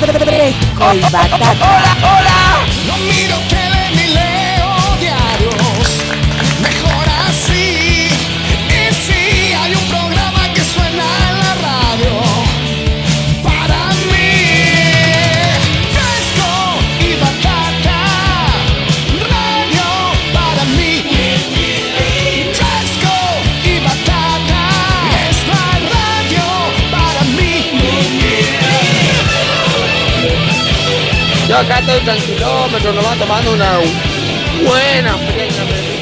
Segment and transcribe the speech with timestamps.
[0.00, 1.52] Fresco y batata.
[1.60, 2.61] Hola, hola.
[31.52, 33.78] Yo acá estoy tranquilómetro, nomás tomando una
[34.66, 35.18] buena.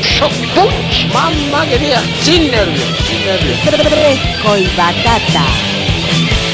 [0.00, 1.12] Shock punch.
[1.12, 3.58] Mamá querida, sin nervios, sin nervios.
[3.58, 5.44] Fresco y batata.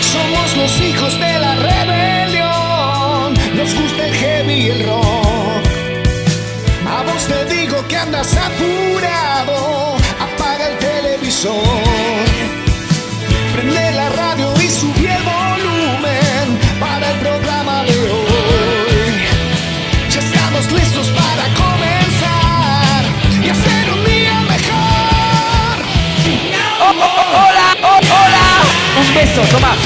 [0.00, 3.34] Somos los hijos de la rebelión.
[3.54, 5.66] Nos gusta el heavy y el rock.
[6.88, 8.55] A vos te digo que andas apurado.
[28.98, 29.76] Un beso, toma.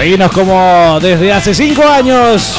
[0.08, 2.56] Seguinos como desde hace 5 años.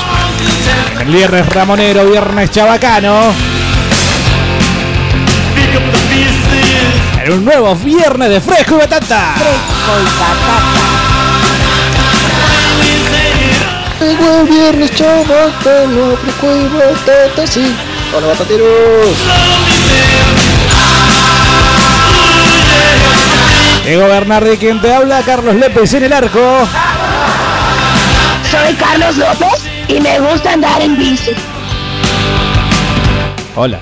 [1.01, 3.33] El viernes Ramonero, viernes Chabacano.
[7.25, 9.33] En un nuevo viernes de fresco y batata.
[9.37, 10.59] Fresco y batata.
[13.99, 17.75] Llegó el viernes, chabacano, fresco y batata, sí.
[18.15, 19.17] Hola, batateros.
[23.87, 26.69] Diego Bernardi quien te habla, Carlos Lépez en el arco.
[28.51, 31.33] Soy Carlos López y me gusta andar en bici.
[33.55, 33.79] Hola.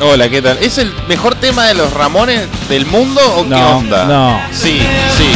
[0.00, 0.56] Hola, ¿qué tal?
[0.58, 4.04] ¿Es el mejor tema de los Ramones del mundo o qué onda?
[4.06, 4.40] no.
[4.52, 4.80] Sí,
[5.16, 5.30] sí.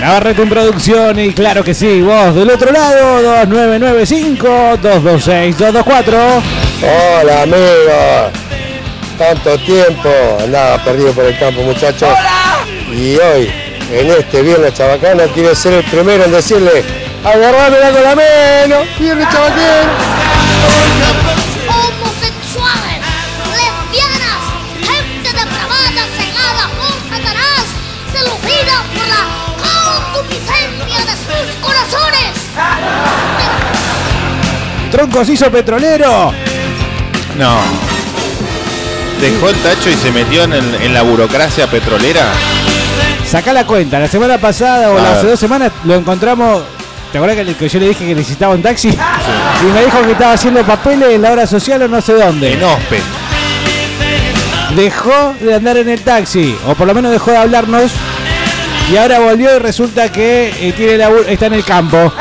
[0.00, 6.42] Navarrete en producción y claro que sí, vos del otro lado, 2995-226-224.
[6.82, 8.30] Hola amigo,
[9.18, 10.08] tanto tiempo
[10.42, 12.08] andaba perdido por el campo muchachos.
[12.90, 13.50] Y hoy,
[13.92, 16.84] en este viernes chabacano, quiero ser el primero en decirle,
[17.24, 19.92] agarrámela con la mano, viernes chabacano.
[21.68, 23.00] Homosexuales,
[23.50, 24.40] lesbianas,
[24.80, 27.64] gente depravada, cegada por Satanás,
[28.12, 29.22] seducida por la
[30.12, 32.32] concupiscencia de sus corazones.
[34.92, 36.32] Troncos hizo petrolero.
[37.36, 37.58] No.
[39.20, 42.32] Dejó el tacho y se metió en, el- en la burocracia petrolera.
[43.30, 46.62] Sacá la cuenta, la semana pasada o A hace dos semanas lo encontramos.
[47.12, 48.88] ¿Te acuerdas que, yo le dije que necesitaba un taxi?
[48.88, 52.52] Y me dijo que estaba haciendo papeles en la hora social o no sé dónde.
[52.54, 53.00] En Ospe.
[54.74, 57.90] Dejó de andar en el taxi, o por lo menos dejó de hablarnos.
[58.92, 62.12] Y ahora volvió y resulta que eh, tiene laburo- está en el campo.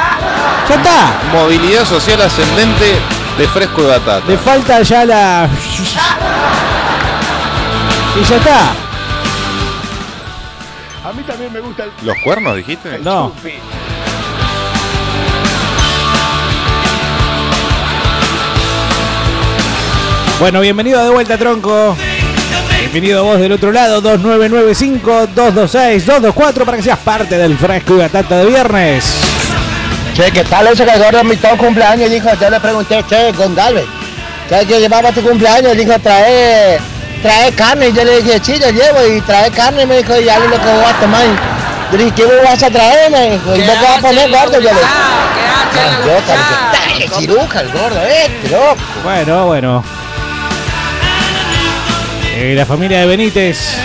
[0.69, 1.13] Ya está.
[1.33, 2.95] Movilidad social ascendente
[3.37, 4.23] de fresco y batata.
[4.27, 5.49] Le falta ya la.
[8.19, 8.59] Y ya está.
[11.09, 12.99] A mí también me gusta el ¿Los cuernos dijiste?
[12.99, 13.33] No.
[20.39, 21.97] Bueno, bienvenido de vuelta, tronco.
[22.77, 28.45] Bienvenido vos del otro lado, 2995-226-224 para que seas parte del fresco y batata de
[28.45, 29.11] viernes.
[30.13, 32.11] Che, ¿qué tal ese que de mi todo cumpleaños?
[32.11, 33.33] Dijo, yo le pregunté, che.
[34.47, 35.75] ¿Sabes qué llevaba tu cumpleaños?
[35.75, 36.77] Dijo, trae,
[37.21, 37.89] trae carne.
[37.89, 39.05] Y yo le dije, sí, yo llevo.
[39.05, 39.85] Y trae carne.
[39.85, 41.25] Me dijo, y ya lo que voy a tomar.
[41.91, 43.11] Yo le dije, ¿qué me vas a traer?
[43.11, 44.53] Me dijo, ¿y vos qué vas a poner gordo?
[44.53, 44.81] Yo le dije,
[46.05, 48.77] yo, dale, ciruja el gordo, este, loco.
[49.03, 49.83] Bueno, bueno.
[52.35, 53.75] Eh, la familia de Benítez.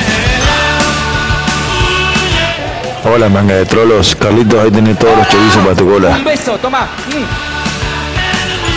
[3.04, 4.14] Hola, manga de trolos.
[4.16, 6.18] Carlitos, ahí tenés todos los chorizos para tu cola.
[6.24, 6.88] beso, toma.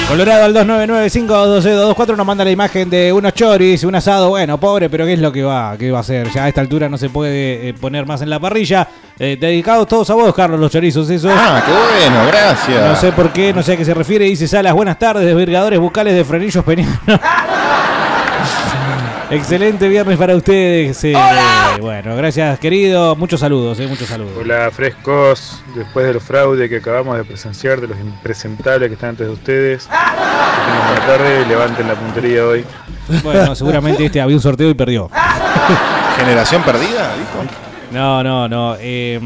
[0.08, 4.30] Colorado al 299-512-224 nos manda la imagen de unos choris, un asado.
[4.30, 6.32] Bueno, pobre, pero ¿qué es lo que va, qué va a hacer?
[6.32, 8.88] Ya a esta altura no se puede eh, poner más en la parrilla.
[9.20, 11.30] Eh, dedicados todos a vos, Carlos, los chorizos, eso.
[11.30, 12.90] Ah, qué bueno, gracias.
[12.90, 14.24] No sé por qué, no sé a qué se refiere.
[14.24, 16.98] Dice Salas, buenas tardes, desvirgadores bucales de frenillos penianos.
[19.30, 21.04] Excelente viernes para ustedes.
[21.04, 21.14] eh,
[21.82, 23.16] bueno, gracias, querido.
[23.16, 24.32] Muchos saludos, eh, muchos saludos.
[24.40, 29.28] Hola frescos, después del fraude que acabamos de presenciar, de los impresentables que están antes
[29.28, 32.64] de ustedes, que buena tarde, levanten la puntería hoy.
[33.24, 35.10] Bueno, seguramente este había un sorteo y perdió.
[36.18, 37.14] ¿Generación perdida?
[37.18, 37.44] Dijo.
[37.92, 38.76] No, no, no.
[38.80, 39.20] eh,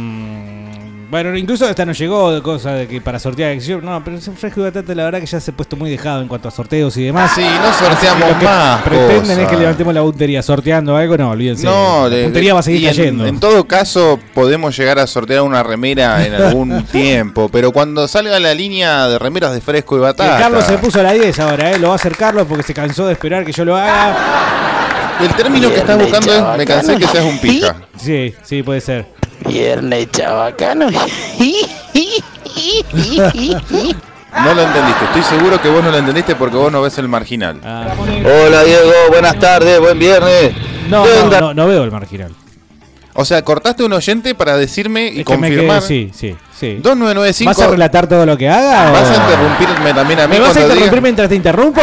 [1.12, 3.58] bueno, incluso hasta nos llegó de cosas de que para sortear.
[3.60, 6.22] yo- No, pero fresco y batata, la verdad que ya se ha puesto muy dejado
[6.22, 7.32] en cuanto a sorteos y demás.
[7.36, 11.32] Sí, no sorteamos Lo que más Pretenden es que levantemos la puntería sorteando algo, no,
[11.32, 11.66] olvídense.
[11.66, 13.26] No, la puntería va a seguir en- cayendo.
[13.28, 18.40] En, todo caso, podemos llegar a sortear una remera en algún tiempo, pero cuando salga
[18.40, 20.38] la línea de remeras de fresco y batata.
[20.40, 21.78] Carlos se puso a la 10 ahora, ¿eh?
[21.80, 24.16] Lo va a hacer Carlos porque se cansó de esperar que yo lo haga.
[25.20, 27.76] El término que estás buscando es me cansé que seas un pija.
[27.98, 29.21] Sí, sí, puede ser.
[29.46, 30.88] Viernes chabacano.
[34.34, 37.10] No lo entendiste, estoy seguro que vos no lo entendiste porque vos no ves el
[37.10, 37.60] marginal.
[37.64, 37.88] Ah.
[37.98, 38.92] Hola, Diego.
[39.10, 39.80] Buenas tardes.
[39.80, 40.54] Buen viernes.
[40.90, 42.34] No, no veo el marginal.
[43.14, 45.80] O sea, cortaste un oyente para decirme y Es que me confirmar.
[45.82, 46.80] quedé- sí, sí, sí.
[46.82, 47.50] 2995.
[47.50, 48.90] ¿Vas a relatar todo lo que haga?
[48.90, 51.82] o- ¿Vas a interrumpirme también a mí ¿Me vas a interrumpir diga mientras te interrumpo?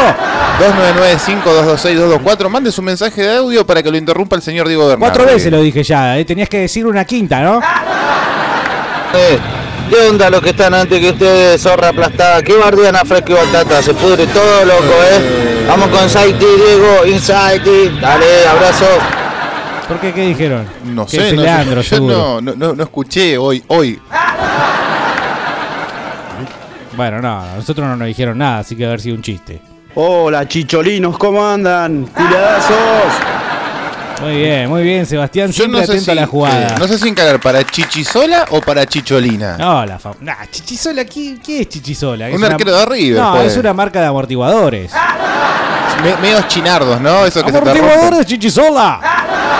[0.58, 2.48] 2995-226-224?
[2.48, 5.00] Mande su mensaje de audio para que lo interrumpa el señor Diego Bernardi.
[5.16, 6.24] Cuatro veces lo dije ya, ¿eh?
[6.24, 7.60] tenías que decir una quinta, ¿no?
[9.14, 9.38] Eh,
[9.90, 12.42] ¿Qué onda los que están antes que ustedes, zorra aplastada?
[12.42, 13.82] ¿Qué bardean a fresco y batata?
[13.82, 15.64] Se pudre todo, loco, ¿eh?
[15.66, 17.06] Vamos con Saiti, Diego.
[17.06, 17.98] Insaiti.
[18.00, 18.86] Dale, abrazo.
[19.88, 20.12] ¿Por qué?
[20.12, 20.66] ¿Qué dijeron?
[20.84, 22.14] No Que sé, es no, Leandro, yo seguro.
[22.16, 23.98] no, no, no, no escuché hoy, hoy.
[26.96, 29.60] Bueno, no, a nosotros no nos dijeron nada, así que haber sido un chiste.
[29.94, 32.06] Hola chicholinos, ¿cómo andan?
[32.06, 33.37] Cuidadazos.
[34.20, 36.66] Muy bien, muy bien, Sebastián, Yo siempre no sé, atento si, a la jugada.
[36.68, 39.56] eh, no sé si encarar para Chichisola o para Chicholina.
[39.56, 42.28] No, la fam- nah, Chichisola, ¿qué, qué es Chichisola?
[42.28, 43.52] Es Un una- arquero de River, No, pues.
[43.52, 44.90] es una marca de amortiguadores.
[46.02, 47.24] Me- medios chinardos, ¿no?
[47.26, 47.58] Eso que se.
[47.58, 49.00] ¡Amortiguadores Chichisola!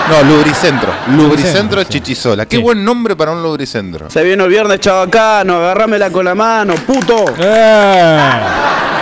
[0.09, 0.91] No, Lubricentro.
[1.15, 1.87] Lubricentro sí.
[1.89, 2.45] Chichisola.
[2.45, 2.61] Qué Sí.
[2.63, 4.09] buen nombre para un lubricentro.
[4.09, 7.25] Se viene el viernes chabacano, agarrámela con la mano, puto.
[7.37, 8.19] ¡Eh!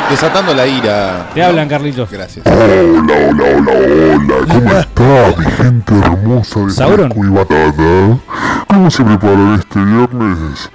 [0.10, 1.28] Desatando la ira.
[1.34, 2.10] Te hablan, Carlitos.
[2.10, 2.46] Gracias.
[2.46, 4.88] Hola, hola, hola, hola.
[4.94, 7.12] ¿Cómo está mi gente hermosa de Sauron.
[7.16, 8.20] Y Batata?
[8.68, 10.72] ¿Cómo se preparan este viernes?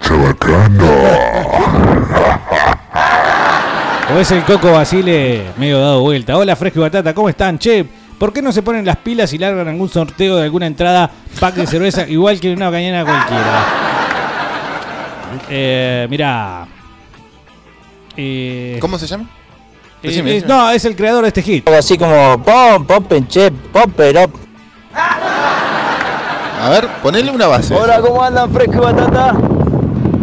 [0.00, 0.84] Chabacano.
[4.14, 6.36] O es el Coco Basile medio dado vuelta.
[6.36, 7.58] Hola, Fresco y Batata, ¿cómo están?
[7.58, 7.86] Che,
[8.18, 11.54] ¿por qué no se ponen las pilas y largan algún sorteo de alguna entrada, pack
[11.54, 13.64] de cerveza, igual que una mañana cualquiera?
[15.48, 16.66] Eh, mirá.
[18.16, 19.24] Eh, ¿Cómo se llama?
[20.02, 20.54] Decime, eh, decime.
[20.54, 21.68] no, es el creador de este hit.
[21.68, 24.30] Así como pom, pom, che, pom, pero.
[24.94, 27.74] A ver, ponele una base.
[27.74, 29.34] Hola, ¿cómo andan, fresco y batata?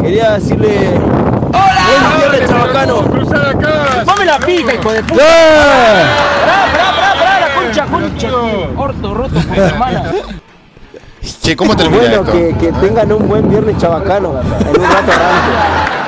[0.02, 0.92] Quería decirle.
[1.50, 1.86] ¡Hola!
[1.88, 3.02] Buen viernes, chabacano.
[4.06, 5.24] ¡Dame la pija, hijo de puta!
[5.24, 7.40] ¡Pará, pará, pará, pará!
[7.42, 8.30] ¡La concha, concha!
[8.78, 10.04] ¡Orto roto, con hermana!
[11.44, 12.32] Che, ¿cómo termina Bueno, esto?
[12.32, 14.40] que, que tengan un buen viernes chabacano.
[14.40, 16.01] En un rato arranque.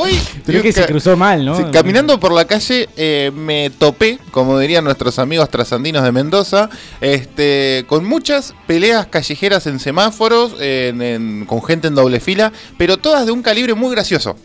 [0.00, 0.18] Hoy,
[0.62, 1.56] que se cruzó mal, ¿no?
[1.56, 6.68] sí, caminando por la calle eh, me topé, como dirían nuestros amigos trasandinos de Mendoza,
[7.00, 12.96] este, con muchas peleas callejeras en semáforos, en- en- con gente en doble fila, pero
[12.98, 14.36] todas de un calibre muy gracioso.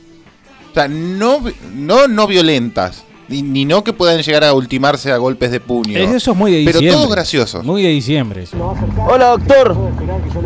[0.72, 1.42] O sea, no,
[1.74, 5.98] no, no violentas, ni, ni no que puedan llegar a ultimarse a golpes de puño.
[5.98, 6.92] Eso es muy de Pero diciembre.
[7.04, 7.64] todos graciosos.
[7.66, 8.44] Muy de diciembre.
[8.44, 8.76] eso.
[9.08, 9.76] Hola doctor,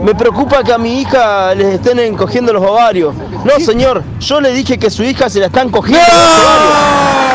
[0.03, 3.13] me preocupa que a mi hija les estén encogiendo los ovarios.
[3.43, 7.28] No señor, yo le dije que su hija se la están cogiendo los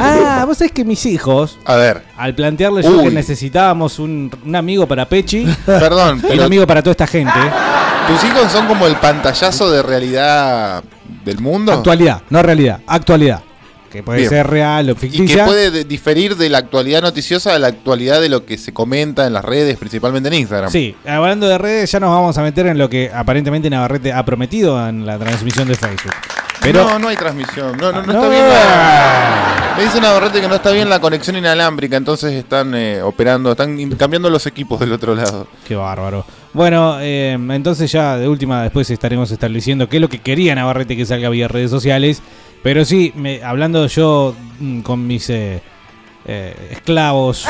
[0.00, 4.56] Ah, vos sabés que mis hijos, A ver, al plantearles yo que necesitábamos un, un
[4.56, 7.32] amigo para Pechi perdón, y un amigo para toda esta gente,
[8.08, 10.82] tus hijos son como el pantallazo de realidad
[11.24, 11.72] del mundo.
[11.72, 13.40] actualidad, no realidad, actualidad.
[13.94, 14.30] Que puede Bien.
[14.30, 15.44] ser real o Y que ficticia.
[15.46, 19.26] puede de- diferir de la actualidad noticiosa a la actualidad de lo que se comenta
[19.26, 20.68] en las redes, principalmente en Instagram.
[20.70, 24.24] Sí, hablando de redes, ya nos vamos a meter en lo que aparentemente Navarrete ha
[24.24, 26.12] prometido en la transmisión de Facebook.
[26.60, 27.76] Pero no, no hay transmisión.
[27.76, 28.12] No, no, no No.
[28.24, 29.74] está bien la...
[29.76, 33.90] Me dice Navarrete que no está bien la conexión inalámbrica, entonces están eh, operando, están
[33.96, 35.46] cambiando los equipos del otro lado.
[35.66, 36.24] Qué bárbaro.
[36.52, 40.96] Bueno, eh, entonces ya de última después estaremos estableciendo qué es lo que quería Navarrete
[40.96, 42.22] que salga vía redes sociales.
[42.64, 45.62] Pero sí, me, hablando yo mm, con mis eh,
[46.26, 47.46] eh, esclavos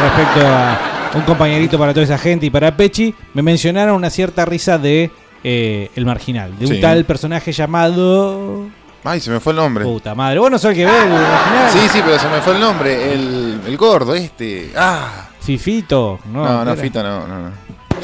[0.00, 4.44] respecto a un compañerito para toda esa gente y para Pechi, me mencionaron una cierta
[4.44, 5.10] risa de
[5.42, 6.80] eh, El Marginal, de un Sí.
[6.80, 8.66] tal personaje llamado...
[9.06, 9.84] Ay, se me fue el nombre.
[9.84, 11.70] Puta madre, vos no sos el que ve el Marginal.
[11.70, 13.12] Sí, sí, pero se me fue el nombre.
[13.12, 14.72] El, el gordo este.
[14.74, 15.28] Ah.
[15.40, 16.20] Fifito.
[16.32, 17.50] No, No, no, Fito, no, no, no.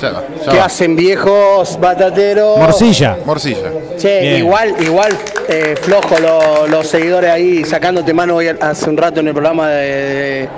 [0.00, 0.64] Ya va, ya ¿Qué va.
[0.64, 2.56] hacen viejos batateros?
[2.58, 3.18] Morcilla.
[3.26, 3.70] Morcilla.
[3.98, 4.36] Che, Bien.
[4.38, 5.12] igual, igual
[5.48, 9.68] eh, flojo lo- los seguidores ahí sacándote mano hoy hace un rato en el programa
[9.70, 10.48] de, de-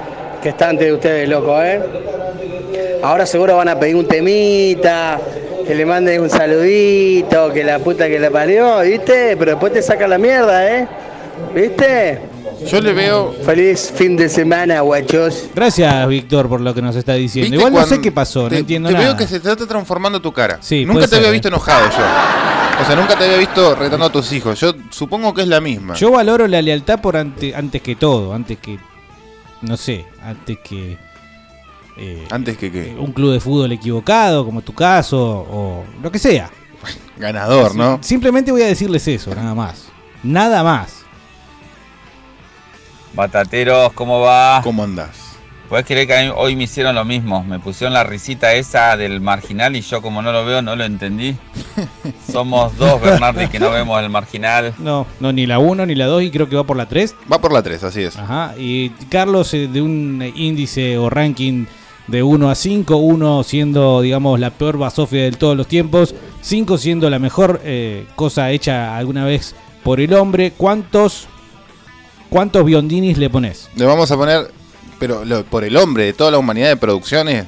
[0.43, 1.81] que está antes de ustedes, loco, ¿eh?
[3.03, 5.19] Ahora seguro van a pedir un temita,
[5.67, 9.37] que le mandes un saludito, que la puta que la parió, ¿viste?
[9.37, 10.87] Pero después te sacan la mierda, ¿eh?
[11.55, 12.19] ¿Viste?
[12.71, 13.35] Yo le veo.
[13.45, 15.47] Feliz fin de semana, guachos.
[15.55, 17.51] Gracias, Víctor, por lo que nos está diciendo.
[17.51, 19.07] ¿Viste Igual no sé qué pasó, te- no entiendo te nada.
[19.07, 20.59] veo que se te está transformando tu cara.
[20.61, 21.51] Sí, nunca te había visto ¿eh?
[21.51, 22.83] enojado yo.
[22.83, 24.59] O sea, nunca te había visto retando a tus hijos.
[24.59, 25.95] Yo supongo que es la misma.
[25.95, 28.79] Yo valoro la lealtad por ante- antes que todo, antes que.
[29.61, 30.97] No sé, antes que.
[31.99, 32.97] eh, Antes que qué.
[32.99, 36.51] un club de fútbol equivocado, como tu caso, o lo que sea.
[37.19, 37.99] Ganador, ¿no?
[38.03, 39.85] Simplemente voy a decirles eso, nada más.
[40.25, 41.02] Nada más.
[43.15, 44.61] Batateros, ¿cómo va?
[44.63, 45.33] ¿Cómo andás?
[45.69, 47.43] Puedes creer que hoy me hicieron lo mismo.
[47.45, 50.85] Me pusieron la risita esa del marginal y yo como no lo veo no lo
[50.85, 51.35] entendí.
[52.31, 54.75] Somos dos Bernardi que no vemos el marginal.
[54.79, 57.15] No, no, ni la 1 ni la 2 y creo que va por la 3.
[57.33, 58.19] Va por la 3, así es.
[58.19, 61.65] Ajá, y Carlos eh, de un índice o ranking
[62.07, 66.77] de 1 a 5, 1 siendo, digamos, la peor basofia de todos los tiempos, 5
[66.77, 70.53] siendo la mejor eh, cosa hecha alguna vez por el hombre.
[70.55, 71.29] ¿Cuántos,
[72.33, 73.69] cuántos biondinis le pones?
[73.77, 74.51] Le vamos a poner,
[74.99, 77.45] pero lo- por el hombre de toda la humanidad de producciones,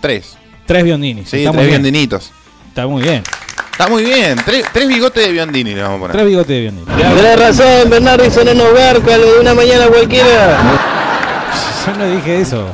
[0.00, 0.36] tres.
[0.66, 1.28] Tres biondinis.
[1.30, 1.82] Sí, tres muy bien.
[1.82, 2.32] biondinitos.
[2.68, 3.22] Está muy bien.
[3.70, 4.36] Está muy bien.
[4.44, 6.16] Tres, tres bigotes de biondini le vamos a poner.
[6.16, 6.86] Tres bigotes de biondini.
[6.86, 10.58] Tenés razón, Bernardo, son unos garcas, lo de una mañana cualquiera.
[11.86, 12.66] Yo no dije eso.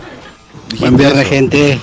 [0.79, 1.79] Buen viernes, gente.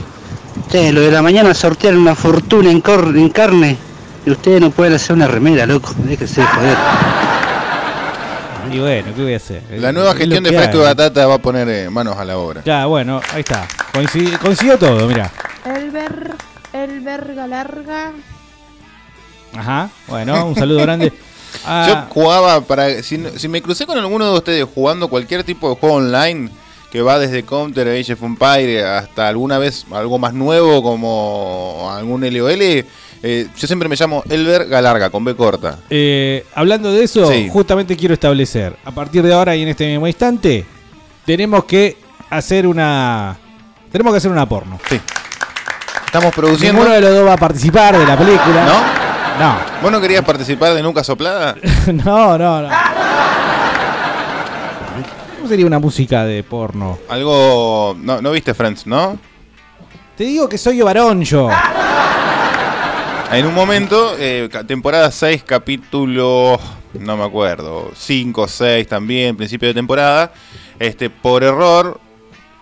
[0.71, 3.77] Che, lo de la mañana sortearon una fortuna en, cor- en carne.
[4.25, 5.93] Y ustedes no pueden hacer una remera, loco.
[5.97, 6.77] Déjense de joder.
[8.71, 9.61] Y bueno, ¿qué voy a hacer?
[9.71, 12.37] La nueva Es gestión de Fresco de Batata va a poner eh, manos a la
[12.37, 12.61] obra.
[12.65, 13.67] Ya, bueno, ahí está.
[13.93, 15.31] Coincidi- coincidió todo, mira.
[15.65, 16.31] El ver,
[16.73, 18.11] el verga larga.
[19.55, 21.13] Ajá, bueno, un saludo grande.
[21.65, 23.01] Ah, Yo jugaba para.
[23.01, 26.49] Si me crucé con alguno de ustedes jugando cualquier tipo de juego online
[26.91, 32.21] que va desde Counter, Age of Empire hasta alguna vez algo más nuevo como algún
[32.21, 32.85] LOL,
[33.23, 35.79] eh, yo siempre me llamo Elber Galarga con B corta.
[35.89, 37.49] Eh, hablando de eso, Sí.
[37.51, 40.65] justamente quiero establecer, a partir de ahora y en este mismo instante,
[41.25, 41.97] tenemos que
[42.29, 43.37] hacer una
[43.91, 44.79] tenemos que hacer una porno.
[44.89, 44.99] Sí.
[46.05, 46.73] Estamos produciendo.
[46.81, 48.65] Ninguno de los dos va a participar de la película.
[48.65, 49.43] ¿No?
[49.45, 49.55] No.
[49.81, 51.55] ¿Vos no querías participar de Nunca Soplada?
[51.93, 52.69] no, no, no.
[55.37, 56.97] ¿Cómo sería una música de porno?
[57.09, 57.95] Algo.
[58.01, 59.17] No, no viste Friends, ¿no?
[60.17, 61.49] Te digo que soy varón yo.
[63.31, 66.57] En un momento, eh, temporada 6, capítulo,
[66.99, 70.31] no me acuerdo, 5, 6 también, principio de temporada,
[70.79, 71.99] este, por error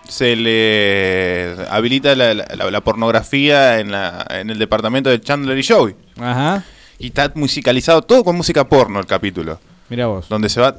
[0.08, 5.56] se le habilita la, la- la- la pornografía en, la- en el departamento de Chandler
[5.58, 5.94] y Joey.
[6.20, 6.64] Ajá.
[6.98, 9.58] Y está musicalizado todo con música porno el capítulo.
[9.88, 10.28] Mira vos.
[10.28, 10.76] Donde se va...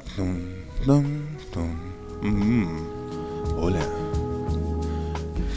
[2.22, 2.76] mm,
[3.56, 3.80] hola.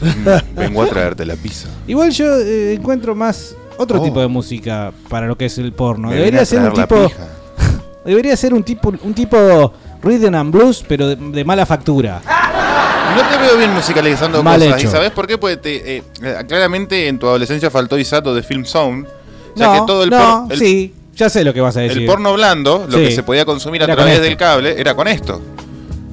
[0.00, 1.68] Mm, Vengo a traerte la pizza.
[1.86, 4.04] Igual yo eh, encuentro más otro Oh.
[4.04, 6.08] tipo de música para lo que es el porno.
[6.08, 7.10] Me Debería ser un tipo.
[8.04, 9.72] Debería ser un tipo un tipo
[10.02, 12.20] rhythm and blues pero de, de mala factura.
[13.14, 14.78] No te veo bien musicalizando Mal cosas.
[14.80, 14.88] hecho.
[14.88, 15.36] ¿Y sabes por qué?
[15.38, 18.62] Porque te, eh, eh, claramente en tu adolescencia faltó Isato de Film.
[18.62, 18.82] O sea
[19.54, 21.98] no, que todo el, no, el- sí, ya sé lo que vas a decir.
[22.02, 23.04] el porno blando, lo Sí.
[23.04, 25.40] que se podía consumir a Era través del cable, era con esto.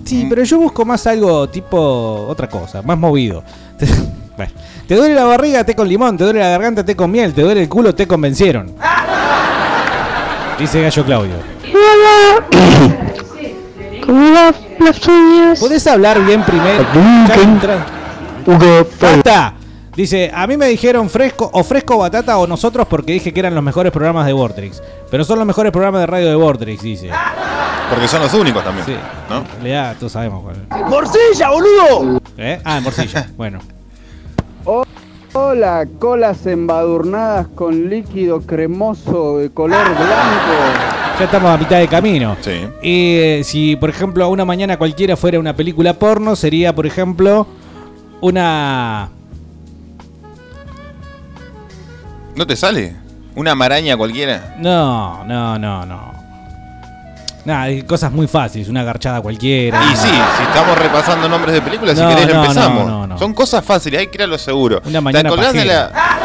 [0.03, 3.43] Sí, pero yo busco más algo tipo otra cosa, más movido.
[4.39, 4.53] Bueno,
[4.87, 7.41] te duele la barriga, té con limón, te duele la garganta, té con miel, te
[7.41, 8.73] duele el culo, te convencieron.
[10.57, 11.33] Dice Gallo Claudio.
[14.05, 15.59] ¿Cómo va las uñas?
[15.59, 16.85] ¿Podés hablar bien primero?
[17.27, 17.85] Ya
[19.01, 19.55] ¡Basta!
[19.93, 23.53] Dice, a mí me dijeron fresco o fresco batata o nosotros porque dije que eran
[23.53, 24.81] los mejores programas de Vortrix.
[25.11, 27.09] Pero son los mejores programas de radio de Vortrix, dice.
[27.89, 28.85] Porque son los únicos también.
[28.85, 28.95] Sí.
[29.29, 29.43] ¿no?
[29.55, 30.85] Realidad, todos sabemos cuál.
[30.89, 32.21] ¡Morcilla, boludo!
[32.37, 32.61] ¿Eh?
[32.63, 33.27] Ah, en morcilla.
[33.35, 33.59] bueno.
[35.33, 40.89] Hola, colas embadurnadas con líquido cremoso de color blanco.
[41.19, 42.35] Ya estamos a mitad de camino.
[42.41, 42.67] Sí.
[42.81, 47.45] Y eh, si, por ejemplo, una mañana cualquiera fuera una película porno, sería, por ejemplo,
[48.21, 49.09] una.
[52.35, 52.95] ¿No te sale?
[53.35, 54.55] ¿Una maraña cualquiera?
[54.59, 56.18] No, no, no, no.
[57.45, 59.81] Nada, hay cosas muy fáciles, una garchada cualquiera.
[59.91, 62.85] Y sí, si estamos repasando nombres de películas, No, si querés no, empezamos.
[62.85, 63.17] no, no, no.
[63.17, 64.81] Son cosas fáciles, hay que ir a lo seguro.
[64.85, 65.89] Una mañana ¿Te acordás de pajera.
[65.93, 66.19] la,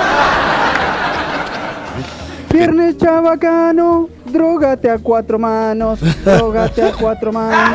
[2.52, 7.68] Viernes chabacano, drogate a cuatro manos, drogate a cuatro manos,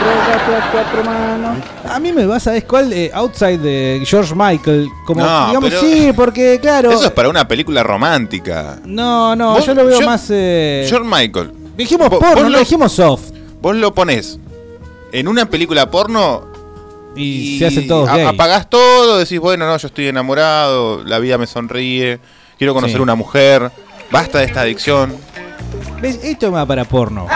[0.00, 1.58] drogate a cuatro manos.
[1.90, 2.90] A mí me va, ¿sabes cuál?
[2.94, 4.88] Eh, Outside de George Michael.
[5.06, 6.90] Como, No, digamos, pero- sí, porque, claro.
[6.92, 8.76] Eso es para una película romántica.
[8.86, 10.26] No, no, Vos- yo lo veo yo- más.
[10.30, 10.86] Eh...
[10.88, 11.52] George Michael.
[11.76, 13.30] Dijimos porno, no lo- dijimos soft.
[13.60, 14.38] Vos lo ponés
[15.12, 16.44] en una película porno
[17.14, 18.24] Y, se hacen todos gay.
[18.24, 22.18] apagás todo, decís, bueno, no, yo estoy enamorado, la vida me sonríe,
[22.58, 23.02] quiero conocer Sí.
[23.02, 23.70] una mujer,
[24.10, 25.14] basta de esta adicción.
[26.00, 26.18] ¿Ves?
[26.24, 27.26] Esto es más para porno.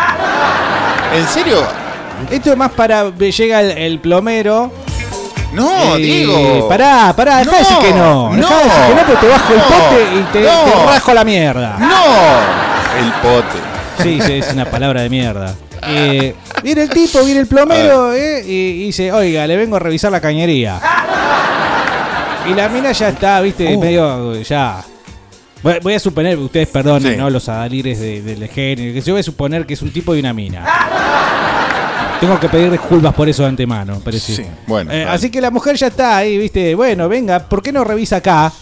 [1.14, 1.62] ¿En serio?
[2.30, 3.10] Esto es más para.
[3.10, 4.72] Llega el, el plomero.
[5.52, 6.68] No, Diego.
[6.68, 8.30] Pará, pará, dejá de decir que no.
[8.30, 10.64] no, Dejá de decir que no, porque te bajo el no, pote y te, no.
[10.72, 11.76] te rajo la mierda.
[11.78, 13.04] ¡No!
[13.04, 13.58] El pote.
[14.02, 15.54] Sí, sí, es una palabra de mierda.
[15.88, 19.78] Eh, viene el tipo, viene el plomero eh, y, y dice, oiga, le vengo a
[19.78, 20.80] revisar la cañería.
[22.48, 23.80] Y la mina ya está, viste, Uh.
[23.80, 24.82] medio ya.
[25.62, 27.28] Voy, voy a suponer, ustedes perdonen, ¿no?
[27.30, 30.20] Los adalires de- del género, que yo voy a suponer que es un tipo y
[30.20, 30.64] una mina.
[32.20, 34.36] Tengo que pedir disculpas por eso de antemano, parece.
[34.36, 34.90] Sí, bueno.
[34.92, 35.10] Eh, dale.
[35.10, 38.52] así que la mujer ya está ahí, viste, bueno, venga, ¿por qué no revisa acá?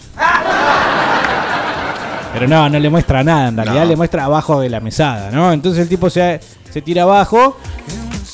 [2.35, 3.89] Pero no, no le muestra nada, en realidad No.
[3.89, 5.51] le muestra abajo de la mesada, ¿no?
[5.51, 6.39] Entonces el tipo se,
[6.71, 7.57] se tira abajo.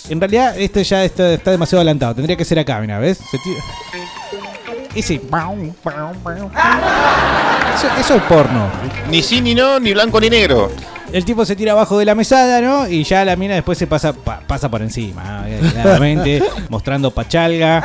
[0.09, 3.17] En realidad este ya está, está demasiado adelantado, tendría que ser acá, mira, ¿ves?
[3.29, 3.61] Se tira-
[4.95, 5.21] Y sí.
[7.75, 8.67] Eso, eso es porno.
[9.09, 10.71] Ni sí, ni no, ni blanco, ni negro.
[11.13, 12.87] El tipo se tira abajo de la mesada, ¿no?
[12.87, 15.71] Y ya la mina después se pasa, pa- pasa por encima, ¿no?
[15.71, 17.83] claramente, mostrando pachalga.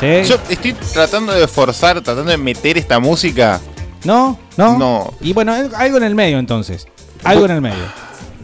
[0.00, 0.22] ¿Sí?
[0.28, 3.60] Yo estoy tratando de forzar, tratando de meter esta música.
[4.06, 4.38] ¿No?
[4.56, 4.78] ¿No?
[4.78, 5.14] No.
[5.20, 6.86] Y bueno, algo en el medio entonces.
[7.24, 7.84] Algo en el medio.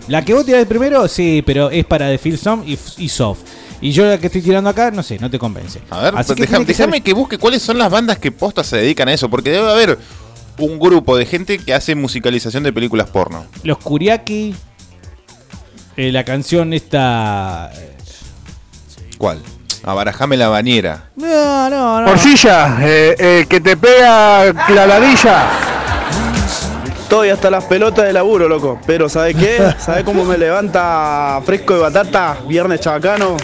[0.08, 3.40] La que vos tirás primero, sí, pero es para de Feel Some y, y Soft.
[3.80, 5.80] Y yo la que estoy tirando acá, no sé, no te convence.
[5.90, 9.08] A ver, Así que déjame que busque cuáles son las bandas que posta se dedican
[9.08, 9.98] a eso, porque debe haber
[10.58, 13.44] un grupo de gente que hace musicalización de películas porno.
[13.64, 14.54] Los Kuriaki.
[15.96, 17.70] eh, la canción esta.
[17.74, 17.96] eh,
[19.82, 19.92] ¿Cuál?
[19.92, 21.10] Abarajame la bañera.
[21.16, 22.06] No, no, no.
[22.06, 25.44] Morcilla, eh, eh, que te pega la ladilla.
[27.12, 28.80] Estoy hasta las pelotas de laburo, loco.
[28.86, 29.74] Pero ¿sabes qué?
[29.78, 32.38] ¿Sabes cómo me levanta fresco de batata?
[32.48, 33.36] Viernes chabacano.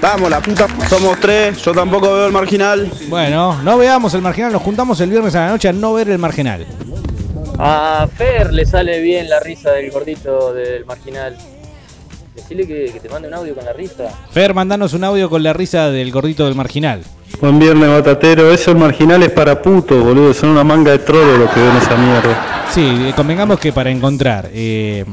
[0.00, 0.68] Vamos, la puta.
[0.88, 1.60] Somos tres.
[1.62, 2.90] Yo tampoco veo el marginal.
[3.08, 6.08] Bueno, no veamos el marginal, nos juntamos el viernes a la noche a no ver
[6.10, 6.64] el marginal.
[7.58, 11.36] A Fer le sale bien la risa del gordito del marginal.
[12.38, 14.08] Decirle que, que te mande un audio con la risa.
[14.30, 17.02] Fer, mandanos un audio con la risa del gordito del marginal.
[17.40, 18.52] Buen viernes, batatero.
[18.52, 20.32] Esos marginales para putos, boludo.
[20.32, 22.66] Son una manga de trolo los que ven esa mierda.
[22.70, 25.04] Sí, eh, convengamos que para encontrar eh,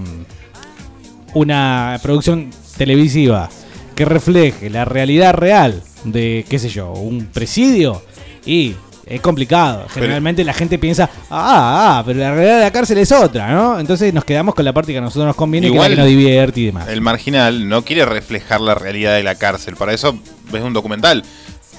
[1.34, 3.50] una producción televisiva
[3.96, 8.04] que refleje la realidad real de, qué sé yo, un presidio,
[8.46, 8.76] y
[9.06, 9.86] es complicado.
[9.94, 13.80] Generalmente la gente piensa, ah, ah, pero la realidad de la cárcel es otra, ¿no?
[13.80, 15.96] Entonces nos quedamos con la parte que a nosotros nos conviene, que es la que
[15.96, 16.88] nos divierte y demás.
[16.88, 19.76] El marginal no quiere reflejar la realidad de la cárcel.
[19.76, 20.18] Para eso
[20.52, 21.24] ves un documental.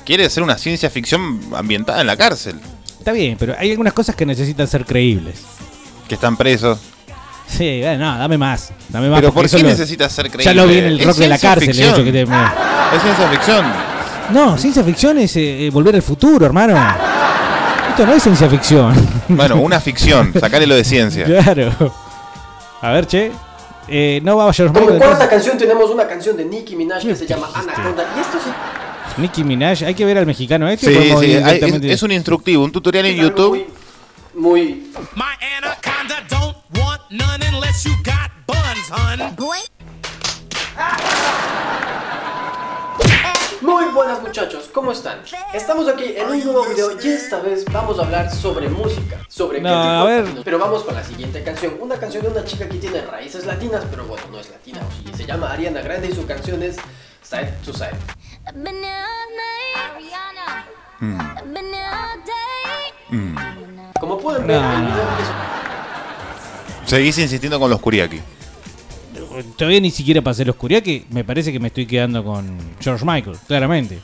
[0.05, 2.61] Quiere hacer una ciencia ficción ambientada en la cárcel.
[2.99, 5.43] Está bien, pero hay algunas cosas que necesitan ser creíbles.
[6.09, 6.79] Que están presos.
[7.49, 8.73] Sí, bueno, no, dame más.
[8.89, 10.45] Dame más Pero ¿por qué necesitas ser creíble?
[10.45, 13.03] Ya lo vi en el Es rock de la cárcel, el hecho que te- Es
[13.03, 13.65] ciencia ficción.
[14.33, 16.75] No, ciencia ficción es eh, eh, volver al futuro, hermano.
[17.97, 18.95] Esto no es ciencia ficción.
[19.29, 20.31] Bueno, una ficción.
[20.39, 21.25] Sacale lo de ciencia.
[21.25, 21.73] Claro.
[22.83, 23.33] A ver, che.
[23.89, 25.29] Eh, no va a George Como cuarta entonces.
[25.31, 28.05] canción tenemos una canción de Nicki Minaj que se llama Anaconda.
[28.17, 28.51] Y esto sí
[29.23, 29.85] Nicki Minaj.
[29.85, 30.89] Hay que ver al mexicano este.
[30.93, 31.37] Sí, sí.
[31.37, 33.65] hay- es un instructivo, un tutorial en YouTube.
[34.35, 34.93] muy Muy
[43.67, 45.19] buenas muchachos, ¿cómo están?
[45.53, 49.61] Estamos aquí en un nuevo video y esta vez vamos a hablar sobre música, sobre
[49.61, 50.45] No, qué a tipo de ver.
[50.45, 53.85] Pero vamos con la siguiente canción, una canción de una chica que tiene raíces latinas,
[53.91, 56.77] pero bueno, no es latina, o sí, se llama Ariana Grande y su canción es
[57.23, 57.97] Side to Side.
[61.01, 61.19] Mm.
[63.11, 63.37] Mm.
[63.99, 65.03] Como pueden ver, No, el video
[66.85, 68.21] es Seguís insistiendo con los Kuriaki.
[69.57, 72.47] Todavía ni siquiera pasé la oscuridad, que me parece que me estoy quedando con
[72.81, 73.99] George Michael, claramente.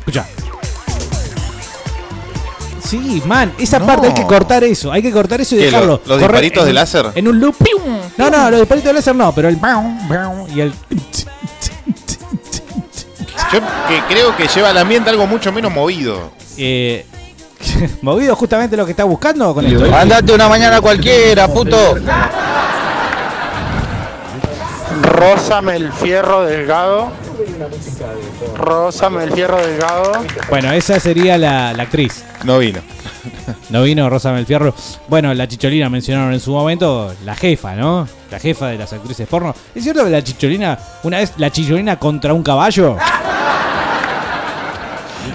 [0.00, 0.26] Escucha.
[2.82, 3.86] Sí, man, esa No.
[3.86, 6.00] parte hay que cortar eso, hay que cortar eso y ¿Qué, dejarlo.
[6.04, 7.06] lo- los disparitos en de láser?
[7.14, 7.54] En un loop.
[7.62, 7.98] ¡pium!
[8.16, 9.58] No, no, los disparitos de láser no, pero el
[10.54, 10.72] y el
[13.52, 16.30] Yo que creo que lleva al ambiente algo mucho menos movido.
[16.56, 17.06] eh,
[18.02, 19.94] movido justamente lo que está buscando con esto.
[19.94, 21.96] Andate una mañana cualquiera, puto.
[25.10, 27.10] Rózame el fierro delgado.
[28.56, 30.12] Rózame el fierro delgado.
[30.48, 32.24] Bueno, esa sería la, la actriz.
[32.44, 32.80] No vino.
[33.70, 34.74] No vino Rosa Melfierro.
[35.06, 38.08] Bueno, la Chicholina mencionaron en su momento la jefa, ¿no?
[38.30, 39.54] La jefa de las actrices porno.
[39.74, 42.96] ¿Es cierto que la Chicholina, una vez la Chicholina contra un caballo?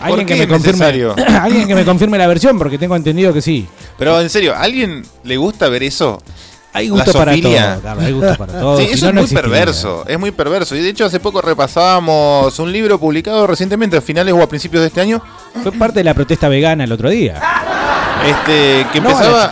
[0.02, 0.86] Alguien qué que me confirme,
[1.42, 3.68] alguien que me confirme la versión porque tengo entendido que sí.
[3.98, 6.22] Pero en serio, ¿a alguien le gusta ver eso?
[6.76, 10.04] Hay gusto para todo, hay gusto para todo, Sí, si eso no, es muy perverso,
[10.06, 10.76] es muy perverso.
[10.76, 14.82] Y de hecho hace poco repasábamos un libro publicado recientemente, a finales o a principios
[14.82, 15.22] de este año,
[15.64, 17.40] Fue parte de la protesta vegana el otro día.
[18.24, 19.46] Este, que No, empezaba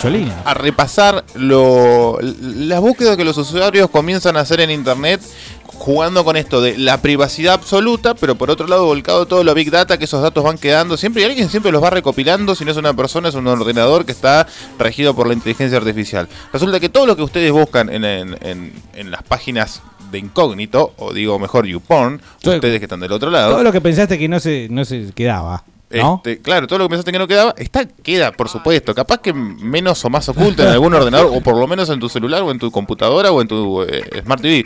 [0.46, 5.22] a repasar lo, las búsquedas que los usuarios comienzan a hacer en internet
[5.66, 9.70] jugando con esto de la privacidad absoluta, pero por otro lado volcado todo lo big
[9.70, 10.96] data, que esos datos van quedando.
[10.98, 14.06] Siempre y alguien siempre los va recopilando, si no es una persona, es un ordenador
[14.06, 14.48] que está
[14.80, 16.30] regido por la inteligencia artificial.
[16.54, 20.94] Resulta que todo lo que ustedes buscan en, en- en- en las páginas de incógnito,
[20.98, 24.30] o digo mejor YouPorn, ustedes que están del otro lado, Todo lo que pensaste que
[24.30, 27.86] no se, no se quedaba, este, claro, todo lo que pensaste que no quedaba, está,
[27.86, 28.96] queda, por supuesto.
[28.96, 32.10] Capaz que menos o más oculto en algún ordenador, o por lo menos en tu
[32.10, 34.66] celular, o en tu computadora, o en tu eh, Smart TV.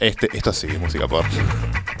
[0.00, 1.28] Este, esto sí, es música porno.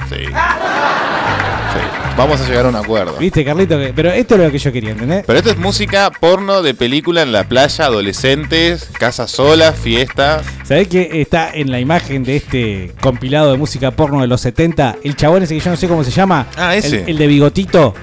[0.08, 0.24] Sí.
[0.24, 1.80] Sí.
[2.16, 3.16] Vamos a llegar a un acuerdo.
[3.18, 3.78] ¿Viste, Carlito?
[3.78, 5.24] Que- Pero esto es lo que yo quería, ¿entendés?
[5.26, 10.42] Pero esto es música porno de película en la playa, adolescentes, casa sola, fiesta.
[10.64, 14.96] ¿Sabés que está en la imagen de este compilado de música porno de los 70?
[15.04, 16.46] El chabón ese que yo no sé cómo se llama.
[16.56, 17.02] Ah, ese.
[17.02, 17.94] El, el de bigotito.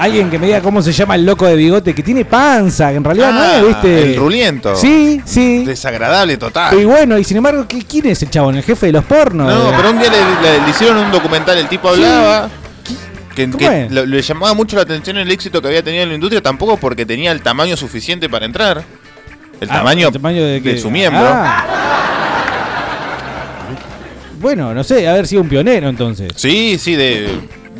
[0.00, 2.96] Alguien que me diga cómo se llama el loco de bigote, que tiene panza, que
[2.96, 4.02] en realidad no Ah, es, ¿viste?
[4.12, 4.74] El ruliento.
[4.74, 5.64] Sí, sí.
[5.64, 6.78] Desagradable total.
[6.80, 8.56] Y bueno, y sin embargo, ¿qué- ¿quién es el chabón?
[8.56, 9.46] ¿El jefe de los pornos?
[9.52, 10.18] No, pero un día le,
[10.58, 12.48] le- le hicieron un documental, el tipo hablaba.
[13.34, 16.08] Que, ¿Cómo que lo- le llamaba mucho la atención el éxito que había tenido en
[16.08, 18.82] la industria, tampoco porque tenía el tamaño suficiente para entrar.
[19.60, 21.22] El Ah, tamaño, el tamaño de, su miembro.
[21.22, 21.66] Ah.
[24.40, 26.32] Bueno, no sé, haber sido un pionero entonces.
[26.36, 27.28] Sí, sí, de,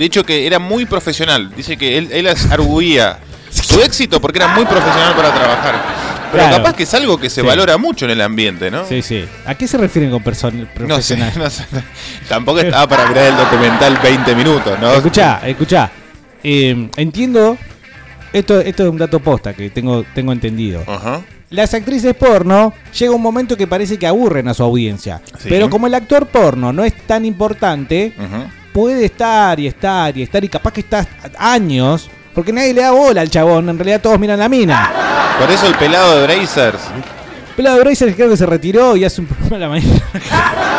[0.01, 1.53] de hecho que era muy profesional.
[1.55, 3.19] Dice que él, él arguía
[3.51, 5.75] su éxito porque era muy profesional para trabajar.
[6.33, 6.57] Pero Claro.
[6.57, 7.47] capaz que es algo que se Sí.
[7.47, 8.87] valora mucho en el ambiente, ¿no?
[8.87, 9.27] Sí, sí.
[9.45, 11.33] ¿A qué se refieren con person No sé, profesional?
[11.37, 11.65] no sé.
[12.31, 14.91] Tampoco estaba para mirar el documental 20 minutos, ¿no?
[14.95, 15.91] Escuchá, escuchá.
[16.43, 17.59] Eh, entiendo.
[18.33, 20.83] Esto, esto es un dato posta que tengo, tengo entendido.
[20.87, 21.21] Ajá.
[21.51, 25.21] Las actrices porno llega un momento que parece que aburren a su audiencia.
[25.37, 25.49] Sí.
[25.51, 28.15] Pero como el actor porno no es tan importante.
[28.81, 31.07] Puede estar y estar y estar y capaz que está
[31.39, 32.09] años.
[32.35, 33.69] Porque nadie le da bola al chabón.
[33.69, 34.91] En realidad todos miran la mina.
[35.39, 36.79] Por eso el pelado de Brazers.
[37.57, 40.01] Pelado de Bracer creo que se retiró y hace un programa a la mañana.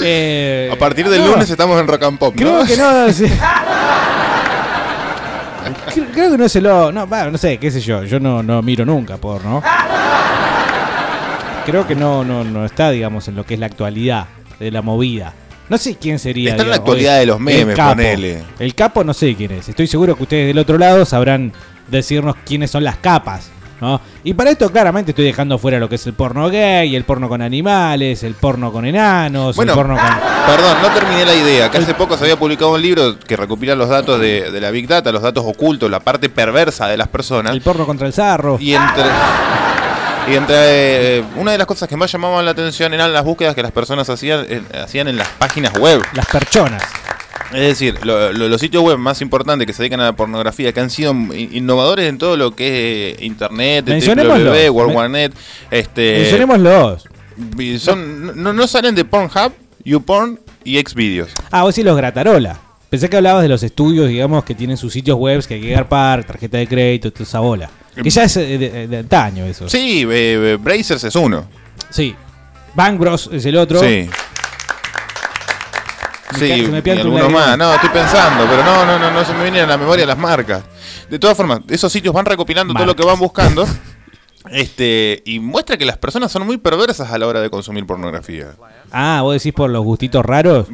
[0.00, 2.66] Eh, A partir del no, lunes estamos en Rock and Pop, Creo ¿no?
[2.66, 3.12] que no.
[3.12, 3.26] sí.
[5.94, 6.90] creo, creo que no se lo.
[6.92, 8.02] No, va, no sé, qué sé yo.
[8.04, 9.62] Yo no, no miro nunca porno.
[11.66, 14.26] Creo que no, no, no está, digamos, en lo que es la actualidad
[14.60, 15.32] de la movida.
[15.68, 16.50] No sé quién sería.
[16.50, 17.90] Está en la actualidad de los El memes, capo.
[17.96, 18.42] ponele.
[18.58, 19.68] El capo no sé quién es.
[19.68, 21.52] Estoy seguro que ustedes del otro lado sabrán
[21.88, 23.50] decirnos quiénes son las capas.
[23.80, 24.00] ¿no?
[24.22, 27.28] Y para esto claramente estoy dejando fuera lo que es el porno gay, el porno
[27.28, 30.04] con animales, el porno con enanos, Bueno, el porno con...
[30.46, 31.70] Perdón, no terminé la idea.
[31.70, 34.70] Que hace poco se había publicado un libro que recopila los datos de, de la
[34.70, 37.52] Big Data, los datos ocultos, la parte perversa de las personas.
[37.52, 38.58] El porno contra el zarro.
[38.60, 39.04] Y entre.
[40.30, 43.54] Y entre eh, una de las cosas que más llamaban la atención eran las búsquedas
[43.54, 46.00] que las personas hacían, eh, hacían en las páginas web.
[46.14, 46.82] Las perchonas.
[47.52, 50.72] Es decir, lo- lo- los sitios web más importantes que se dedican a la pornografía,
[50.72, 54.50] que han sido in- innovadores en todo lo que es internet, Mencionémoslo.
[54.52, 55.32] WWW, World Men- Net,
[55.70, 57.04] este, Mencionémoslos.
[57.78, 59.52] son, no, no salen de Pornhub,
[59.84, 61.30] YouPorn y Xvideos.
[61.50, 62.58] Ah, vos sí los Gratarola.
[62.88, 65.70] Pensé que hablabas de los estudios, digamos, que tienen sus sitios web, que hay que
[65.70, 67.68] garpar, tarjeta de crédito, toda esa bola.
[68.02, 69.68] Que ya es eh, de, de- de antaño eso.
[69.68, 70.06] Sí, eh,
[70.52, 71.46] eh, Brazers es uno.
[71.90, 72.14] Sí.
[72.74, 73.80] Bang Bros es el otro.
[73.80, 74.08] Sí.
[76.32, 77.56] Me Sí, me y alguno más.
[77.56, 80.18] No, estoy pensando, pero no, no, no, no se me vienen a la memoria las
[80.18, 80.64] marcas.
[81.08, 83.66] De todas formas, esos sitios van recopilando todo lo que van buscando.
[84.50, 88.48] Este, y muestra que las personas son muy perversas a la hora de consumir pornografía.
[88.92, 90.66] Ah, vos decís por los gustitos raros.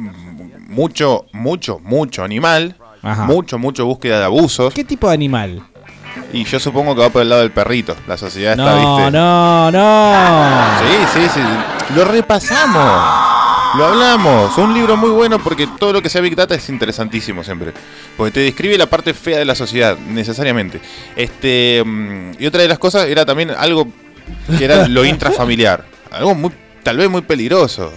[0.67, 2.75] Mucho, mucho, mucho animal.
[3.01, 3.23] Ajá.
[3.23, 4.73] Mucho, mucho búsqueda de abusos.
[4.73, 5.63] ¿Qué tipo de animal?
[6.33, 7.95] Y yo supongo que va por el lado del perrito.
[8.07, 9.11] La sociedad está, No, ¿viste?
[9.11, 10.79] no, no.
[10.79, 11.41] Sí, sí, sí.
[11.95, 13.77] Lo repasamos.
[13.77, 14.51] Lo hablamos.
[14.51, 17.73] Es un libro muy bueno porque todo lo que sea Big Data es interesantísimo siempre.
[18.17, 20.81] Porque te describe la parte fea de la sociedad, necesariamente.
[21.15, 23.87] Este mm, Y otra de las cosas era también algo
[24.57, 25.85] que era lo intrafamiliar.
[26.11, 26.51] Algo muy,
[26.83, 27.91] tal vez muy peligroso.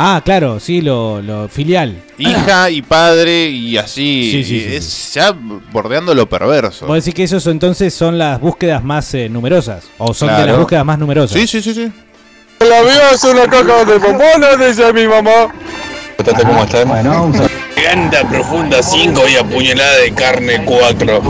[0.00, 2.00] Ah, claro, sí, lo, lo filial.
[2.18, 4.30] Hija y padre y así.
[4.30, 5.34] Sí, sí, sí, es ya
[5.72, 6.86] bordeando lo perverso.
[6.86, 9.86] ¿Vos decís que esos entonces son las búsquedas más eh, numerosas?
[9.98, 11.36] ¿O son de las búsquedas más numerosas?
[11.36, 11.92] Sí, sí, sí, sí.
[12.60, 15.52] La vida es una caca de bombona, dice mi mamá.
[16.44, 16.86] ¿Cómo estás?
[16.86, 17.32] Bueno,
[17.74, 21.22] Giganta profunda 5 y apuñalada de carne 4.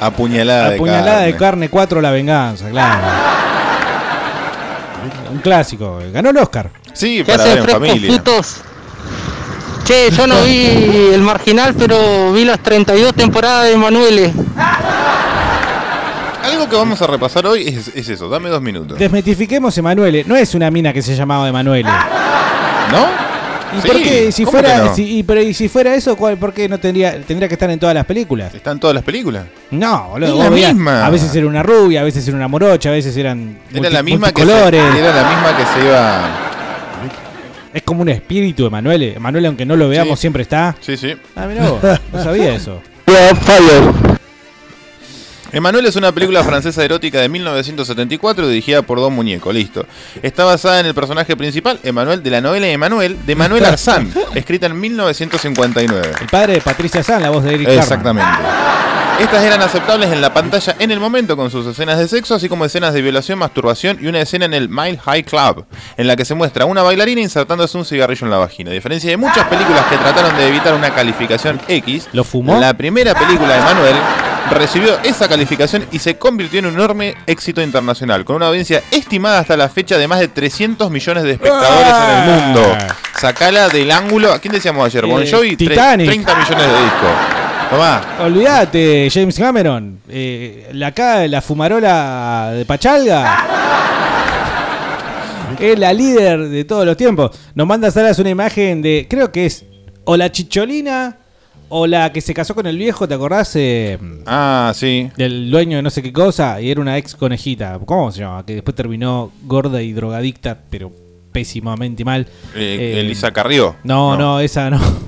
[0.00, 3.49] Apuñalada, Apuñalada de de carne 4, la venganza, claro.
[5.40, 5.98] Clásico.
[6.12, 6.70] Ganó el Oscar.
[6.92, 8.10] Sí, ¿Qué para ver en familia.
[8.10, 8.56] putos?
[9.84, 10.66] Che, yo no vi
[11.12, 14.32] el marginal, pero vi las 32 temporadas de Emanuele.
[16.44, 18.28] Algo que vamos a repasar hoy es, es eso.
[18.28, 18.98] Dame dos minutos.
[18.98, 20.24] Desmetifiquemos Emanuele.
[20.26, 21.88] No es una mina que se llamaba Emanuele.
[21.88, 23.29] ¿No?
[23.76, 24.32] ¿Y Sí, por qué?
[24.32, 24.94] Si ¿cómo fuera, que no?
[24.94, 27.70] si, y, pero, y si fuera eso, ¿cuál- ¿por qué no tendría, tendría que estar
[27.70, 28.52] en todas las películas?
[28.54, 29.44] ¿Está en todas las películas?
[29.70, 30.28] No, boludo.
[30.28, 31.06] Es vos la veías, misma.
[31.06, 33.92] A veces era una rubia, a veces era una morocha, a veces eran Era multi-
[33.92, 36.28] la misma que se, era la misma que se iba.
[37.72, 39.14] Es como un espíritu, Emanuele.
[39.14, 40.22] Emanuele, aunque no lo veamos, Sí.
[40.22, 40.74] siempre está.
[40.80, 41.14] Sí, sí.
[41.36, 41.80] Ah, mirá vos.
[42.12, 42.80] No sabía eso.
[45.52, 49.84] Emanuel es una película francesa erótica de 1974 dirigida por Don Muñeco, listo.
[50.22, 54.66] Está basada en el personaje principal, Emanuel, de la novela Emanuel, de Manuel Arzán, escrita
[54.66, 56.12] en 1959.
[56.20, 57.68] El padre de Patricia San, la voz de Eric.
[57.68, 58.30] Exactamente.
[59.18, 62.48] Estas eran aceptables en la pantalla en el momento con sus escenas de sexo, así
[62.48, 65.66] como escenas de violación, masturbación y una escena en el Mile High Club,
[65.98, 68.70] en la que se muestra a una bailarina insertándose un cigarrillo en la vagina.
[68.70, 72.58] A diferencia de muchas películas que trataron de evitar una calificación X, ¿Lo fumó?
[72.58, 73.96] la primera película de Manuel
[74.50, 79.38] recibió esa calificación y se convirtió en un enorme éxito internacional, con una audiencia estimada
[79.40, 82.76] hasta la fecha de más de 300 millones de espectadores en el mundo.
[83.20, 84.32] Sacala del ángulo.
[84.32, 85.06] ¿A quién decíamos ayer?
[85.06, 86.06] Bon Eh, Jovi, Titanic.
[86.06, 87.10] 30 millones de discos.
[87.70, 88.02] Tomá.
[88.20, 90.00] Olvídate, James Cameron.
[90.08, 90.92] Eh, la,
[91.28, 93.46] la fumarola de Pachalga.
[95.58, 97.38] es la líder de todos los tiempos.
[97.54, 99.06] Nos manda Salas una imagen de.
[99.08, 99.64] Creo que es
[100.04, 101.18] o la chicholina
[101.70, 103.52] o la que se casó con el viejo, ¿te acordás?
[103.56, 105.10] Eh, Ah, sí.
[105.16, 107.78] del dueño de no sé qué cosa y era una ex conejita.
[107.86, 108.44] ¿Cómo se llama?
[108.44, 110.90] Que después terminó gorda y drogadicta, pero
[111.32, 112.26] pésimamente mal.
[112.54, 113.76] Eh, Eh, Elisa Carrió.
[113.84, 114.78] No, no, esa no.
[114.78, 115.00] No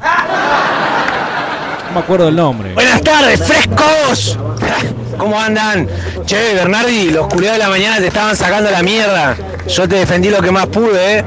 [1.94, 2.72] me acuerdo el nombre.
[2.75, 4.38] Buenas tardes, frescos.
[5.18, 5.87] ¿Cómo andan?
[6.25, 9.37] Che, Bernardi, los culiados de la mañana te estaban sacando la mierda.
[9.68, 11.25] Yo te defendí lo que más pude, ¿eh?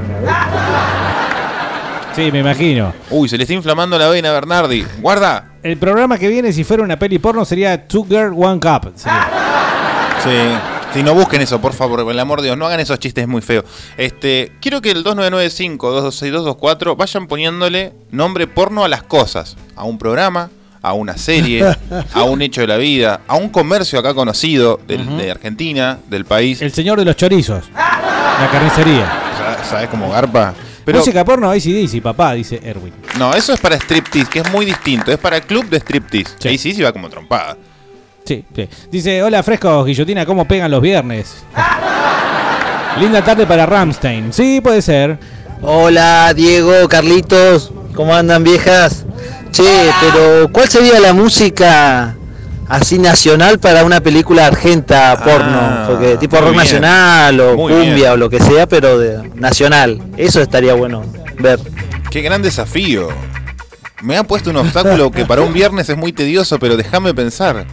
[2.15, 2.93] Sí, me imagino.
[3.09, 4.85] Uy, se le está inflamando la vena a Bernardi.
[4.99, 5.49] Guarda.
[5.63, 8.93] El programa que viene, si fuera una peli porno, sería Two Girl, One Cup.
[8.95, 9.27] sería.
[10.23, 10.29] Sí.
[10.93, 13.27] Sí, no busquen eso, por favor, por el amor de Dios, no hagan esos chistes
[13.27, 13.65] muy feos.
[13.97, 20.49] Este, quiero que el 2995-226224 vayan poniéndole nombre porno a las cosas, a un programa,
[20.81, 21.65] a una serie,
[22.13, 26.23] a un hecho de la vida, a un comercio acá conocido del- de Argentina, del
[26.23, 26.61] país.
[26.61, 27.65] El señor de los chorizos.
[27.75, 29.05] La carnicería.
[29.37, 30.53] Sa- ¿Sabes cómo garpa?
[30.85, 32.93] Pero Música porno, ACDC, papá, dice Erwin.
[33.17, 36.57] no, eso es para striptease, que es muy distinto, es para club de striptease.
[36.57, 37.57] Sí se va como trompada.
[38.23, 38.69] Sí, sí.
[38.91, 41.43] Dice, hola frescos, guillotina, ¿cómo pegan los viernes?
[42.99, 44.31] Linda tarde para Ramstein.
[44.31, 45.17] Sí, puede ser.
[45.61, 49.05] Hola Diego, Carlitos, ¿cómo andan viejas?
[49.51, 52.15] Che, pero ¿cuál sería la música
[52.69, 55.85] así nacional para una película argenta porno?
[55.87, 56.63] Porque tipo Ah, rock bien.
[56.63, 58.09] nacional o Muy cumbia bien.
[58.11, 60.01] o lo que sea, pero de nacional.
[60.17, 61.03] Eso estaría bueno
[61.39, 61.59] ver.
[62.11, 63.09] Qué gran desafío.
[64.01, 67.65] Me ha puesto un obstáculo que para un viernes es muy tedioso, pero déjame pensar.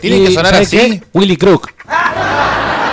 [0.00, 0.76] Tiene Y, que sonar ¿sabes así.
[0.76, 1.02] qué?
[1.12, 1.70] Willy Crook.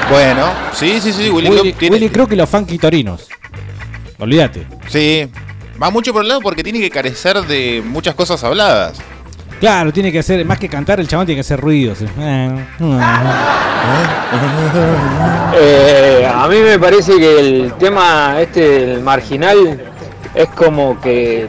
[0.10, 3.28] Bueno, sí, sí, sí, Willy, Willy, Crook tiene- Willy Crook y los funky torinos.
[4.18, 4.66] Olvídate.
[4.88, 5.30] Sí.
[5.82, 8.98] Va mucho por el lado porque tiene que carecer de muchas cosas habladas.
[9.60, 12.00] Claro, tiene que hacer, más que cantar, el chabón tiene que hacer ruidos.
[15.56, 19.82] Eh, a mí me parece que el tema este del marginal
[20.34, 21.48] es como que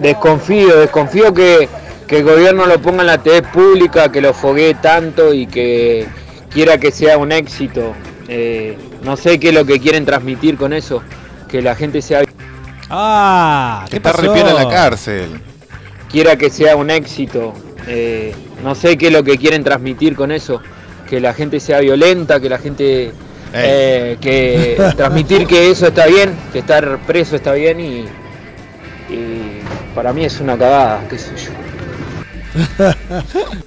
[0.00, 1.68] desconfío, desconfío que,
[2.06, 6.06] que el gobierno lo ponga en la TV pública, que lo foguee tanto y que
[6.50, 7.92] quiera que sea un éxito.
[8.26, 11.02] Eh, no sé qué es lo que quieren transmitir con eso,
[11.48, 12.22] que la gente sea
[12.90, 15.40] Ah, Que está repiola en la cárcel.
[16.14, 17.52] Quiera que sea un éxito.
[17.88, 20.62] Eh, no sé qué es lo que quieren transmitir con eso.
[21.10, 23.12] Que la gente sea violenta, que la gente...
[23.52, 28.04] eh, que transmitir que eso está bien, que estar preso está bien y,
[29.12, 29.58] y
[29.92, 31.50] para mí es una cagada, qué sé yo.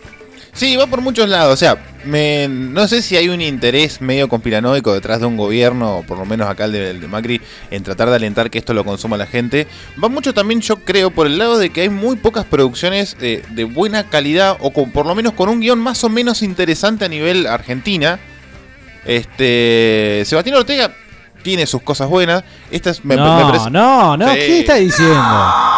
[0.54, 1.54] Sí, va por muchos lados.
[1.54, 5.98] O sea, me- no sé si hay un interés medio conspiranoico detrás de un gobierno,
[5.98, 7.42] o por lo menos acá el de, el de Macri,
[7.72, 9.68] en tratar de alentar que esto lo consuma la gente.
[10.04, 13.44] Va mucho también, yo creo, por el lado de que hay muy pocas producciones eh,
[13.52, 17.06] de buena calidad, o con, por lo menos con un guion más o menos interesante
[17.06, 18.20] a nivel Argentina.
[19.06, 20.24] Este.
[20.26, 20.92] Sebastián Ortega
[21.44, 22.44] tiene sus cosas buenas.
[22.72, 24.34] Esta es, me, no, me parece- no, no.
[24.34, 25.16] ¿qué está diciendo?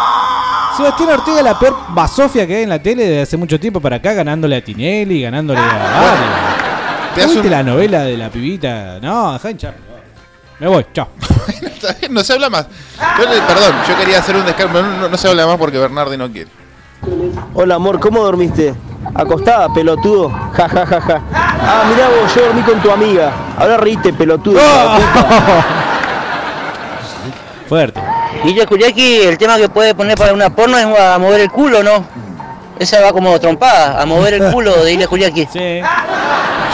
[0.80, 3.80] Sebastián Ortega es la peor basofia que hay en la tele desde hace mucho tiempo
[3.80, 7.14] para acá, ganándole a Tinelli, ganándole a varios.
[7.14, 8.98] te hace ¿Viste un- la novela de la pibita?
[9.02, 9.74] No, dejá de hinchar.
[10.58, 11.08] Me voy, chao.
[12.10, 12.66] No se habla más.
[13.18, 15.78] Yo le- perdón, yo quería hacer un descargo, pero no, no se habla más porque
[15.78, 16.50] Bernardi no quiere.
[17.54, 18.74] Hola amor, ¿cómo dormiste?
[19.14, 20.28] Acostada, pelotudo.
[20.54, 21.22] Ja, ja, ja, ja.
[21.32, 23.32] Ah, mirá vos, yo dormí con tu amiga.
[23.58, 24.58] Ahora reíste, pelotudo.
[24.58, 24.62] de
[28.44, 31.82] Guille Kuriaki, el tema que puede poner para una porno es a mover el culo,
[31.82, 32.06] ¿no?
[32.78, 35.46] Esa va como trompada, a mover el culo de Ilya Kuriaki.
[35.52, 35.80] Sí.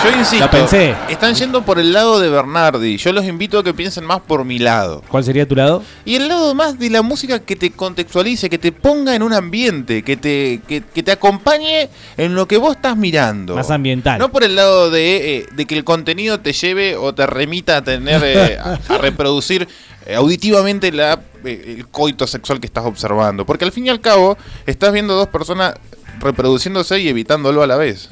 [0.04, 0.94] Yo insisto, La pensé.
[1.08, 2.96] están yendo por el lado de Bernardi.
[2.96, 5.02] Yo los invito a que piensen más por mi lado.
[5.08, 5.82] ¿Cuál sería tu lado?
[6.04, 9.32] Y el lado más de la música que te contextualice, que te ponga en un
[9.32, 13.56] ambiente, que te, que, que te acompañe en lo que vos estás mirando.
[13.56, 14.20] Más ambiental.
[14.20, 17.78] No por el lado de, eh, de que el contenido te lleve o te remita
[17.78, 19.66] a tener eh, a, a reproducir
[20.14, 23.44] auditivamente la, eh, el coito sexual que estás observando.
[23.46, 25.74] Porque al fin y al cabo estás viendo dos personas
[26.20, 28.08] reproduciéndose y evitándolo a la vez.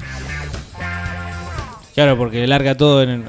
[1.93, 3.25] Claro, porque larga todo en.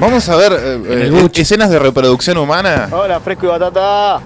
[0.00, 2.88] Vamos a ver eh, el eh, escenas de reproducción humana.
[2.90, 4.20] Hola, fresco y batata.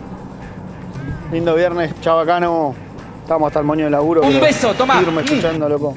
[1.30, 2.74] Lindo viernes, chabacano.
[3.22, 4.22] Estamos hasta el moño de laburo.
[4.22, 4.98] Un beso, toma.
[5.00, 5.94] Firme escuchando, loco.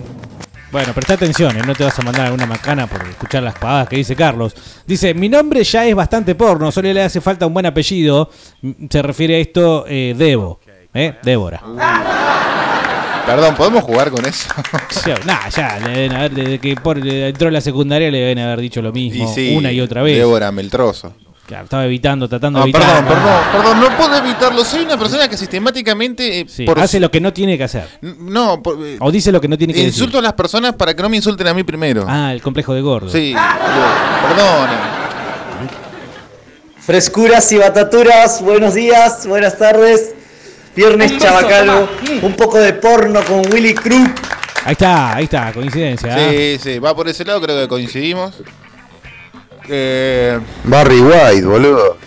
[0.71, 3.89] Bueno, presta atención, eh, no te vas a mandar alguna macana por escuchar las pavadas
[3.89, 4.55] que dice Carlos.
[4.87, 8.29] Dice, mi nombre ya es bastante porno, solo le hace falta un buen apellido.
[8.61, 10.59] Mm, Se refiere a esto eh, Debo.
[10.93, 11.15] ¿Eh?
[11.23, 11.61] Débora.
[13.25, 14.49] Perdón, ¿podemos jugar con eso?
[15.25, 18.81] Nah, ya, le deben haber, desde que por- entró la secundaria le deben haber dicho
[18.81, 20.17] lo mismo Y sí, una y otra vez.
[20.17, 21.13] Débora Meltroso.
[21.47, 23.05] Claro, estaba evitando, tratando Ah, de evitar.
[23.05, 24.63] perdón, perdón, perdón, no puedo evitarlo.
[24.63, 26.39] Soy una persona que sistemáticamente.
[26.41, 27.87] eh, Sí, por- hace lo que no tiene que hacer.
[28.01, 29.93] No, por- eh, O dice lo que no tiene que decir.
[29.93, 32.05] insulto a las personas para que no me insulten a mí primero.
[32.07, 33.09] Ah, el complejo de gordo.
[33.09, 34.69] Sí, perdón.
[36.79, 40.13] Frescuras y bataturas, buenos días, buenas tardes.
[40.75, 41.87] Viernes chabacano,
[42.21, 44.09] un poco de porno con Willy Cruz.
[44.63, 46.13] Ahí está, ahí está, coincidencia.
[46.15, 46.29] ¿ah?
[46.29, 48.35] Sí, sí, va por ese lado, creo que coincidimos.
[49.69, 51.97] Eh, Barry White, boludo.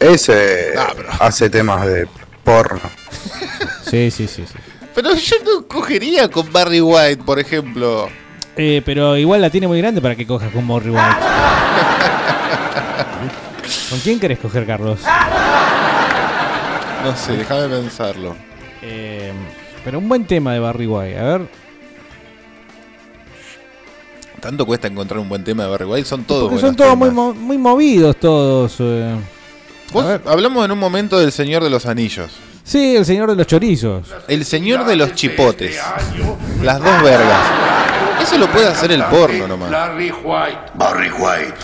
[0.00, 2.06] Ese Ah, hace temas de
[2.44, 2.80] porno.
[3.84, 4.54] Sí, sí, sí, sí.
[4.94, 8.08] pero yo no cogería con Barry White, por ejemplo.
[8.56, 11.16] Eh, pero igual la tiene muy grande para que cojas con Morri White.
[13.90, 15.00] ¿Con quién querés coger, Carlos?
[17.04, 18.36] No sé, déjame pensarlo.
[18.82, 19.32] Eh,
[19.84, 21.18] pero un buen tema de Barry White.
[21.18, 21.40] A ver.
[24.40, 27.10] Tanto cuesta encontrar un buen tema de Barry White, son todos Porque son todos muy,
[27.10, 28.76] mo- muy movidos todos.
[28.78, 29.14] eh.
[29.92, 32.30] Vos- hablamos en un momento del Señor de los Anillos.
[32.62, 34.06] Sí, el señor de los chorizos.
[34.28, 35.80] El Señor de los Chipotes.
[36.62, 37.40] Las dos vergas.
[38.22, 39.70] Eso lo puede hacer el porno nomás.
[39.70, 40.58] Larry White.
[40.74, 41.54] Barry White.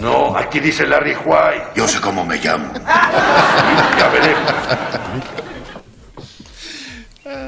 [0.00, 1.64] No, aquí dice Larry White.
[1.74, 2.72] Yo sé cómo me llamo.
[3.98, 4.52] ya veremos.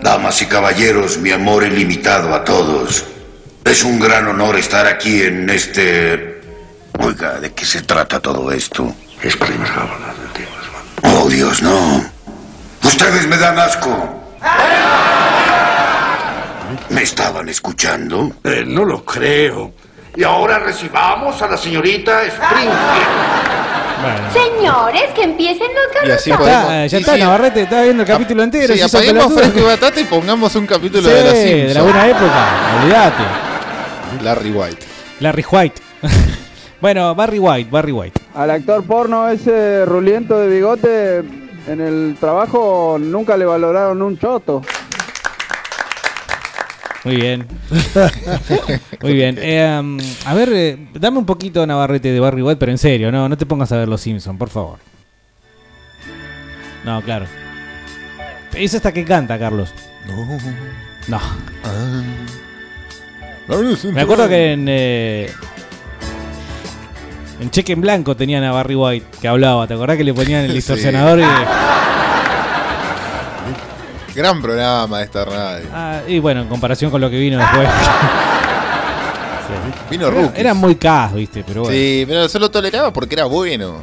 [0.03, 3.05] Damas y caballeros, mi amor ilimitado a todos.
[3.67, 6.41] Es un gran honor estar aquí en este...
[7.01, 8.95] Oiga, ¿de qué se trata todo esto?
[9.21, 9.37] Es
[11.03, 12.05] Oh, Dios, no.
[12.85, 14.23] Ustedes me dan asco.
[16.91, 18.37] ¿Me estaban escuchando?
[18.45, 19.73] Eh, no lo creo.
[20.15, 22.73] Y ahora recibamos a la señorita Springfield.
[24.33, 26.71] Señores, que empiecen los Y así podemos.
[26.71, 28.75] Ah, ya y está, sí, Navarrete, estaba viendo el capítulo entero.
[28.75, 29.61] Sí, apaguemos pelotudo.
[29.61, 31.75] Y Batata y pongamos un capítulo Sí, de la de Simpsons.
[31.75, 32.49] la buena época,
[32.81, 33.46] olvídate.
[34.23, 34.87] Larry White.
[35.21, 35.83] Larry White.
[36.81, 38.21] bueno, Barry White, Barry White.
[38.35, 41.19] Al actor porno ese ruliento de bigote
[41.67, 44.63] en el trabajo nunca le valoraron un choto.
[47.05, 47.47] Muy bien.
[49.03, 49.39] Muy bien.
[49.41, 53.13] Eh, um, a ver, eh, dame un poquito Navarrete de Barry White, pero en serio,
[53.13, 54.79] no, no te pongas a ver Los Simpsons, por favor.
[56.85, 57.27] No, claro.
[58.55, 59.73] Es hasta que canta, Carlos.
[61.09, 61.21] No.
[63.93, 64.67] Me acuerdo que en.
[64.69, 65.31] eh,
[67.41, 69.67] en Cheque en Blanco tenían a Barry White que hablaba.
[69.67, 70.55] ¿Te acordás que le ponían el Sí.
[70.57, 71.21] distorsionador?
[71.21, 71.25] Y,
[74.15, 75.67] Gran programa esta radio.
[75.75, 77.69] Ah, y bueno, en comparación con lo que vino después.
[79.91, 80.39] Vino Era- Rookies.
[80.41, 81.77] Era muy cas, viste, pero bueno.
[81.77, 83.77] Sí, pero se lo toleraba porque era bueno.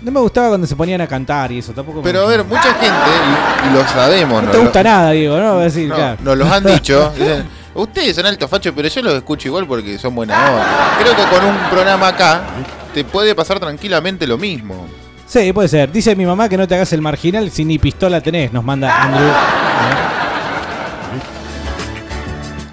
[0.00, 2.42] No me gustaba cuando se ponían a cantar y eso, tampoco me Pero a ver,
[2.44, 4.52] mucha gente, y, y lo sabemos, No ¿no?
[4.52, 5.52] te gusta nada, Diego, ¿no?
[5.54, 6.16] Voy a decir, No, claro.
[6.22, 7.12] nos los han dicho.
[7.18, 7.44] dicen,
[7.74, 10.96] Ustedes son altos fachos, pero yo los escucho igual porque son buena onda.
[11.00, 12.42] Creo que con un programa acá
[12.92, 14.86] te puede pasar tranquilamente lo mismo.
[15.26, 15.90] Sí, puede ser.
[15.90, 18.94] Dice mi mamá que no te hagas el marginal si ni pistola tenés, nos manda
[19.02, 19.30] Andrew.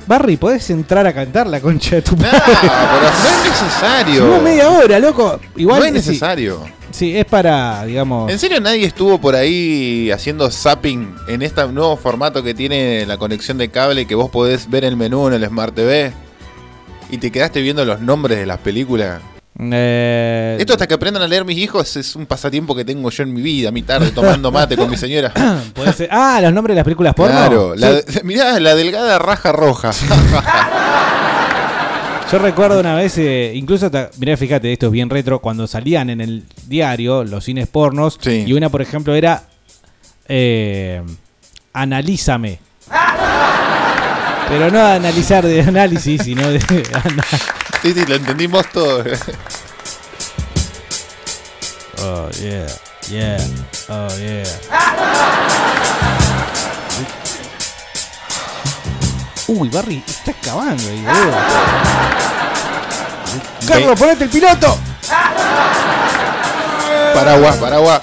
[0.06, 2.41] Barry, ¿podés entrar a cantar la concha de tu No, madre?
[2.52, 4.26] pero no es necesario.
[4.26, 5.39] No, media hora, loco.
[5.56, 6.60] Igual no es necesario.
[6.92, 8.32] Sí, es para, digamos.
[8.32, 13.18] ¿En serio nadie estuvo por ahí haciendo zapping en este nuevo formato que tiene la
[13.18, 16.12] conexión de cable que vos podés ver el menú en el Smart TV?
[17.12, 19.22] Y te quedaste viendo los nombres de las películas.
[19.62, 23.24] Eh, Esto hasta que aprendan a leer mis hijos es un pasatiempo que tengo yo
[23.24, 25.34] en mi vida, a mi tarde, tomando mate con mi señora.
[25.74, 27.36] puede ser- Ah, los nombres de las películas porno.
[27.36, 28.20] Claro, la, Sí.
[28.24, 29.92] mirá, la delgada raja roja.
[32.32, 36.22] Yo recuerdo una vez, eh, incluso, mirá, fíjate, esto es bien retro, cuando salían en
[36.22, 39.44] el diario los cines pornos, y una, por ejemplo, era
[40.28, 41.02] eh,
[41.74, 42.60] Analízame.
[44.48, 46.60] Pero no analizar de análisis, sino de...
[46.94, 47.26] ana-
[47.82, 49.04] Sí, sí, lo entendimos todo.
[52.02, 52.68] Oh, yeah,
[53.10, 53.38] yeah,
[53.90, 54.44] oh, yeah.
[59.52, 61.38] Uy, Barry, está acabando ahí, boludo.
[63.68, 64.78] Carlos, ponete el piloto.
[67.16, 68.02] Paraguas, paraguas.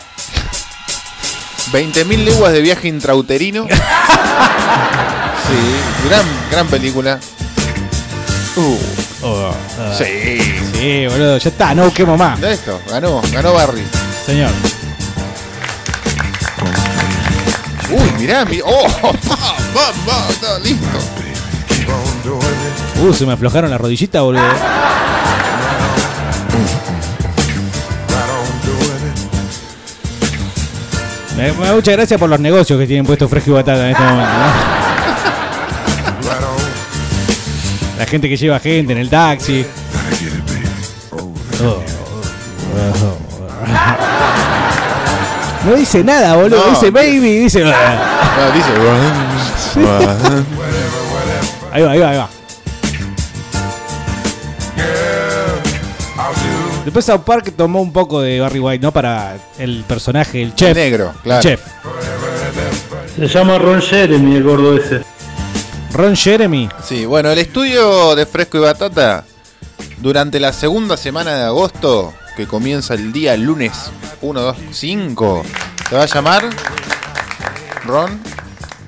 [1.73, 3.67] 20.000 leguas de viaje intrauterino.
[5.47, 7.21] Sí, gran, gran película.
[8.57, 8.77] Uh,
[9.97, 10.41] sí.
[10.75, 12.41] Sí, boludo, ya está, no busquemos más.
[12.41, 13.87] De esto, ganó, ganó Barry.
[14.27, 14.51] Señor.
[17.93, 20.87] Uy, mirá, mi- Oh, va, va, está listo.
[22.29, 24.43] Uh, se me aflojaron las rodillitas, boludo.
[31.37, 33.91] Me, me da mucha gracia por los negocios que tienen puesto fresco y batata en
[33.91, 34.77] este momento, ¿no?
[37.99, 39.67] La gente que lleva gente en el taxi.
[41.63, 41.83] Oh.
[45.65, 46.65] No dice nada, boludo.
[46.65, 47.65] No, dice baby, dice.
[47.65, 48.71] Ah, dice.
[51.77, 52.31] Ahí va, ahí va, ahí va.
[56.87, 58.93] Después South Park tomó un poco de Barry White, ¿no?
[58.93, 60.75] Para el personaje, el chef.
[60.75, 61.43] negro, claro.
[61.43, 61.61] Chef.
[63.17, 65.03] Se llama Ron Jeremy, el gordo ese.
[65.93, 66.71] Ron Jeremy.
[66.83, 69.27] Sí, bueno, el estudio de Fresco y Batata,
[69.99, 73.91] durante la segunda semana de agosto, que comienza el día lunes
[74.23, 75.43] 1, 2, 5,
[75.91, 76.49] se va a llamar
[77.85, 78.19] Ron.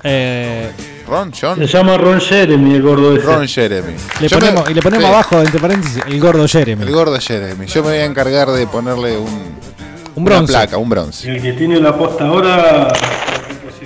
[0.05, 0.73] Eh,
[1.09, 1.57] Ron, John.
[1.59, 3.25] Se llama Ron Jeremy, el gordo ese.
[3.27, 3.95] Ron Jeremy.
[4.21, 6.83] Le ponemos, me- y le ponemos sí, abajo, entre paréntesis, el gordo Jeremy.
[6.85, 7.67] El gordo Jeremy.
[7.67, 10.53] Yo me voy a encargar de ponerle un, Un una bronce.
[10.53, 11.31] placa, un bronce.
[11.31, 12.89] El que tiene la posta ahora.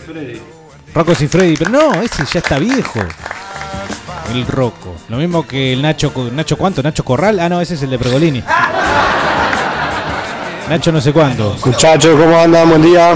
[0.04, 0.40] Freddy.
[0.94, 3.00] Rocco y Freddy, pero no, ese ya está viejo.
[4.34, 4.94] El Rocco.
[5.08, 6.12] Lo mismo que el Nacho.
[6.12, 6.82] Co- ¿Nacho cuánto?
[6.82, 7.38] ¿Nacho Corral?
[7.40, 8.42] Ah, no, ese es el de Pregolini.
[10.68, 11.56] Nacho no sé cuánto.
[11.64, 12.68] Muchachos, ¿cómo andan?
[12.68, 13.14] Buen día.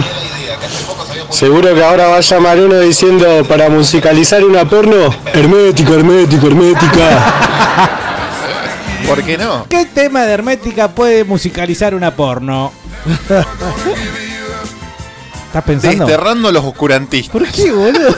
[1.31, 5.15] Seguro que ahora va a llamar uno diciendo para musicalizar una porno.
[5.33, 7.35] Hermética, hermética, hermética.
[9.07, 9.67] ¿Por qué no?
[9.69, 12.73] ¿Qué tema de Hermética puede musicalizar una porno?
[15.47, 16.07] ¿Estás pensando?
[16.07, 17.33] Desterrando a los oscurantistas.
[17.33, 18.15] ¿Por qué, boludo?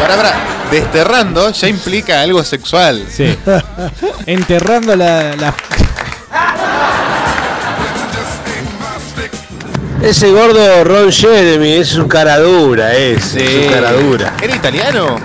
[0.00, 0.32] Para, para.
[0.70, 3.04] Desterrando ya implica algo sexual.
[3.10, 3.36] Sí.
[4.26, 5.54] Enterrando la, la-
[10.04, 14.34] Ese gordo Ron Jeremy es un cara dura, es, es un cara dura.
[14.42, 15.16] ¿Era italiano?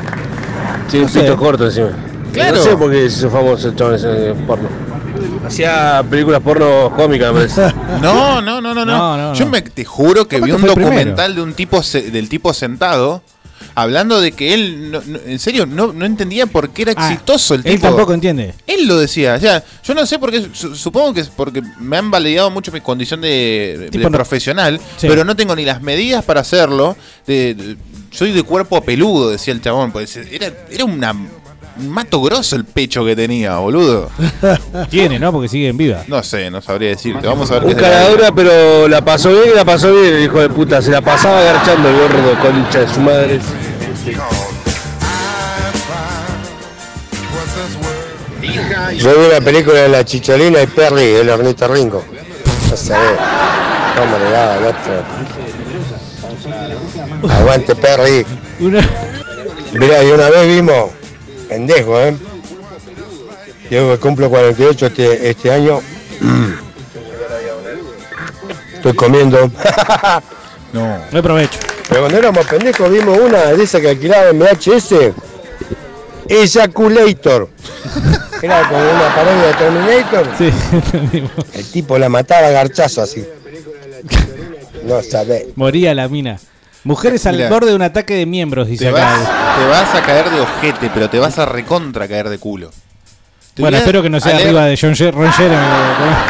[0.90, 1.90] Tiene un pito corto encima.
[2.32, 2.58] Claro.
[2.58, 4.70] No sé por qué se hizo famoso el chabón porno.
[5.46, 7.74] Hacía películas porno cómicas, me parece.
[8.02, 8.86] No, no, no, no, no.
[8.86, 9.52] No, no, Yo no.
[9.52, 10.82] me te juro que Capaz vi que un primero.
[10.92, 13.22] documental de un tipo se- del tipo sentado
[13.82, 17.12] hablando de que él no- no- en serio no, no entendía por qué era Ah,
[17.12, 17.76] exitoso el tipo.
[17.76, 18.54] Él tampoco entiende.
[18.68, 21.62] Él lo decía, o sea, yo no sé por qué, su- supongo que es porque
[21.80, 25.08] me han validado mucho mi condición de, de profesional, Sí.
[25.08, 26.96] pero no tengo ni las medidas para hacerlo.
[27.28, 27.78] de- de-
[28.12, 32.66] soy de cuerpo peludo, decía el chabón, pues era, era una, un mato grosso el
[32.66, 34.10] pecho que tenía, boludo.
[34.90, 35.32] Tiene, ¿no?
[35.32, 36.04] Porque sigue en vida.
[36.08, 37.28] No sé, no sabría decirte.
[37.28, 40.50] Vamos a ver Un pero la pasó bien y la pasó bien, el hijo de
[40.50, 40.82] puta.
[40.82, 43.40] Se la pasaba agarchando el gordo concha de su madre.
[48.98, 52.06] Yo vi una película de la Chicholina y Perry, el Ernesto Ringo.
[52.70, 53.18] No sabés
[53.98, 55.04] cómo le daba el otro.
[57.30, 58.26] Aguante Perry.
[59.74, 60.92] Mirá, y una vez vimos,
[61.48, 62.16] pendejo, ¿eh?
[63.70, 65.82] Yo que cumplo 48 este, este año.
[68.74, 69.52] Estoy comiendo.
[70.72, 71.00] No.
[71.12, 71.58] No aprovecho.
[71.90, 74.94] Pero cuando éramos pendejos vimos una de esas que alquilaba en VHS.
[76.28, 77.50] Ejaculator.
[78.42, 80.28] Era como una parodia de Terminator.
[80.38, 81.32] Sí, entendimos.
[81.54, 83.26] El tipo la mataba a garchazo así.
[84.86, 85.48] No sabés.
[85.56, 86.40] Moría la mina.
[86.86, 87.50] Mujeres al Mira.
[87.50, 89.56] borde de un ataque de miembros, dice Te vas, acá.
[89.60, 92.70] te vas a caer de ojete, pero te vas a recontra caer de culo.
[93.54, 95.32] Te Bueno, voy a- espero que no sea a leer- arriba de John Jer- Ron
[95.34, 95.66] Jeremy.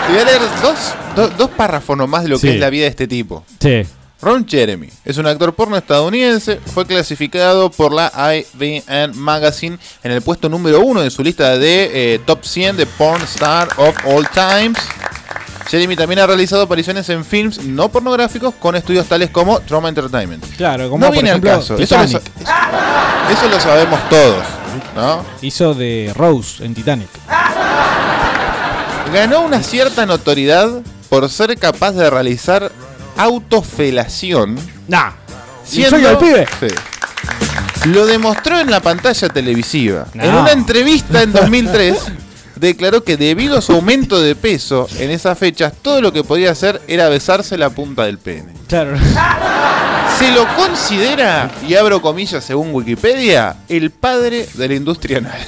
[0.07, 2.86] Te voy a leer dos, dos, dos párrafos nomás de lo que es la vida
[2.86, 3.43] de este tipo.
[3.60, 3.84] Sí.
[4.22, 6.59] Ron Jeremy es un actor porno estadounidense.
[6.74, 12.15] Fue clasificado por la IVN Magazine en el puesto número uno de su lista de
[12.15, 14.78] eh, top 100 de Porn Star of All Times.
[15.70, 20.43] Jeremy también ha realizado apariciones en films no pornográficos con estudios tales como Trauma Entertainment.
[20.57, 21.78] Claro, como no por viene ejemplo al caso.
[21.78, 24.43] Eso lo, eso sabemos todos.
[24.95, 25.24] ¿no?
[25.41, 27.09] Hizo de Rose en Titanic.
[29.13, 32.72] Ganó una cierta notoriedad por ser capaz de realizar
[33.20, 34.57] autofelación.
[34.88, 35.11] Nah.
[35.63, 36.47] Siendo- ¿Soy el pibe?
[36.59, 37.89] Sí.
[37.89, 40.07] Lo demostró en la pantalla televisiva.
[40.13, 40.24] No.
[40.24, 41.95] En una entrevista en 2003,
[42.55, 46.51] declaró que debido a su aumento de peso en esas fechas, todo lo que podía
[46.51, 48.53] hacer era besarse la punta del pene.
[48.67, 48.97] Claro.
[50.17, 55.39] Se lo considera, y abro comillas según Wikipedia, el padre de la industria anal.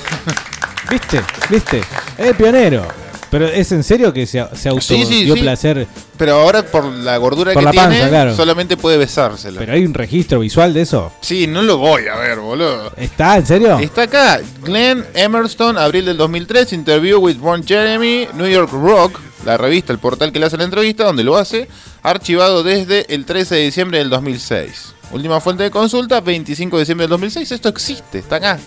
[0.89, 1.21] ¿Viste?
[1.49, 1.81] ¿Viste?
[2.17, 2.87] Es pionero.
[3.31, 5.41] Pero es en serio que se, se auto Sí, sí, dio sí.
[5.41, 5.87] placer.
[6.17, 8.35] Pero ahora por la gordura Por que la panza, tiene, claro.
[8.35, 9.57] solamente puede besársela.
[9.59, 11.11] Pero hay un registro visual de eso.
[11.21, 12.91] Sí, no lo voy a ver, boludo.
[12.97, 13.37] ¿Está?
[13.37, 13.79] ¿En serio?
[13.79, 19.57] Está acá, Glenn Emerston, abril del 2003, interview with Ron Jeremy, New York Rock, la
[19.57, 21.69] revista, el portal que le hace la entrevista, donde lo hace,
[22.03, 24.93] archivado desde el 13 de diciembre del 2006.
[25.13, 27.49] Última fuente de consulta, 25 de diciembre del 2006.
[27.51, 28.59] Esto existe, está acá.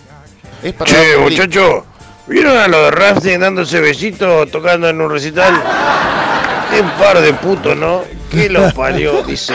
[0.63, 1.85] Es para Che, muchacho,
[2.27, 5.55] ¿vieron a los de Rafting dándose besitos tocando en un recital?
[6.71, 8.03] Qué par de putos, ¿no?
[8.31, 9.23] ¿Qué lo parió?
[9.23, 9.55] Dice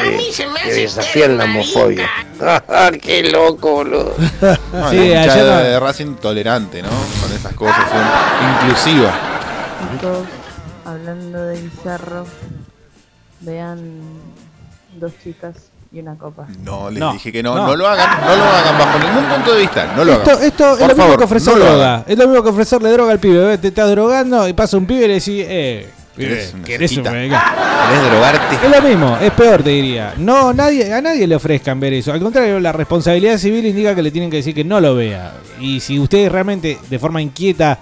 [0.63, 2.09] que desafían la homofobia.
[3.01, 4.15] ¡Qué loco, boludo!
[4.71, 6.89] No, Sí, la ayer de Racing tolerante, ¿no?
[6.89, 9.13] Con esas cosas, son inclusiva.
[9.91, 10.27] Chicos,
[10.85, 12.25] hablando de bizarro,
[13.41, 13.99] vean
[14.97, 16.45] dos chicas y una copa.
[16.63, 17.67] No, les No, dije que no, no.
[17.67, 20.43] no, lo hagan, no lo hagan bajo ningún punto de vista, no lo Esto, hagan.
[20.43, 21.93] esto es lo mismo que ofrecer no droga.
[21.95, 22.03] hagan.
[22.07, 23.57] Es lo mismo que ofrecerle droga al pibe.
[23.57, 25.89] Te estás drogando y pasa un pibe y le decís, eh.
[26.65, 28.55] ¿Querés drogarte?
[28.65, 30.13] Es lo mismo, es peor, te diría.
[30.17, 32.11] No, nadie, a nadie le ofrezcan ver eso.
[32.11, 35.33] Al contrario, la responsabilidad civil indica que le tienen que decir que no lo vea.
[35.59, 37.77] Y si ustedes realmente, de forma inquieta,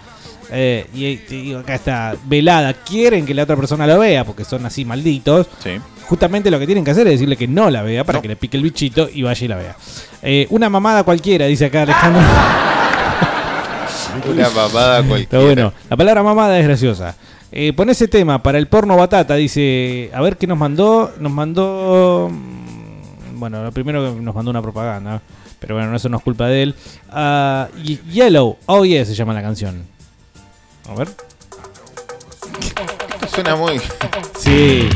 [0.51, 0.85] eh,
[1.31, 5.47] y acá está velada, quieren que la otra persona lo vea, porque son así malditos,
[5.63, 5.71] Sí.
[6.07, 8.35] justamente lo que tienen que hacer es decirle que no la vea para que le
[8.35, 9.75] pique el bichito y vaya y la vea.
[10.21, 12.21] Eh, una mamada cualquiera, dice acá Alejandro.
[14.31, 15.43] Una mamada cualquiera.
[15.45, 15.73] bueno.
[15.89, 17.15] La palabra mamada es graciosa.
[17.51, 19.35] Eh, pon ese tema para el porno batata.
[19.35, 21.13] Dice, a ver qué nos mandó.
[21.19, 22.29] Nos mandó.
[22.31, 25.21] mm, Bueno, lo primero que nos mandó una propaganda.
[25.59, 26.75] Pero bueno, eso no es culpa de él.
[27.09, 27.67] Ah,
[28.11, 29.83] Yellow, oh yeah, se llama la canción.
[30.89, 31.09] A ver.
[33.33, 33.79] Suena muy.
[34.39, 34.89] Sí,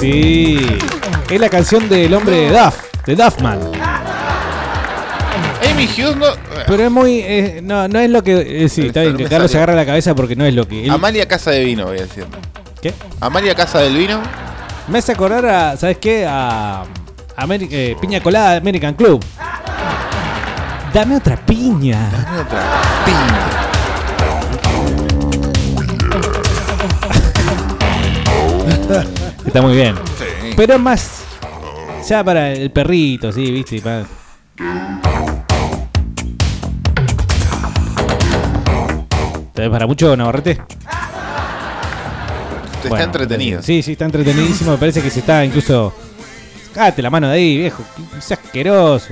[0.00, 0.78] sí.
[1.30, 2.76] Es la canción del hombre de Duff,
[3.06, 3.60] de Duffman.
[5.70, 6.26] Amy Hughes no.
[6.66, 7.20] Pero es muy.
[7.20, 8.64] eh, no, no es lo que.
[8.64, 9.64] eh, sí, está bien, que me Carlos se salió.
[9.64, 10.84] agarra la cabeza porque no es lo que.
[10.84, 12.26] él- Amalia Casa de Vino, voy a decir.
[12.80, 12.94] ¿Qué?
[13.20, 14.20] Amalia Casa del Vino.
[14.88, 16.26] Me hace acordar a, ¿sabes qué?
[16.26, 16.84] A
[17.36, 19.22] Ameri- eh, Piña Colada de American Club.
[20.94, 22.08] Dame otra piña.
[22.10, 22.62] Dame otra
[23.04, 23.67] piña.
[29.46, 29.94] Está muy bien.
[30.18, 30.52] Sí.
[30.56, 31.24] Pero es más.
[32.08, 33.76] Ya para el perrito, sí, viste.
[33.76, 34.06] Y para-
[39.54, 40.52] ¿Te ves para mucho, Navarrete?
[40.52, 40.66] Está
[42.88, 43.62] Bueno, entretenido.
[43.62, 44.72] Sí, sí, está entretenidísimo.
[44.72, 45.92] Me parece que se está incluso.
[46.72, 47.82] Cállate la mano de ahí, viejo.
[48.20, 49.08] Seas asqueroso.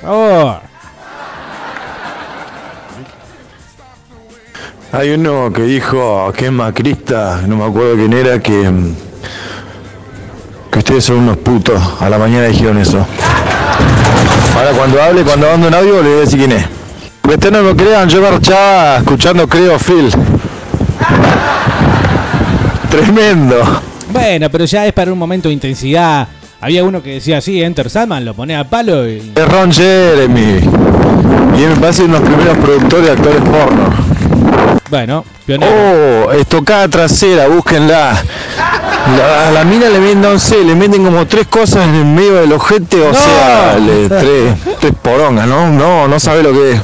[0.00, 0.60] Por favor.
[4.92, 8.68] Hay uno que dijo que es macrista, no me acuerdo quién era, que,
[10.70, 11.80] que ustedes son unos putos.
[12.00, 13.04] A la mañana dijeron eso.
[14.56, 16.66] Ahora cuando hable, cuando mando un audio, le voy a decir quién es.
[17.22, 20.10] Que ustedes no me crean, yo marchaba escuchando Creo Phil.
[22.90, 23.82] Tremendo.
[24.12, 26.26] Bueno, pero ya es para un momento de intensidad.
[26.60, 29.32] Había uno que decía así, Enter Salman, lo pone a palo y.
[29.34, 30.60] Es Ron Jeremy.
[31.56, 33.90] Y él me parece uno de los primeros productores de actores porno.
[34.90, 35.72] Bueno, pionero.
[35.72, 38.22] Oh, estocada trasera, búsquenla.
[39.16, 42.34] La, la mina le meten, no sé, le meten como tres cosas en el medio
[42.36, 43.14] del ojete, o No.
[43.18, 45.68] sea, le- tres, tres porongas, ¿no?
[45.70, 46.80] No, no sabe lo que es.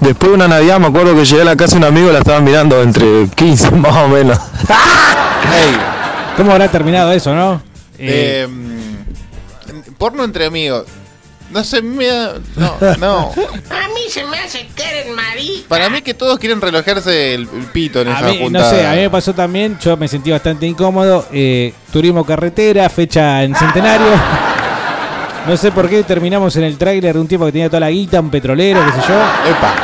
[0.00, 2.12] Después de una Navidad me acuerdo que llegué a la casa de un amigo y
[2.12, 4.38] la estaban mirando entre 15 más o menos.
[4.38, 5.76] Ey,
[6.36, 7.60] ¿Cómo habrá terminado eso, no?
[7.98, 10.84] Eh, mm, porno entre amigos.
[11.50, 13.18] No sé, me da- No, no.
[13.70, 15.68] A mí se me hace que eres marica.
[15.68, 18.86] Para mí que todos quieren relojarse el, el pito en A esa mí, no sé,
[18.86, 21.26] a mí me pasó también, yo me sentí bastante incómodo.
[21.32, 24.06] eh, turismo carretera, fecha en centenario.
[25.46, 27.90] No sé por qué terminamos en el tráiler de un tipo que tenía toda la
[27.90, 29.14] guita, un petrolero, qué sé yo.
[29.50, 29.74] Epa,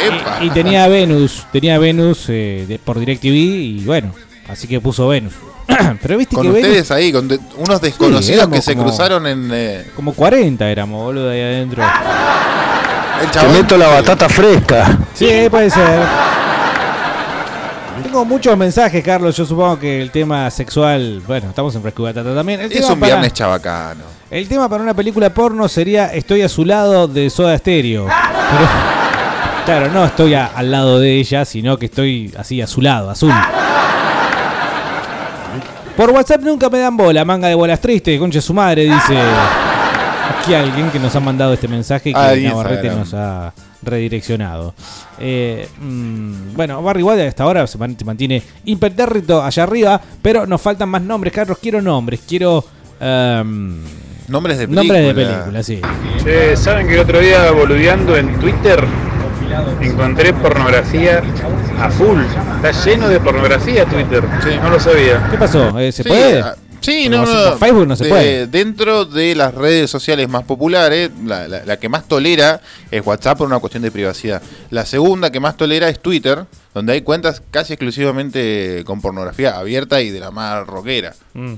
[0.18, 0.38] epa.
[0.42, 4.14] Y, y tenía Venus, tenía Venus eh, de- por DirecTV y bueno,
[4.50, 5.32] así que puso Venus.
[6.02, 9.26] Pero viste Con que ustedes Venus, ahí, con de- unos desconocidos que se como- cruzaron
[9.26, 9.50] en.
[9.52, 11.82] eh, como 40 éramos, boludo, ahí adentro.
[13.22, 14.98] el Te meto la batata fresca.
[15.14, 16.00] Sí, puede ser.
[18.02, 19.36] Tengo muchos mensajes, Carlos.
[19.36, 21.22] Yo supongo que el tema sexual.
[21.26, 22.60] Bueno, estamos en Fresco y Batata también.
[22.60, 24.04] El Es un para- viernes chabacano.
[24.30, 28.06] El tema para una película porno sería Estoy a su lado de Soda Stereo.
[28.06, 28.68] Pero,
[29.66, 33.10] claro, no estoy a- al lado de ella, sino que estoy así a su lado,
[33.10, 33.32] azul.
[35.96, 39.16] Por WhatsApp nunca me dan bola, manga de bolas tristes, concha su madre, dice
[40.38, 42.98] aquí alguien que nos ha mandado este mensaje y que Navarrete Instagram.
[42.98, 44.74] nos ha redireccionado.
[45.18, 50.46] Eh, mm, bueno, Barry White hasta ahora se man- se mantiene impertérrito allá arriba, pero
[50.46, 51.58] nos faltan más nombres, Carlos.
[51.60, 52.64] Quiero nombres, quiero...
[53.00, 53.82] em,
[54.28, 54.98] Nombres de película.
[55.00, 55.80] Nombres de película, sí.
[56.22, 58.82] Che, ¿saben que el otro día boludeando en Twitter
[59.80, 61.22] encontré pornografía
[61.80, 62.20] a full?
[62.62, 64.22] Está lleno de pornografía Twitter.
[64.62, 65.26] No lo sabía.
[65.30, 65.78] ¿Qué pasó?
[65.78, 66.40] Eh, ¿Se Sí, puede?
[66.40, 67.26] ah, Sí, no,
[67.58, 68.46] Facebook no se De- puede.
[68.46, 73.36] Dentro de las redes sociales más populares, la, la- la que más tolera es WhatsApp
[73.36, 74.40] por una cuestión de privacidad.
[74.70, 80.00] La segunda que más tolera es Twitter, donde hay cuentas casi exclusivamente con pornografía abierta
[80.00, 81.12] y de la más rockera.
[81.34, 81.54] Mm.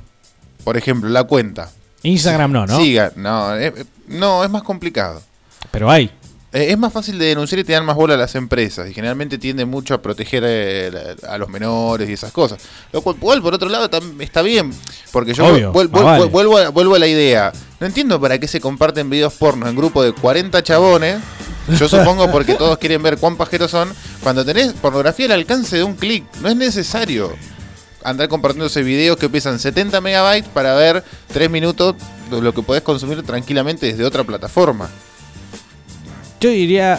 [0.65, 1.71] Por ejemplo, la cuenta.
[2.03, 2.77] Instagram no, ¿no?
[2.81, 5.23] Siga, no, eh, eh, no, es más complicado.
[5.71, 6.11] Pero hay.
[6.53, 8.93] Eh, Es más fácil de denunciar y te dan más bola a las empresas y
[8.95, 12.61] generalmente tiende mucho a proteger eh, a los menores y esas cosas.
[12.93, 13.89] Lo cual, igual, por otro lado,
[14.21, 14.71] está bien,
[15.13, 16.25] porque yo Obvio, vuel- más vuel- vale.
[16.27, 17.53] vuelvo, a, vuelvo a la idea.
[17.81, 21.21] No entiendo para qué se comparten videos pornos en grupo de 40 chabones.
[21.79, 23.89] Yo supongo porque todos quieren ver cuán pajeros son.
[24.23, 27.33] Cuando tenés pornografía al alcance de un clic, no es necesario
[28.05, 31.95] andar compartiéndose videos que pesan 70 megabytes para ver 3 minutos
[32.31, 34.91] de lo que podés consumir tranquilamente desde otra plataforma.
[36.43, 36.99] Yo diría,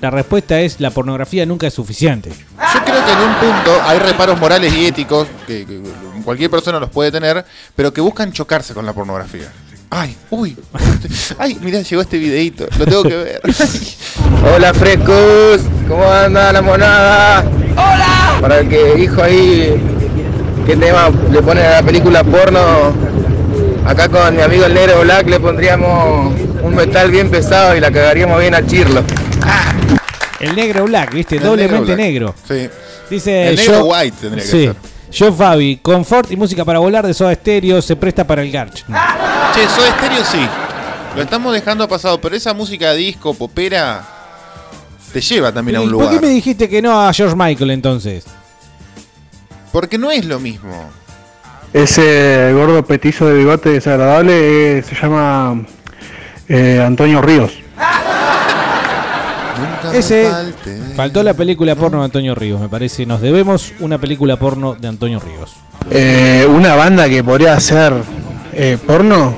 [0.00, 2.30] la respuesta es la pornografía nunca es suficiente.
[2.30, 5.80] Yo creo que en un punto hay reparos morales y éticos que, que
[6.24, 9.50] cualquier persona los puede tener, pero que buscan chocarse con la pornografía.
[9.90, 10.56] Ay, uy,
[11.40, 13.40] ay, mira, llegó este videito, lo tengo que ver.
[14.54, 17.44] Hola frescos, ¿cómo anda la monada?
[17.72, 18.38] Hola.
[18.40, 19.74] Para el que dijo ahí
[20.66, 22.94] qué tema le pone a la película porno,
[23.84, 27.90] acá con mi amigo el negro Black le pondríamos un metal bien pesado y la
[27.90, 29.02] cagaríamos bien a Chirlo.
[30.40, 31.36] El negro black, ¿viste?
[31.36, 32.34] El Doblemente negro.
[32.46, 32.68] Sí.
[33.08, 34.64] Dice El negro yo- white tendría que sí.
[34.66, 34.76] ser.
[35.10, 38.84] Yo Fabi, confort y música para volar de Soda Stereo se presta para el garch.
[38.84, 40.46] Che, Soda Stereo sí.
[41.16, 44.04] Lo estamos dejando pasado, pero esa música disco, popera,
[45.12, 46.14] te lleva también a un ¿Y ¿Por lugar.
[46.20, 48.24] qué me dijiste que no a George Michael entonces?
[49.72, 50.90] Porque no es lo mismo.
[51.74, 55.66] Ese gordo petizo de bigote desagradable eh, se llama
[56.48, 57.52] eh, Antonio Ríos.
[59.92, 60.30] Ese
[60.96, 63.06] faltó la película porno de Antonio Ríos, me parece.
[63.06, 65.54] Nos debemos una película porno de Antonio Ríos.
[65.90, 67.92] Eh, una banda que podría ser
[68.52, 69.36] eh, porno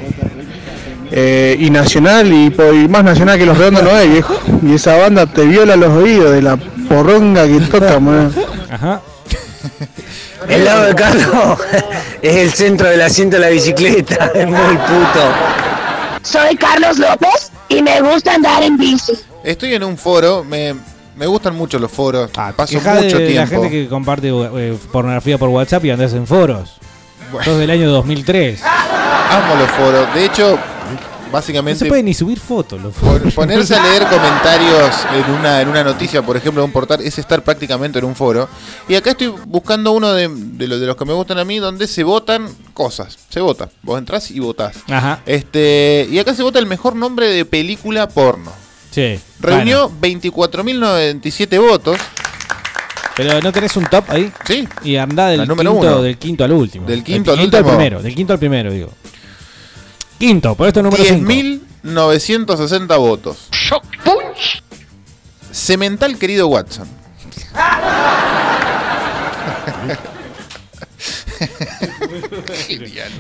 [1.11, 2.51] eh, y nacional y,
[2.89, 4.35] más nacional que los redondos no es, viejo.
[4.63, 8.33] Y esa banda te viola los oídos de la porronga que toca, man.
[8.71, 9.01] Ajá.
[10.49, 11.59] El lado de Carlos
[12.23, 15.21] es el centro del asiento de la bicicleta, es muy puto.
[16.23, 19.13] Soy Carlos López y me gusta andar en bici.
[19.45, 20.75] Estoy en un foro, me,
[21.17, 23.63] me gustan mucho los foros, paso Quejá mucho de la tiempo.
[23.63, 26.77] gente que comparte eh, pornografía por WhatsApp y andás en foros.
[27.45, 28.61] Sos del año 2003.
[28.63, 30.59] Amo los foros, de hecho,
[31.37, 32.81] No básicamente se puede ni subir fotos.
[33.35, 37.19] Ponerse a leer comentarios en una, en una noticia, por ejemplo, de un portal, es
[37.19, 38.49] estar prácticamente en un foro.
[38.89, 41.59] Y acá estoy buscando uno de, de los, de los que me gustan a mí,
[41.59, 43.19] donde se votan cosas.
[43.29, 43.69] Se vota.
[43.83, 44.77] Vos entrás y votás.
[44.89, 45.21] Ajá.
[45.27, 48.53] Este, y acá se vota el mejor nombre de película porno.
[48.91, 49.21] Sí.
[49.41, 51.99] Reunió 24.097 votos.
[53.15, 54.33] Pero no tenés un top ahí.
[54.47, 54.67] Sí.
[54.85, 56.03] Y andá del quinto, uno.
[56.03, 56.87] del quinto al último.
[56.87, 57.69] Del quinto al al último.
[57.69, 58.03] primero.
[58.03, 58.91] Del quinto al primero, digo.
[60.19, 61.31] Quinto, por esto número 5.
[61.85, 63.49] 10.960 votos.
[65.53, 66.89] Cemental querido Watson.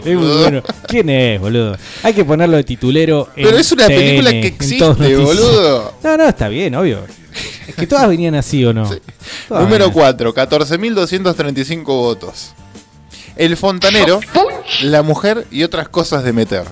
[0.04, 0.62] Es muy bueno.
[0.88, 1.76] ¿Quién es, boludo?
[2.02, 3.28] Hay que ponerlo de titulero.
[3.36, 4.84] en Pero es una película que existe,
[5.16, 5.94] boludo.
[6.02, 7.04] No, no, está bien, obvio.
[7.66, 8.88] Es que todas venían así o no.
[9.48, 12.52] Todas Número venían 4, 14.235 votos.
[13.36, 14.20] El fontanero,
[14.82, 16.64] la mujer y otras cosas de meter.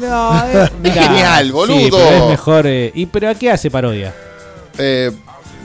[0.00, 1.98] No, eh, Genial, sí, boludo.
[1.98, 2.66] pero es mejor.
[2.66, 4.14] eh, ¿Y pero a qué hace parodia?
[4.78, 5.10] Eh,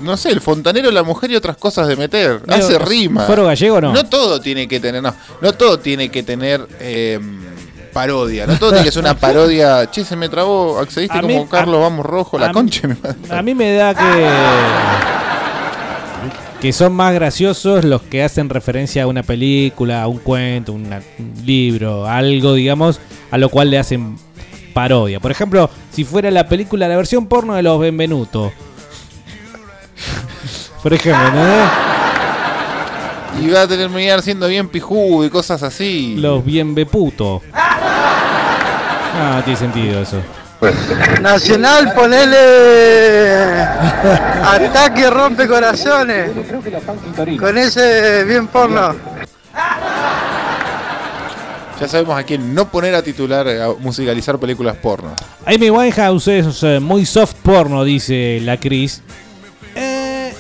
[0.01, 2.41] no sé, el fontanero, la mujer y otras cosas de meter.
[2.45, 3.24] Pero, Hace rima.
[3.26, 3.93] ¿Foro gallego o no?
[3.93, 7.20] No todo tiene que tener, no, no todo tiene que tener eh,
[7.93, 8.47] parodia.
[8.47, 9.89] No todo tiene que ser una parodia.
[9.91, 12.82] Che, se me trabó, accediste A como mí- Carlos Vamos Rojo, la a concha.
[12.82, 13.18] de mi madre.
[13.38, 14.03] A mí me da que.
[16.64, 21.01] Que son más graciosos los que hacen referencia a una película, a un cuento, una-
[21.20, 22.99] un libro, algo, digamos,
[23.32, 24.16] a lo cual le hacen
[24.74, 25.20] parodia.
[25.20, 28.53] Por ejemplo, si fuera la película, la versión porno de los Benvenuto.
[30.82, 31.70] Por ejemplo, ¿entendés?
[33.41, 36.16] Y va a terminar siendo bien pijudo y cosas así.
[36.18, 37.41] Los Bienveputo.
[37.53, 40.22] Ah, tiene sentido eso.
[41.22, 43.64] Nacional, ponele
[44.43, 46.32] ataque rompe corazones.
[47.39, 48.95] Con ese bien porno.
[51.80, 55.14] Ya sabemos a quién no poner a titular, a musicalizar películas porno.
[55.45, 59.01] Amy Winehouse es muy soft porno, dice la Cris.
[59.76, 60.34] Eh,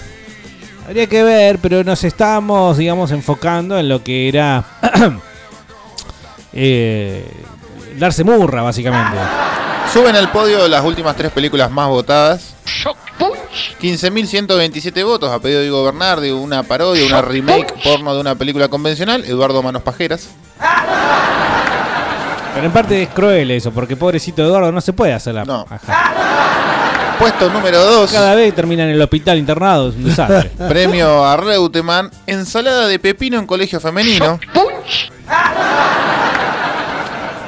[0.87, 4.63] habría que ver, pero nos estamos, digamos, enfocando en lo que era
[6.53, 7.25] eh,
[7.97, 9.17] darse murra, básicamente.
[9.93, 12.55] Suben al podio las últimas tres películas más votadas.
[13.79, 18.69] 15.127 votos a pedido de Diego Bernardi, una parodia, una remake porno de una película
[18.69, 19.23] convencional.
[19.23, 20.29] Eduardo Manos Pajeras.
[22.55, 25.79] Pero en parte es cruel eso, porque pobrecito Eduardo no se puede hacer la paja.
[27.19, 28.11] Puesto número 2.
[28.11, 30.49] Cada vez termina en el hospital internado, es un desastre.
[30.67, 32.09] Premio a Reutemann.
[32.25, 34.39] Ensalada de pepino en colegio femenino.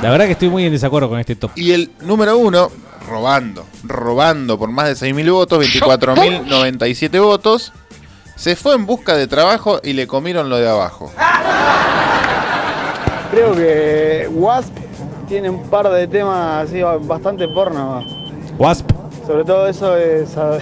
[0.05, 1.49] La verdad que estoy muy en desacuerdo con este top.
[1.55, 2.69] Y el número 1,
[3.09, 3.65] robando.
[3.83, 7.73] Robando por más de 6.000 votos, 24.097 votos.
[8.35, 11.11] Se fue en busca de trabajo y le comieron lo de abajo.
[13.31, 14.77] Creo que Wasp
[15.27, 18.05] tiene un par de temas así bastante porno.
[18.59, 18.87] Wasp.
[19.25, 20.61] Sobre todo eso de saber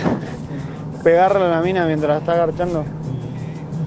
[1.04, 2.86] pegarle a la mina mientras está garchando.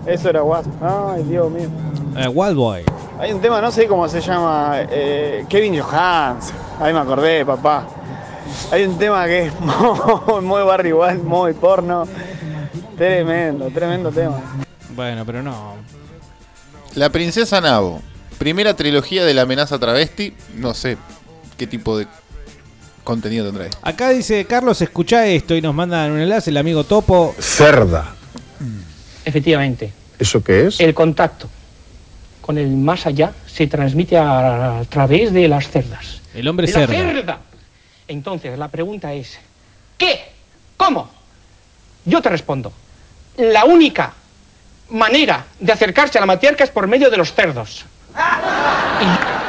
[0.04, 0.68] Eso era Wasp.
[0.82, 1.68] Ay, Dios mío.
[2.14, 2.84] Eh, Wild Boy.
[3.18, 6.52] Hay un tema, no sé cómo se llama, eh, Kevin Johans.
[6.78, 7.86] Ahí me acordé, papá.
[8.70, 12.06] Hay un tema que es muy, muy barrio igual, muy porno.
[12.96, 14.38] Tremendo, tremendo tema.
[14.90, 15.76] Bueno, pero no.
[16.94, 18.02] La princesa Nabo.
[18.38, 20.34] Primera trilogía de la amenaza travesti.
[20.54, 20.98] No sé
[21.56, 22.06] qué tipo de
[23.02, 23.68] contenido tendrá.
[23.80, 27.34] Acá dice Carlos, escucha esto y nos mandan un enlace el amigo Topo.
[27.38, 28.14] Cerda.
[29.24, 30.80] Efectivamente, ¿Eso qué es?
[30.80, 31.48] el contacto
[32.46, 36.20] con el más allá se transmite a, a través de las cerdas.
[36.32, 36.94] El hombre La cerda.
[36.94, 37.38] cerda.
[38.06, 39.36] Entonces, la pregunta es,
[39.98, 40.20] ¿qué?
[40.76, 41.10] ¿Cómo?
[42.04, 42.72] Yo te respondo,
[43.36, 44.12] la única
[44.90, 47.84] manera de acercarse a la matriarca es por medio de los cerdos.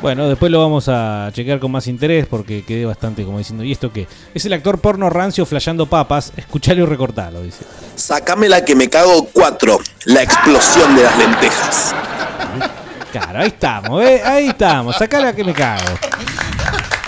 [0.00, 3.72] Bueno, después lo vamos a chequear con más interés porque quedé bastante como diciendo, ¿y
[3.72, 4.06] esto qué?
[4.34, 7.64] Es el actor porno rancio flasheando papas, escuchalo y recortalo, dice.
[7.94, 11.94] Sacame la que me cago 4, la explosión de las lentejas.
[13.12, 14.22] Claro, ahí estamos, ¿eh?
[14.24, 15.84] Ahí estamos, sacala que me cago.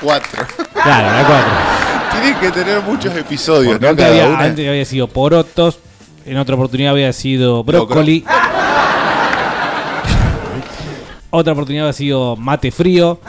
[0.03, 0.47] 4.
[0.75, 2.21] Claro, la 4.
[2.23, 3.91] Tiene que tener muchos episodios, Porque ¿no?
[3.91, 4.45] antes, Cada había, una.
[4.45, 5.79] antes había sido porotos,
[6.25, 8.25] en otra oportunidad había sido brócoli.
[11.31, 13.21] Otra oportunidad había sido mate frío.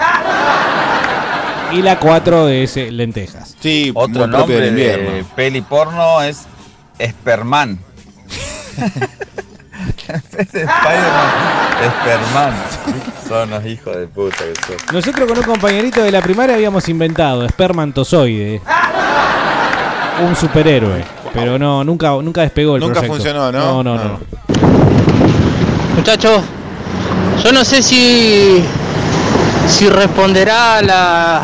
[1.72, 3.56] Y la 4 es eh, lentejas.
[3.60, 6.46] Sí, Otro nombre de peli porno es
[6.98, 7.78] Esperman.
[10.08, 11.30] Spider-Man,
[11.84, 12.54] Esperman.
[13.28, 14.76] Son los hijos de puta que son.
[14.96, 18.62] Nosotros con un compañerito de la primaria habíamos inventado espermantozoide.
[20.28, 21.04] Un superhéroe.
[21.34, 23.16] Pero no, nunca, nunca despegó el Nunca proyecto.
[23.16, 23.84] funcionó, ¿no?
[23.84, 24.04] No, no, Ah.
[24.04, 24.20] no.
[25.96, 26.42] Muchachos,
[27.44, 28.64] yo no sé si
[29.68, 31.42] si responderá a la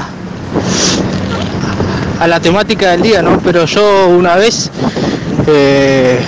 [2.20, 3.39] a la temática del día, ¿no?
[3.39, 4.72] Pero yo una vez
[5.48, 6.20] eh,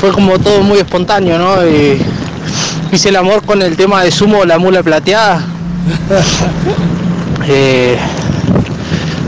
[0.00, 1.66] fue como todo muy espontáneo, ¿no?
[1.66, 2.00] Y
[2.92, 5.42] hice el amor con el tema de sumo la mula plateada.
[7.50, 7.96] Eh,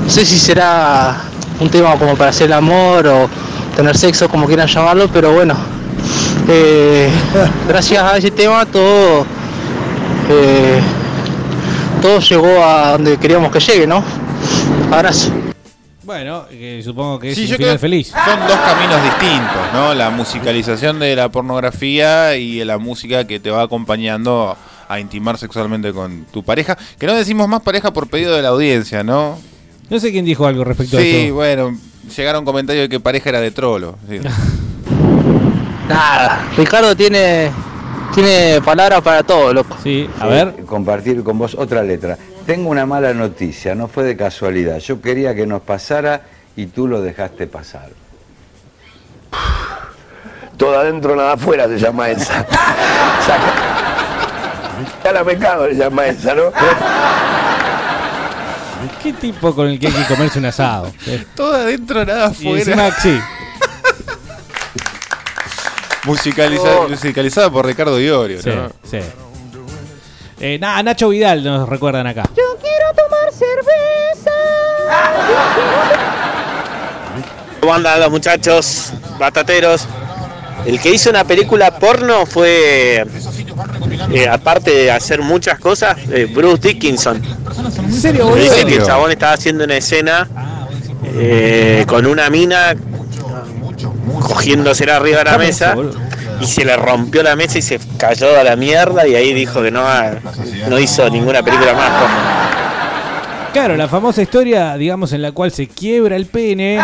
[0.05, 1.23] no sé si será
[1.59, 3.31] un tema como para hacer el amor o
[3.75, 5.57] tener sexo, como quieran llamarlo, pero bueno,
[6.49, 7.11] eh,
[7.69, 9.25] gracias a ese tema todo,
[10.31, 10.81] eh,
[12.03, 14.03] todo llegó a donde queríamos que llegue, ¿no?
[14.91, 15.31] Abrazo.
[16.03, 16.45] Bueno,
[16.83, 18.09] supongo que es Sí, un yo final creo feliz.
[18.09, 19.95] Son dos caminos distintos, ¿no?
[19.95, 24.57] La musicalización de la pornografía y la música que te va acompañando
[24.89, 26.77] a intimar sexualmente con tu pareja.
[26.99, 29.39] Que no decimos más pareja por pedido de la audiencia, ¿no?
[29.89, 31.35] No sé quién dijo algo respecto a Sí, eso.
[31.35, 31.79] bueno,
[32.17, 33.97] llegaron comentarios de que pareja era de trolo.
[34.09, 34.19] sí.
[35.91, 37.51] Nada, Ricardo tiene
[38.15, 39.77] tiene palabras para todo, loco.
[39.83, 42.17] Sí, Sí, Compartir con vos otra letra.
[42.47, 44.79] Tengo una mala noticia, no fue de casualidad.
[44.79, 46.23] Yo quería que nos pasara
[46.57, 47.91] y tú lo dejaste pasar.
[50.57, 52.47] Todo adentro, nada afuera se llama esa.
[55.05, 56.45] Ya la pecado se llama esa, ¿no?
[59.03, 60.91] ¿Qué tipo con el que hay que comerse un asado?
[61.35, 62.59] Todo adentro, nada Y afuera.
[62.61, 63.21] encima, sí.
[66.05, 68.69] Musicaliza- Musicalizada por Ricardo Diorio, Sí, ¿no?
[68.91, 68.99] sí.
[70.41, 72.23] Eh, na- Nacho Vidal nos recuerdan acá.
[72.35, 74.31] Yo quiero tomar cerveza.
[77.61, 79.87] ¿Cómo andan los muchachos batateros?
[80.65, 83.05] El que hizo una película porno fue,
[84.13, 87.17] eh, aparte de hacer muchas cosas, eh, Bruce Dickinson.
[87.79, 88.67] ¿En serio, Dice boludo?
[88.67, 90.29] que el chabón estaba haciendo una escena
[91.05, 92.75] eh, con una mina
[94.21, 95.75] cogiéndosela arriba de la mesa
[96.41, 99.63] y se le rompió la mesa y se cayó a la mierda y ahí dijo
[99.63, 99.85] que no,
[100.69, 102.17] no hizo ninguna película más porno.
[103.53, 106.79] Claro, la famosa historia, digamos, en la cual se quiebra el pene.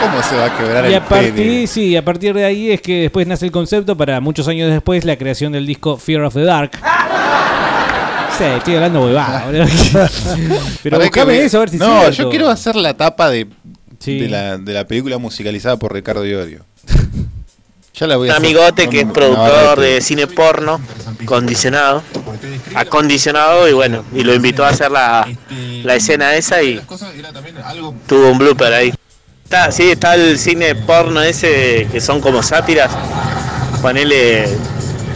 [0.00, 1.66] ¿Cómo se va a quebrar Y el a partir, pene?
[1.68, 5.04] sí, a partir de ahí es que después nace el concepto para muchos años después
[5.04, 6.72] la creación del disco Fear of the Dark.
[8.36, 9.44] Sí, estoy hablando huevada.
[10.82, 12.10] Pero buscame eso a ver si No, cierto.
[12.10, 13.46] yo quiero hacer la tapa de,
[14.02, 14.18] Sí.
[14.18, 16.64] de, la, de la película musicalizada por Ricardo Diorio.
[17.94, 20.80] Ya la voy a Un hacer amigote que es productor de cine porno,
[21.26, 22.02] condicionado,
[22.74, 25.28] acondicionado y bueno, y lo invitó a hacer la,
[25.84, 26.80] la escena esa y
[28.06, 28.94] tuvo un blooper ahí.
[29.44, 32.90] Está, sí, está el cine porno ese que son como sátiras,
[33.82, 34.48] ponele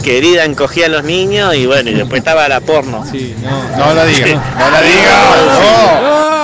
[0.03, 3.03] querida encogía a los niños y bueno, y después estaba la porno.
[3.03, 6.31] No la diga, no la diga.
[6.31, 6.36] No.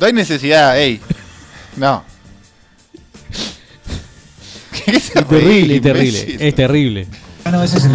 [0.00, 0.98] No hay necesidad, ey.
[1.76, 2.02] No.
[4.72, 7.06] ¿Qué se Es terrible, es terrible, es terrible.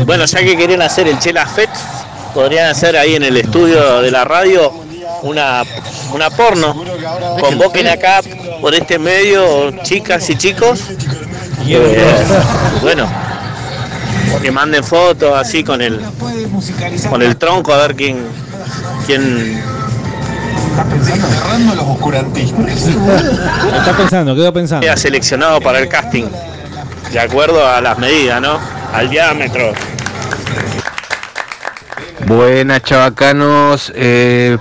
[0.05, 1.75] Bueno, ya que querían hacer el Chela Fest,
[2.35, 4.71] podrían hacer ahí en el estudio de la radio
[5.23, 5.63] una,
[6.13, 6.85] una porno.
[7.39, 8.21] Convoquen acá
[8.61, 10.83] por este medio chicas y chicos.
[11.67, 12.05] Eh,
[12.83, 13.09] bueno,
[14.43, 15.99] que manden fotos así con el
[17.09, 18.19] con el tronco a ver quién
[19.07, 19.74] quién
[20.75, 22.87] Cerrando los oscurantistas.
[22.87, 24.81] Está pensando, quedó pensando.
[24.81, 26.25] queda seleccionado para el casting.
[27.11, 28.59] De acuerdo a las medidas, ¿no?
[28.93, 29.71] Al diámetro.
[32.27, 34.57] Buenas chavacanos, eh,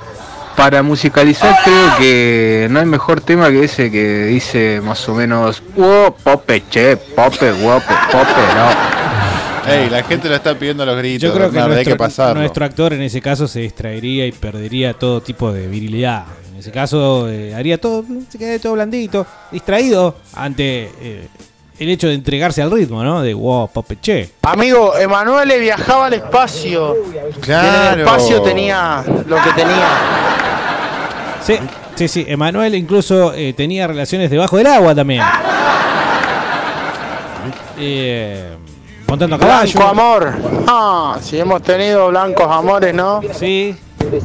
[0.57, 5.63] para musicalizar creo que no hay mejor tema que ese que dice más o menos
[5.75, 9.04] "Wo, pope che, pope, wope, pope, no.
[9.67, 11.23] Ey, la gente lo está pidiendo a los gritos.
[11.23, 12.41] Yo creo que Bernardo, hay nuestro, que pasarlo.
[12.41, 16.25] nuestro actor en ese caso se distraería y perdería todo tipo de virilidad.
[16.51, 21.29] En ese caso eh, haría todo, se quedaría todo blandito, distraído ante eh,
[21.79, 23.23] el hecho de entregarse al ritmo, ¿no?
[23.23, 24.31] De wow, papeche.
[24.43, 26.97] Amigo, Emanuele viajaba al espacio.
[27.41, 27.67] Claro.
[27.67, 29.89] Y en el espacio tenía lo que tenía.
[31.43, 31.59] Sí,
[31.97, 32.25] sí, sí.
[32.29, 35.23] Emanuel incluso eh, tenía relaciones debajo del agua también.
[37.79, 38.57] Eh,
[39.15, 39.73] montando a caballo.
[39.73, 40.35] Blanco amor.
[40.67, 43.21] Ah, si hemos tenido blancos amores, ¿no?
[43.33, 43.77] Sí.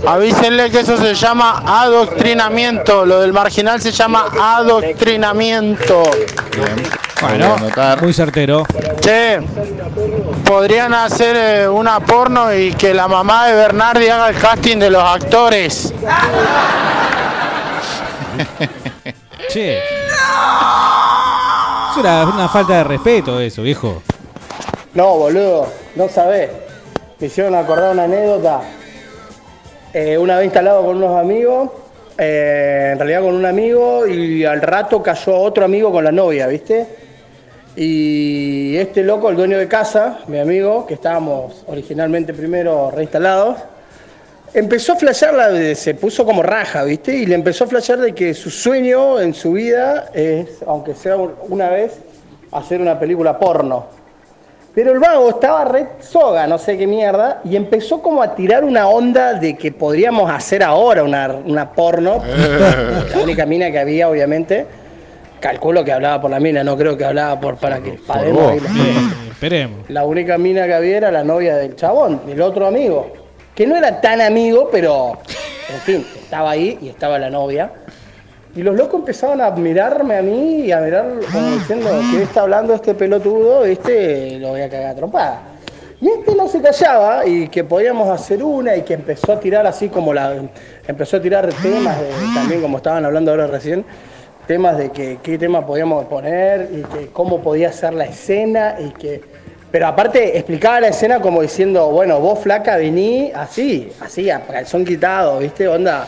[0.05, 3.05] Avísenle que eso se llama adoctrinamiento.
[3.05, 6.03] Lo del marginal se llama adoctrinamiento.
[7.21, 7.55] Bueno,
[8.01, 8.65] muy certero.
[9.01, 9.39] Che,
[10.45, 14.89] podrían hacer eh, una porno y que la mamá de Bernardi haga el casting de
[14.89, 15.93] los actores.
[19.51, 19.79] Che.
[21.91, 24.03] Es una, una falta de respeto eso, viejo.
[24.93, 26.49] No, boludo, no sabés.
[27.19, 28.61] Me hicieron acordar una anécdota.
[29.93, 31.69] Eh, una vez instalado con unos amigos,
[32.17, 36.47] eh, en realidad con un amigo, y al rato cayó otro amigo con la novia,
[36.47, 36.87] ¿viste?
[37.75, 43.57] Y este loco, el dueño de casa, mi amigo, que estábamos originalmente primero reinstalados,
[44.55, 47.15] empezó a flashear, la, se puso como raja, ¿viste?
[47.15, 51.15] Y le empezó a flashear de que su sueño en su vida es, aunque sea
[51.15, 51.99] una vez,
[52.51, 53.98] hacer una película porno.
[54.73, 58.63] Pero el vago estaba red soga, no sé qué mierda, y empezó como a tirar
[58.63, 62.23] una onda de que podríamos hacer ahora una, una porno.
[63.13, 64.65] la única mina que había, obviamente.
[65.39, 68.59] Calculo que hablaba por la mina, no creo que hablaba por para que paremos ahí
[68.59, 69.31] tres.
[69.31, 69.89] Esperemos.
[69.89, 73.13] La única mina que había era la novia del chabón, el otro amigo.
[73.55, 75.17] Que no era tan amigo, pero
[75.73, 77.71] en fin, estaba ahí y estaba la novia.
[78.55, 82.41] Y los locos empezaban a mirarme a mí y a mirar como diciendo que está
[82.41, 85.41] hablando este pelotudo, este lo voy a cagar a trompada.
[86.01, 89.67] Y este no se callaba y que podíamos hacer una y que empezó a tirar
[89.67, 90.33] así como la.
[90.87, 93.85] Empezó a tirar temas de- también como estaban hablando ahora recién.
[94.47, 98.89] temas de que qué tema podíamos poner y que cómo podía ser la escena y
[98.91, 99.21] que
[99.71, 104.83] pero aparte explicaba la escena como diciendo, bueno, vos flaca vení así, así, a calzón
[104.83, 105.67] quitado, ¿viste?
[105.67, 106.07] Onda,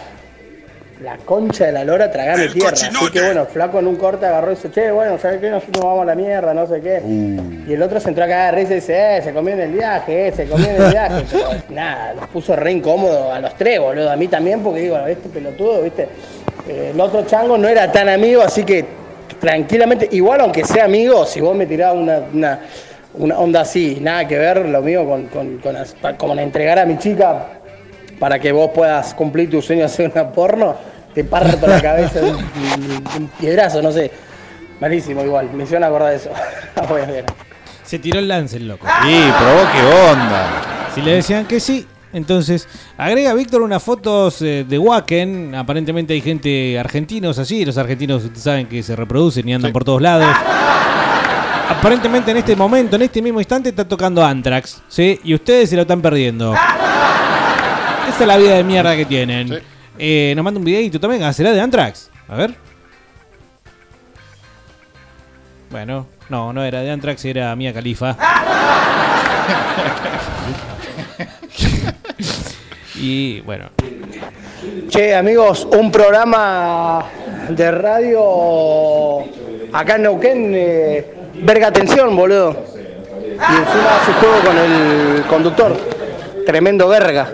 [1.02, 2.74] la concha de la lora tragame tierra.
[2.74, 5.50] Así que bueno, flaco en un corte agarró y dice, che, bueno, ¿sabes qué?
[5.50, 7.02] Nosotros vamos a la mierda, no sé qué.
[7.68, 9.72] Y el otro se entró a cagar risa y dice, eh, se comió en el
[9.72, 11.26] viaje, eh, se comió en el viaje.
[11.32, 14.12] Pero, nada, los puso re incómodo a los tres, boludo.
[14.12, 16.08] A mí también, porque digo, este pelotudo, ¿viste?
[16.68, 18.86] Eh, el otro chango no era tan amigo, así que
[19.40, 22.60] tranquilamente, igual aunque sea amigo, si vos me tirás una, una,
[23.16, 25.58] una onda así, nada que ver, lo mío con, con,
[26.18, 27.48] con le entregar a mi chica
[28.22, 30.76] para que vos puedas cumplir tu sueño de hacer una porno,
[31.14, 34.12] te parto la cabeza de un, de un piedrazo, no sé.
[34.80, 36.32] Malísimo igual, me hicieron acordar de eso.
[36.74, 36.88] Ah.
[37.84, 38.88] Se tiró el lance el loco.
[39.04, 40.48] Sí, probó qué onda.
[40.96, 45.54] Si le decían que sí, entonces agrega Víctor unas fotos eh, de Wacken.
[45.56, 47.66] Aparentemente hay gente argentinos allí.
[47.66, 50.34] Los argentinos saben que se reproducen y andan por todos lados.
[51.70, 54.82] Aparentemente en este momento, en este mismo instante, está tocando Anthrax.
[54.88, 55.20] ¿sí?
[55.24, 56.54] Y ustedes se lo están perdiendo.
[56.54, 59.62] Esa es la vida de mierda que tienen.
[59.98, 61.24] Eh, nos manda un videito también.
[61.24, 62.10] ¿Ah, ¿Será de Anthrax?
[62.28, 62.54] A ver.
[65.70, 68.16] Bueno, no, no era de Anthrax, era Mía Califa.
[72.96, 73.70] y bueno,
[74.90, 77.04] Che, amigos, un programa
[77.50, 79.20] de radio
[79.74, 82.64] acá en Neuquén, eh, verga atención, boludo.
[83.24, 85.76] Y encima hace juego con el conductor.
[86.46, 87.28] Tremendo verga.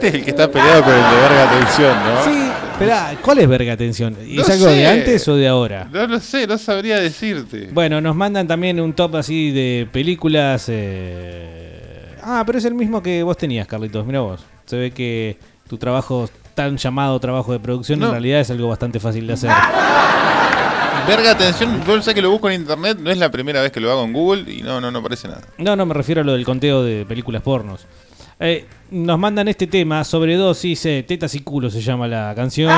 [0.00, 2.24] Este es el que está peleado con el de verga atención, ¿no?
[2.24, 4.16] Sí, espera, ¿cuál es verga atención?
[4.18, 5.88] ¿Es No algo de antes o de ahora?
[5.92, 7.68] No lo sé, no sabría decirte.
[7.70, 10.66] Bueno, nos mandan también un top así de películas.
[10.68, 14.06] eh, Ah, pero es el mismo que vos tenías, Carlitos.
[14.06, 14.40] Mira vos.
[14.64, 15.36] Se ve que
[15.68, 18.10] tu trabajo, tan llamado trabajo de producción, en No.
[18.12, 19.50] realidad es algo bastante fácil de hacer.
[21.06, 23.80] Verga atención, yo sé que lo busco en internet, no es la primera vez que
[23.80, 25.42] lo hago en Google y no, no, no aparece nada.
[25.58, 27.86] No, no, me refiero a lo del conteo de películas pornos.
[28.40, 32.72] Eh, nos mandan este tema, sobredosis, eh, tetas y culo se llama la canción.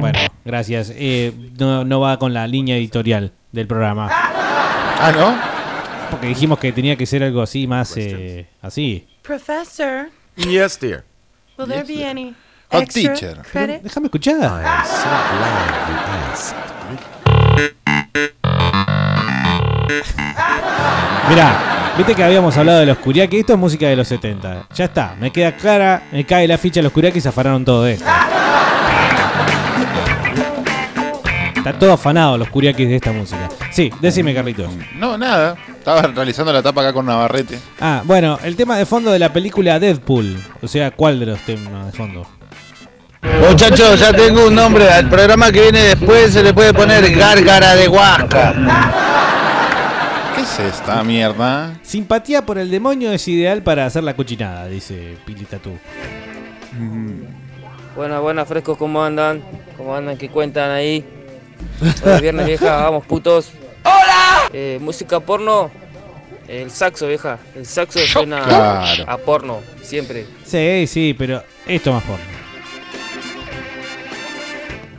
[0.00, 0.92] Bueno, gracias.
[0.94, 4.08] Eh, no, no va con la línea editorial del programa.
[4.10, 6.10] Ah, ¿no?
[6.10, 9.06] Porque dijimos que tenía que ser algo así, más eh, así.
[9.22, 11.04] Professor, Yes, dear.
[11.58, 12.34] will there be any
[12.70, 13.42] Hot extra teacher.
[13.50, 13.82] credit?
[13.82, 14.62] Déjame escuchar.
[21.28, 23.38] Mirá, viste que habíamos hablado de los Kuriaki.
[23.38, 24.66] Esto es música de los 70.
[24.74, 28.04] Ya está, me queda clara, me cae la ficha de los se afanaron todo esto.
[31.56, 33.48] Está todo afanado los Kuriakis de esta música.
[33.70, 34.68] Sí, decime, Carlitos.
[34.96, 35.56] No, nada.
[35.68, 37.56] Estaba realizando la tapa acá con Navarrete.
[37.80, 40.42] Ah, bueno, el tema de fondo de la película Deadpool.
[40.60, 42.26] O sea, ¿cuál de los temas de fondo?
[43.48, 44.90] Muchachos, ya tengo un nombre.
[44.90, 48.54] Al programa que viene después se le puede poner Gárgara de Huasca.
[50.34, 51.78] ¿Qué es esta mierda?
[51.82, 55.72] Simpatía por el demonio es ideal para hacer la cochinada, dice Pili Tatú.
[57.94, 59.42] Buenas, buenas, frescos, ¿cómo andan?
[59.76, 60.16] ¿Cómo andan?
[60.16, 61.04] ¿Qué cuentan ahí?
[61.80, 63.52] Hoy es viernes, vieja, vamos, putos.
[63.84, 64.78] ¡Hola!
[64.80, 65.70] música porno.
[66.48, 67.38] El saxo, vieja.
[67.54, 69.04] El saxo suena Claro.
[69.06, 70.26] a porno, siempre.
[70.44, 72.24] Sí, sí, pero esto más porno.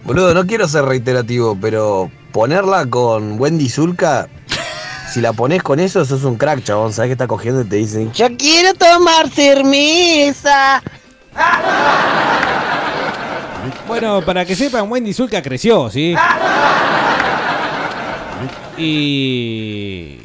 [0.03, 4.27] Boludo, no quiero ser reiterativo, pero ponerla con Wendy Zulka,
[5.14, 6.91] si la pones con eso, sos un crack, chabón.
[6.91, 10.82] Sabes que está cogiendo y te dicen, Yo quiero tomar cerveza.
[13.88, 16.16] Bueno, para que sepan, Wendy Zulka creció, ¿sí?
[18.76, 20.18] Y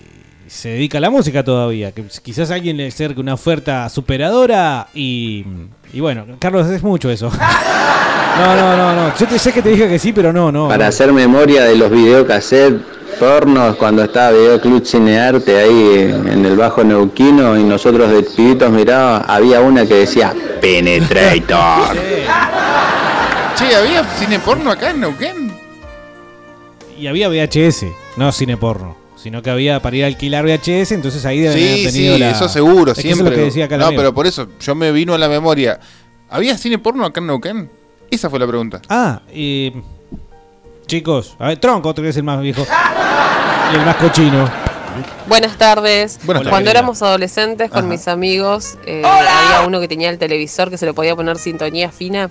[0.46, 1.92] se dedica a la música todavía.
[1.92, 5.44] Que quizás alguien le acerque una oferta superadora y,
[5.92, 7.30] y bueno, Carlos, es mucho eso.
[8.38, 9.16] No, no, no, no.
[9.18, 10.68] Yo te sé que te dije que sí, pero no, no.
[10.68, 12.82] Para hacer memoria de los videocassettes
[13.18, 19.28] pornos cuando estaba Videoclub Cinearte ahí en el Bajo Neuquino y nosotros de pibitos mirábamos,
[19.28, 21.96] había una que decía Penetrator.
[23.56, 25.52] Che, ¿había cine porno acá en Neuquén?
[26.96, 28.96] Y había VHS, no cine porno.
[29.16, 32.20] Sino que había para ir a alquilar VHS, entonces ahí deben haber Sí, tenido sí,
[32.20, 33.26] la- eso seguro, Es que eso siempre.
[33.26, 35.28] es lo que decía acá el no, pero por eso, yo me vino a la
[35.28, 35.80] memoria.
[36.30, 37.70] ¿Había cine porno acá en Neuquén?
[38.10, 38.80] Esa fue la pregunta.
[38.88, 39.72] Ah, y.
[40.88, 42.66] Chicos, a ver, Tronco, otro que es el más viejo.
[43.70, 44.50] Y el más cochino.
[45.26, 46.18] Buenas tardes.
[46.24, 46.50] Buenas tardes.
[46.50, 47.88] Cuando éramos adolescentes con Ajá.
[47.88, 51.92] mis amigos, eh, había uno que tenía el televisor que se le podía poner sintonía
[51.92, 52.30] fina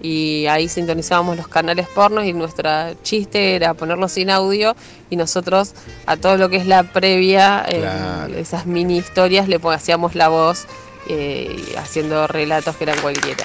[0.00, 2.70] y ahí sintonizábamos los canales pornos y nuestro
[3.02, 4.76] chiste era ponerlo sin audio
[5.10, 5.74] y nosotros
[6.06, 7.84] a todo lo que es la previa, eh,
[8.36, 10.66] esas mini historias le hacíamos la voz
[11.08, 13.44] eh, haciendo relatos que eran cualquiera.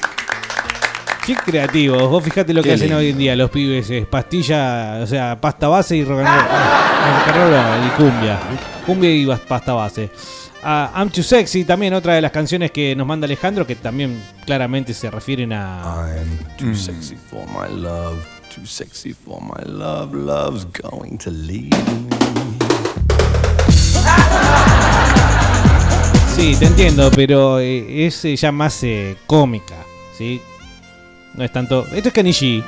[1.26, 2.10] Qué creativos.
[2.10, 2.98] Vos fijate lo que hacen lindo.
[2.98, 3.90] hoy en día los pibes.
[3.90, 6.38] Es pastilla, o sea, pasta base y rock and roll.
[6.38, 8.40] Rock and roll y cumbia.
[8.86, 10.10] Cumbia y pasta base.
[10.66, 14.24] Ah, I'm Too Sexy, también otra de las canciones que nos manda Alejandro, que también
[14.46, 16.16] claramente se refieren a...
[16.58, 18.18] Too sexy for my love,
[18.54, 21.70] too sexy for my love, love's going to leave
[26.34, 29.76] Sí, te entiendo, pero eh, es eh, ya más eh, cómica,
[30.18, 30.42] ¿sí?
[31.36, 31.86] No es tanto...
[31.94, 32.64] Esto es G.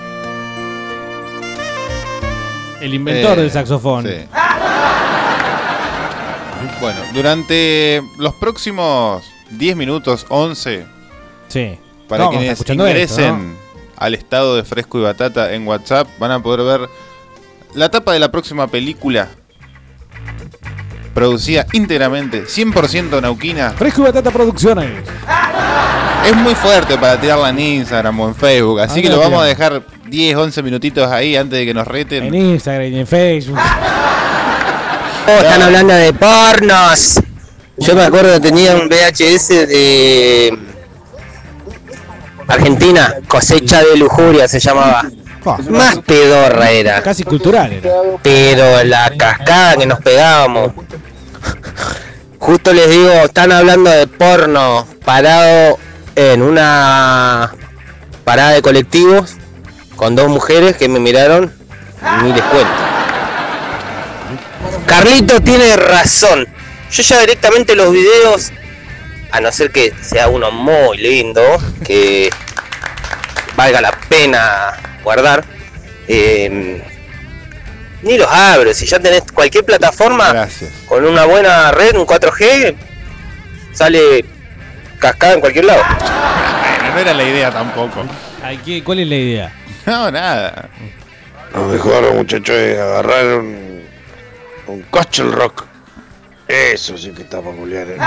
[2.81, 4.05] El inventor Eh, del saxofón.
[4.05, 4.11] sí.
[6.81, 10.85] Bueno, durante los próximos 10 minutos, 11,
[11.47, 11.77] Sí.
[12.09, 13.55] para No, quienes escuchando esto, ingresen
[13.97, 16.89] al estado de Fresco y Batata en WhatsApp, van a poder ver
[17.75, 19.29] la tapa de la próxima película.
[21.15, 23.71] Producida íntegramente, 100% nauquina.
[23.71, 24.91] Fresco y Batata Producciones.
[26.27, 29.41] Es muy fuerte para tirarla en Instagram o en Facebook, así Ah, que lo vamos
[29.41, 32.25] a dejar 10, 11 minutitos ahí antes de que nos reten.
[32.25, 33.57] En Instagram y en Facebook.
[35.27, 37.19] Oh, están hablando de pornos.
[37.77, 40.55] Yo me acuerdo que tenía un VHS de
[42.47, 45.09] Argentina, cosecha de lujuria se llamaba.
[45.69, 47.01] Más pedorra era.
[47.01, 47.91] Casi cultural era.
[48.23, 50.71] Pero la cascada que nos pegábamos.
[52.39, 55.79] Justo les digo, están hablando de porno parado
[56.15, 57.53] en una
[58.23, 59.35] parada de colectivos
[59.95, 61.51] con dos mujeres que me miraron
[62.01, 62.73] y ni les cuento.
[64.85, 66.47] Carlito tiene razón.
[66.91, 68.51] Yo ya directamente los videos,
[69.31, 71.41] a no ser que sea uno muy lindo,
[71.83, 72.29] que
[73.55, 74.73] valga la pena
[75.05, 75.45] guardar,
[76.09, 76.81] eh,
[78.01, 78.73] ni los abro.
[78.73, 80.47] Si ya tenés cualquier plataforma
[80.87, 82.75] con una buena red, un 4G,
[83.71, 84.25] sale
[84.99, 85.81] cascada en cualquier lado.
[85.87, 88.03] Bueno, no era la idea tampoco.
[88.43, 89.53] Ay, ¿qué- ¿Cuál es la idea?
[89.85, 90.69] No, nada.
[91.53, 93.83] Lo mejor, muchachos, es agarrar un,
[94.67, 95.65] un coche el rock.
[96.47, 97.87] Eso sí que está peculiar.
[97.89, 97.97] ¿eh?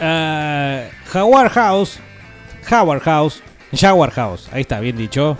[0.00, 1.98] Ah, Jaguar House.
[2.64, 3.42] Jaguar House.
[3.74, 4.48] Jaguar House.
[4.52, 5.36] Ahí está, bien dicho.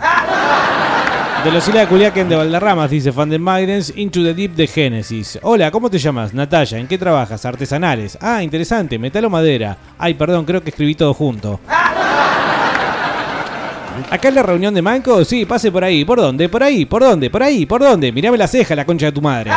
[1.43, 4.65] De los Isla de Culiacán de Valderramas, dice Fan de Maidens, Into the Deep de
[4.65, 5.37] Genesis.
[5.41, 6.33] Hola, ¿cómo te llamas?
[6.33, 7.45] Natalia, ¿en qué trabajas?
[7.45, 8.17] Artesanales.
[8.21, 9.75] Ah, interesante, metal o madera.
[9.97, 11.59] Ay, perdón, creo que escribí todo junto.
[14.09, 15.25] ¿Acá es la reunión de Manco?
[15.25, 16.05] Sí, pase por ahí.
[16.05, 16.47] ¿Por dónde?
[16.47, 16.85] ¿Por ahí?
[16.85, 17.29] ¿Por dónde?
[17.29, 17.65] ¿Por ahí?
[17.65, 18.11] ¿Por dónde?
[18.11, 19.51] Mirame la ceja, la concha de tu madre.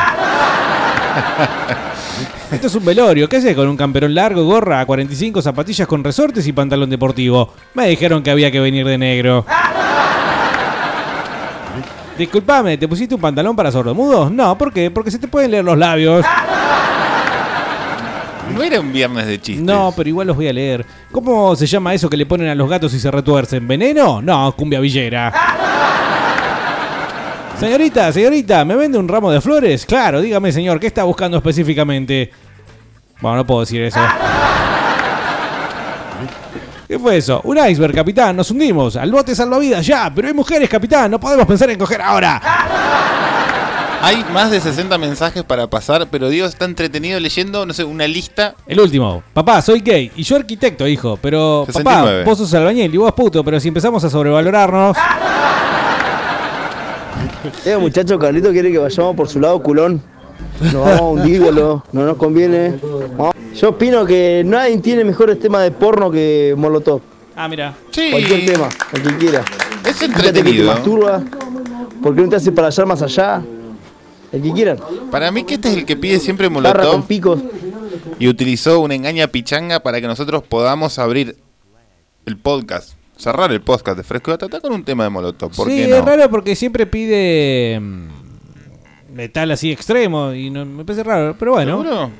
[2.50, 3.28] Esto es un velorio.
[3.28, 7.52] ¿Qué haces con un camperón largo, gorra, 45 zapatillas con resortes y pantalón deportivo?
[7.74, 9.44] Me dijeron que había que venir de negro.
[12.16, 14.30] Disculpame, ¿te pusiste un pantalón para sordomudos?
[14.30, 14.90] No, ¿por qué?
[14.90, 16.24] Porque se te pueden leer los labios.
[18.54, 19.64] No era un viernes de chistes.
[19.64, 20.86] No, pero igual los voy a leer.
[21.10, 23.66] ¿Cómo se llama eso que le ponen a los gatos y se retuercen?
[23.66, 24.22] ¿Veneno?
[24.22, 25.32] No, cumbia villera.
[27.58, 29.86] Señorita, señorita, ¿me vende un ramo de flores?
[29.86, 32.30] Claro, dígame, señor, ¿qué está buscando específicamente?
[33.20, 33.98] Bueno, no puedo decir eso.
[36.86, 37.40] ¿Qué fue eso?
[37.44, 38.96] Un iceberg, capitán, nos hundimos.
[38.96, 42.42] Al bote salvavidas ya, pero hay mujeres, capitán, no podemos pensar en coger ahora.
[44.02, 48.06] Hay más de 60 mensajes para pasar, pero Dios está entretenido leyendo, no sé, una
[48.06, 48.54] lista.
[48.66, 49.22] El último.
[49.32, 51.18] Papá, soy gay y yo arquitecto, hijo.
[51.22, 52.18] Pero, 69.
[52.20, 54.96] papá, vos sos albañil y vos puto, pero si empezamos a sobrevalorarnos...
[57.64, 60.00] Eh, muchacho, Carlito quiere que vayamos por su lado culón.
[60.60, 61.84] Nos vamos a hundir, boludo.
[61.92, 62.78] No nos conviene.
[63.16, 63.34] Vamos.
[63.54, 67.00] Yo opino que nadie tiene mejores temas de porno que Molotov.
[67.34, 67.74] Ah, mira.
[67.90, 68.10] Sí.
[68.10, 69.44] Cualquier tema, el que quiera.
[69.84, 70.66] Es Fíjate que te entretenido.
[70.72, 71.22] masturba.
[72.02, 73.42] ¿Por qué no te hace para allá más allá?
[74.32, 74.78] El que quieran.
[75.10, 77.40] Para mí que este es el que pide siempre Barra con Molotov picos.
[78.18, 81.36] y utilizó una engaña pichanga para que nosotros podamos abrir
[82.26, 85.54] el podcast, cerrar el podcast de Fresco y Batata con un tema de Molotov.
[85.54, 85.96] ¿Por sí, qué no?
[85.96, 88.08] es raro porque siempre pide mm,
[89.14, 91.82] metal así extremo y no, me parece raro, pero bueno.
[91.82, 92.10] ¿Seguro?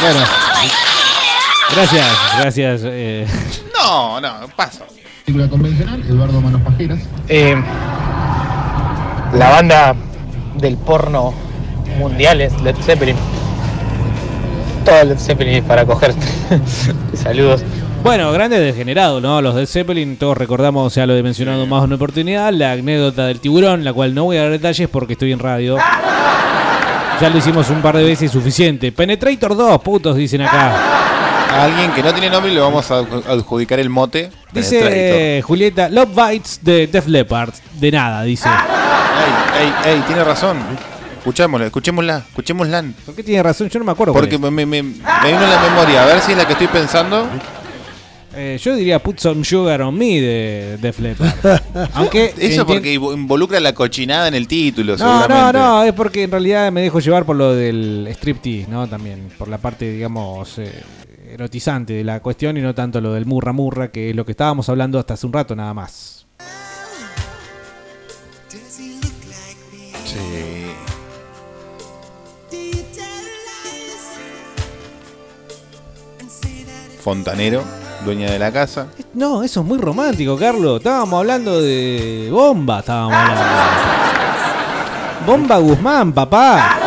[0.00, 0.20] Bueno.
[1.74, 2.06] Gracias,
[2.38, 2.80] gracias.
[2.84, 3.26] eh.
[3.74, 4.84] No, no, paso.
[5.28, 7.00] Película convencional, Eduardo Manos Pajeras.
[7.28, 7.54] Eh,
[9.34, 9.94] la banda
[10.56, 11.34] del porno
[11.98, 13.14] mundial es Led Zeppelin.
[14.86, 16.14] Todo Led Zeppelin es para coger.
[17.12, 17.62] Saludos.
[18.02, 19.42] Bueno, grande degenerado, ¿no?
[19.42, 23.26] Los de Zeppelin, todos recordamos, ya lo he mencionado más de una oportunidad, la anécdota
[23.26, 25.76] del tiburón, la cual no voy a dar detalles porque estoy en radio.
[27.20, 28.92] Ya lo hicimos un par de veces suficiente.
[28.92, 31.17] Penetrator 2, putos, dicen acá.
[31.50, 34.30] A alguien que no tiene nombre le vamos a adjudicar el mote.
[34.52, 37.52] Dice Julieta, Love Bites de Def Leppard.
[37.78, 38.48] De nada, dice.
[38.48, 40.58] Ey, ey, ey, tiene razón.
[41.18, 42.84] Escuchémosla, escuchémosla, escuchémosla.
[43.04, 43.68] ¿Por qué tiene razón?
[43.68, 44.12] Yo no me acuerdo.
[44.14, 46.02] Porque me, me, me- me vino en la memoria.
[46.04, 47.26] A ver si es la que estoy pensando.
[48.34, 51.60] Eh, yo diría Put Some Sugar on Me de Def Leppard.
[51.94, 52.32] Aunque.
[52.38, 56.30] Eso porque invo- involucra la cochinada en el título, No, no, no, es porque en
[56.30, 58.86] realidad me dejo llevar por lo del striptease, ¿no?
[58.86, 60.82] También, por la parte, digamos, eh,
[61.32, 64.32] erotizante de la cuestión y no tanto lo del murra murra, que es lo que
[64.32, 66.26] estábamos hablando hasta hace un rato nada más.
[70.04, 70.66] Sí.
[77.00, 77.62] Fontanero,
[78.04, 78.88] dueña de la casa.
[79.14, 80.78] No, eso es muy romántico, Carlos.
[80.78, 83.42] Estábamos hablando de Bomba, estábamos hablando.
[85.26, 86.78] Bomba Guzmán, papá.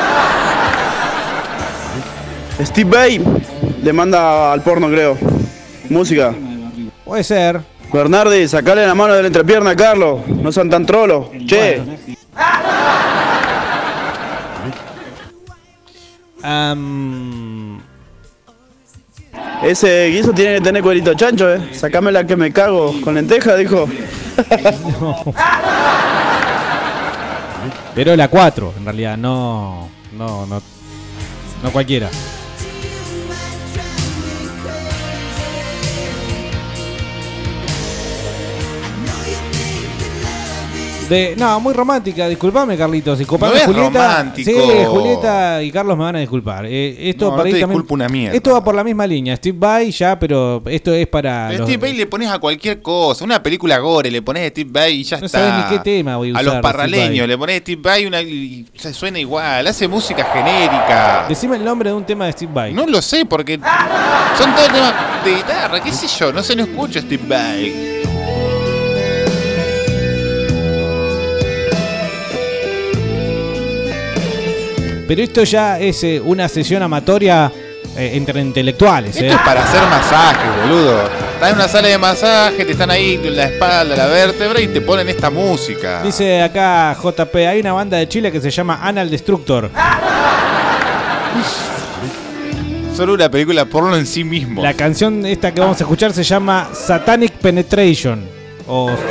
[2.63, 3.40] Steve Bay
[3.82, 5.18] le manda al porno, creo.
[5.90, 6.34] Música.
[7.03, 7.62] Puede ser.
[7.91, 10.26] Bernardi, sacale la mano de la entrepierna a Carlos.
[10.28, 11.28] No sean tan trolos.
[11.45, 11.82] Che.
[19.64, 21.70] Ese guiso tiene que tener cuerito chancho, eh.
[21.74, 23.88] Sacame la que me cago con lenteja, dijo.
[27.94, 29.90] pero la 4, en realidad, no.
[30.18, 30.62] No, no.
[31.64, 32.10] No cualquiera.
[41.11, 43.89] De, no, muy romántica, disculpame Carlitos, disculpame No es Julieta.
[44.07, 44.49] romántico.
[44.49, 46.65] Sí, Julieta y Carlos me van a disculpar.
[46.65, 48.35] Eh, esto No, para no te también- disculpo una mierda.
[48.38, 51.61] Esto va por la misma línea, Steve Vai ya, pero esto es para A los-
[51.67, 54.93] Steve Vai le pones a cualquier cosa, una película gore, le pones a Steve Vai
[55.01, 55.39] y ya No está.
[55.39, 57.81] sabes ni qué tema voy a usar los de Steve parraleños, le pones a Steve
[57.83, 61.25] Vai una, y se suena igual, hace música genérica.
[61.27, 62.73] Decime el nombre de un tema de Steve Vai.
[62.73, 63.55] No lo sé porque
[64.38, 64.93] son todos temas
[65.25, 67.90] de guitarra, qué sé yo, no se lo escucha Steve Vai.
[75.11, 77.51] Pero esto ya es eh, una sesión amatoria
[77.97, 79.13] eh, entre intelectuales.
[79.13, 79.35] Esto eh.
[79.35, 81.01] es para hacer masajes, boludo.
[81.33, 84.69] Estás en una sala de masaje, te están ahí en la espalda, la vértebra y
[84.69, 86.01] te ponen esta música.
[86.01, 89.69] Dice acá JP, hay una banda de Chile que se llama Anal Destructor.
[92.95, 94.61] Solo una película porno en sí mismo.
[94.61, 98.23] La canción esta que vamos a escuchar se llama Satanic Penetration.
[98.65, 98.89] O...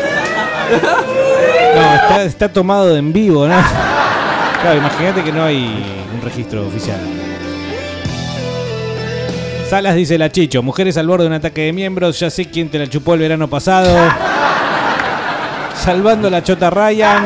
[1.73, 3.55] No, está, está tomado de en vivo, ¿no?
[4.63, 5.83] Claro, imagínate que no hay
[6.15, 7.01] un registro oficial.
[9.71, 12.69] Salas dice la Chicho, mujeres al borde de un ataque de miembros, ya sé quién
[12.69, 13.97] te la chupó el verano pasado.
[15.77, 17.25] Salvando la chota Ryan.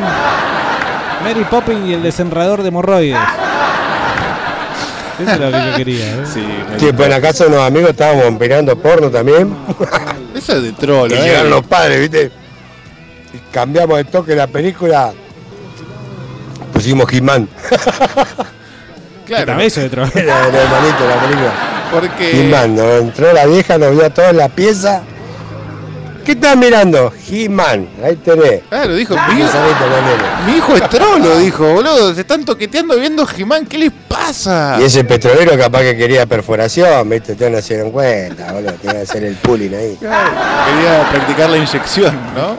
[1.23, 3.17] Mary Poppins y el desenredador de hemorroides.
[5.19, 6.05] Eso es lo que yo quería.
[6.05, 6.23] ¿eh?
[6.77, 9.55] Sí, pues en la casa de unos amigos estábamos mirando porno también.
[10.35, 11.21] Eso es de troll, Y ¿eh?
[11.21, 12.31] llegaron los padres, ¿viste?
[13.33, 15.13] Y cambiamos de toque la película.
[16.85, 17.47] Pusimos He-Man.
[19.25, 19.59] Claro.
[19.59, 19.87] Eso de.
[19.87, 21.53] Era el hermanito la película.
[21.91, 22.41] Porque.
[22.41, 25.01] He-Man, nos entró la vieja, nos vio a todos en la pieza.
[26.23, 27.11] ¿Qué estás mirando?
[27.27, 28.61] He-Man, ahí tenés.
[28.69, 29.57] Claro, dijo, Y mi hijo,
[30.45, 32.13] mi hijo es trolo, dijo, boludo.
[32.13, 34.77] Se están toqueteando viendo Jimán, ¿qué les pasa?
[34.79, 37.31] Y ese petrolero capaz que quería perforación, ¿viste?
[37.31, 38.73] Ustedes no se dieron cuenta, boludo.
[38.73, 39.97] Tiene que hacer el pooling ahí.
[39.99, 42.57] Quería practicar la inyección, ¿no?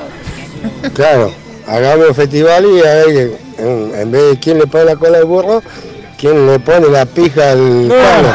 [0.94, 1.32] Claro,
[1.68, 4.96] hagamos un festival y a ver, que, en, en vez de quién le pone la
[4.96, 5.62] cola al burro,
[6.18, 8.28] quién le pone la pija al palo.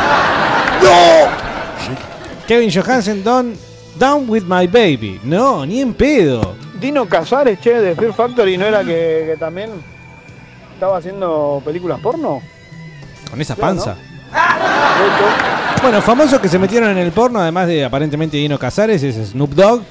[2.47, 3.55] Kevin Johansen, don,
[3.97, 5.19] Down with my baby.
[5.23, 6.55] No, ni en pedo.
[6.79, 9.69] Dino Casares, che, de Fear Factory, ¿no era que, que también
[10.73, 12.41] estaba haciendo películas porno?
[13.29, 13.95] Con esa panza.
[15.81, 19.51] Bueno, famosos que se metieron en el porno, además de aparentemente Dino Casares, es Snoop
[19.51, 19.83] Dogg.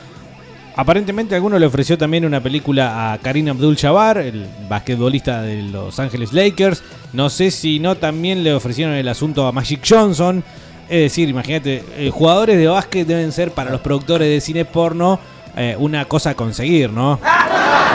[0.77, 6.33] Aparentemente alguno le ofreció también una película a Karim Abdul-Jabbar, el basquetbolista de Los Ángeles
[6.33, 6.83] Lakers.
[7.13, 10.43] No sé si no también le ofrecieron el asunto a Magic Johnson.
[10.89, 15.21] Es decir, imagínate, eh, jugadores de básquet deben ser para los productores de cine porno
[15.57, 17.21] eh, una cosa a conseguir, ¿no?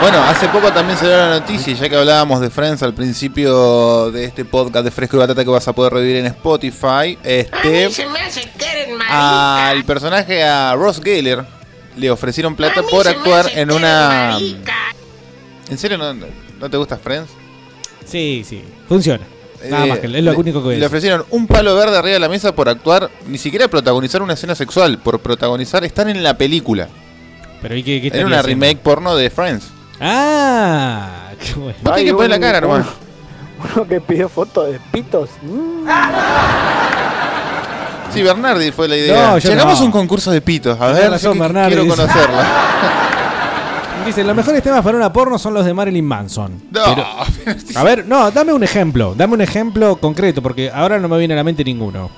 [0.00, 4.10] Bueno, hace poco también se dio la noticia, ya que hablábamos de Friends al principio
[4.10, 7.18] de este podcast de Fresco y Batata que vas a poder revivir en Spotify.
[7.24, 7.88] Este,
[9.08, 11.44] al personaje, a Ross Geller,
[11.96, 14.38] le ofrecieron plata por actuar en una...
[15.68, 17.30] ¿En serio no, no te gusta Friends?
[18.04, 19.24] Sí, sí, funciona.
[19.68, 21.74] Nada Eh, más que es lo le- único que voy a Le ofrecieron un palo
[21.74, 25.84] verde arriba de la mesa por actuar, ni siquiera protagonizar una escena sexual, por protagonizar,
[25.84, 26.88] estar en la película.
[27.62, 28.64] Pero ¿y qué, qué Era una haciendo?
[28.66, 29.66] remake porno de Friends.
[30.00, 31.78] Ah, qué bueno.
[31.82, 32.86] Vos tenés que poner la cara nomás.
[33.74, 35.30] Uno que pidió fotos de pitos.
[35.42, 35.88] Mm.
[38.16, 39.30] Sí, Bernardi fue la idea.
[39.30, 39.82] No, yo Llegamos no.
[39.82, 40.80] a un concurso de pitos.
[40.80, 41.96] A ver, razón, que- Bernardi, quiero dice.
[41.96, 42.46] conocerla.
[44.06, 46.52] Dice, los mejores temas para una porno son los de Marilyn Manson.
[46.70, 47.04] No, Pero-
[47.74, 49.14] a ver, no, dame un ejemplo.
[49.16, 52.08] Dame un ejemplo concreto, porque ahora no me viene a la mente ninguno.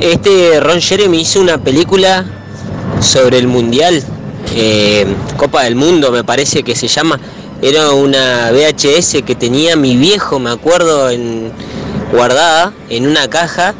[0.00, 2.24] Este Ron Jeremy hizo una película
[3.00, 4.02] sobre el mundial,
[4.56, 5.06] eh,
[5.36, 7.20] Copa del Mundo me parece que se llama.
[7.62, 11.52] Era una VHS que tenía mi viejo, me acuerdo, en,
[12.12, 13.74] guardada en una caja.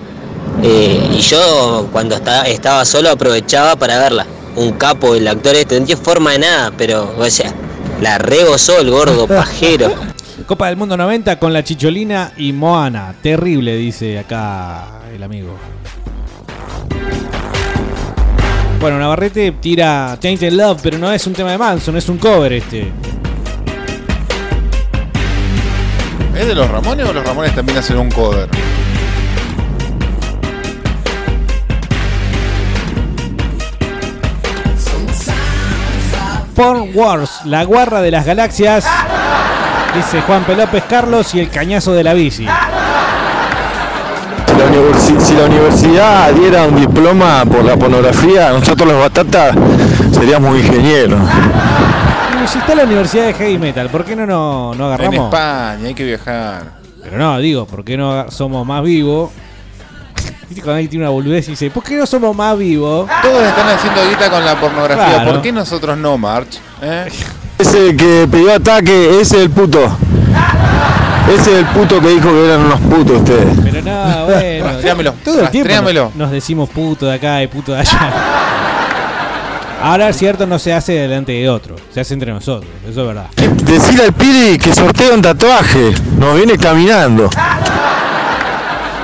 [0.69, 4.27] Eh, y yo cuando estaba, estaba solo aprovechaba para verla.
[4.57, 7.55] Un capo, el actor este, no tiene forma de nada, pero, o sea,
[8.01, 9.95] la regozó el gordo pajero.
[10.45, 13.15] Copa del Mundo 90 con la Chicholina y Moana.
[13.23, 15.57] Terrible, dice acá el amigo.
[18.81, 22.53] Bueno, Navarrete tira Tainted Love, pero no es un tema de Manson, es un cover
[22.55, 22.93] este.
[26.37, 28.49] ¿Es de los Ramones o los Ramones también hacen un cover?
[36.57, 38.87] Porn Wars, la guarra de las galaxias.
[39.95, 40.57] Dice Juan P.
[40.57, 42.47] López Carlos y el cañazo de la bici.
[44.47, 49.55] Si la, universi- si la universidad diera un diploma por la pornografía, nosotros los batatas
[50.13, 51.21] seríamos ingenieros.
[52.45, 55.27] Y si está la Universidad de Heavy Metal, ¿por qué no no, no En agarramos?
[55.27, 56.63] España, hay que viajar.
[57.03, 59.31] Pero no, digo, ¿por qué no somos más vivos?
[60.49, 63.11] Viste cuando alguien tiene una boludez y dice, ¿por qué no somos más vivos?
[63.21, 65.15] Todos están haciendo guita con la pornografía.
[65.15, 65.33] Claro.
[65.33, 66.61] ¿Por qué nosotros no, March?
[66.81, 67.09] ¿Eh?
[67.59, 69.85] Ese que pidió ataque, ese es el puto.
[71.29, 73.59] Ese es el puto que dijo que eran unos putos ustedes.
[73.65, 74.65] Pero no, bueno.
[74.67, 78.13] Rastréamelo, Todo el tiempo nos, nos decimos puto de acá y puto de allá.
[79.83, 83.27] Ahora cierto, no se hace delante de otro, se hace entre nosotros, eso es verdad.
[83.65, 85.93] Decirle al Piri que sortea un tatuaje.
[86.19, 87.29] Nos viene caminando.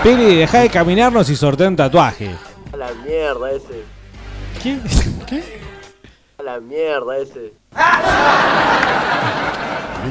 [0.02, 2.34] Piri, deja de caminarnos y sortea un tatuaje.
[2.72, 3.84] A la mierda ese.
[4.60, 4.78] ¿Qué?
[5.28, 5.60] ¿Qué?
[6.38, 7.52] A la mierda ese.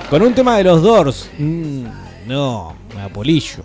[0.09, 1.29] Con un tema de los Doors.
[1.37, 1.85] mm,
[2.25, 3.63] no, me apolillo.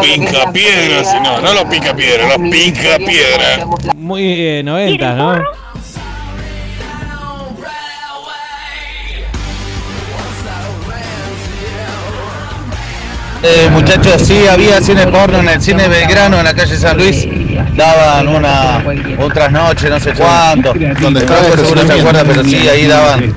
[0.00, 3.66] Pinca piedra, si no, no lo pica piedra, lo pica piedra.
[3.94, 5.44] Muy eh, 90, ¿no?
[13.42, 17.26] Eh, muchachos, sí, había cine porno en el cine Belgrano, en la calle San Luis.
[17.76, 18.82] Daban una,
[19.18, 20.72] otras noches, no sé cuánto.
[21.00, 23.34] Donde estaba seguro se acuerda, pero sí, ahí daban,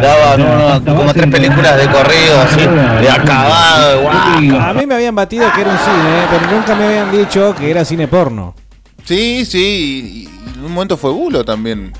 [0.00, 2.60] daban uno- como tres películas de corrido, así,
[3.02, 4.60] de acabado, de guau.
[4.62, 7.54] A mí me habían batido que era un cine, eh, pero nunca me habían dicho
[7.58, 8.54] que era cine porno.
[9.04, 9.58] Sí, sí.
[9.58, 11.92] Y, y en un momento fue bulo también.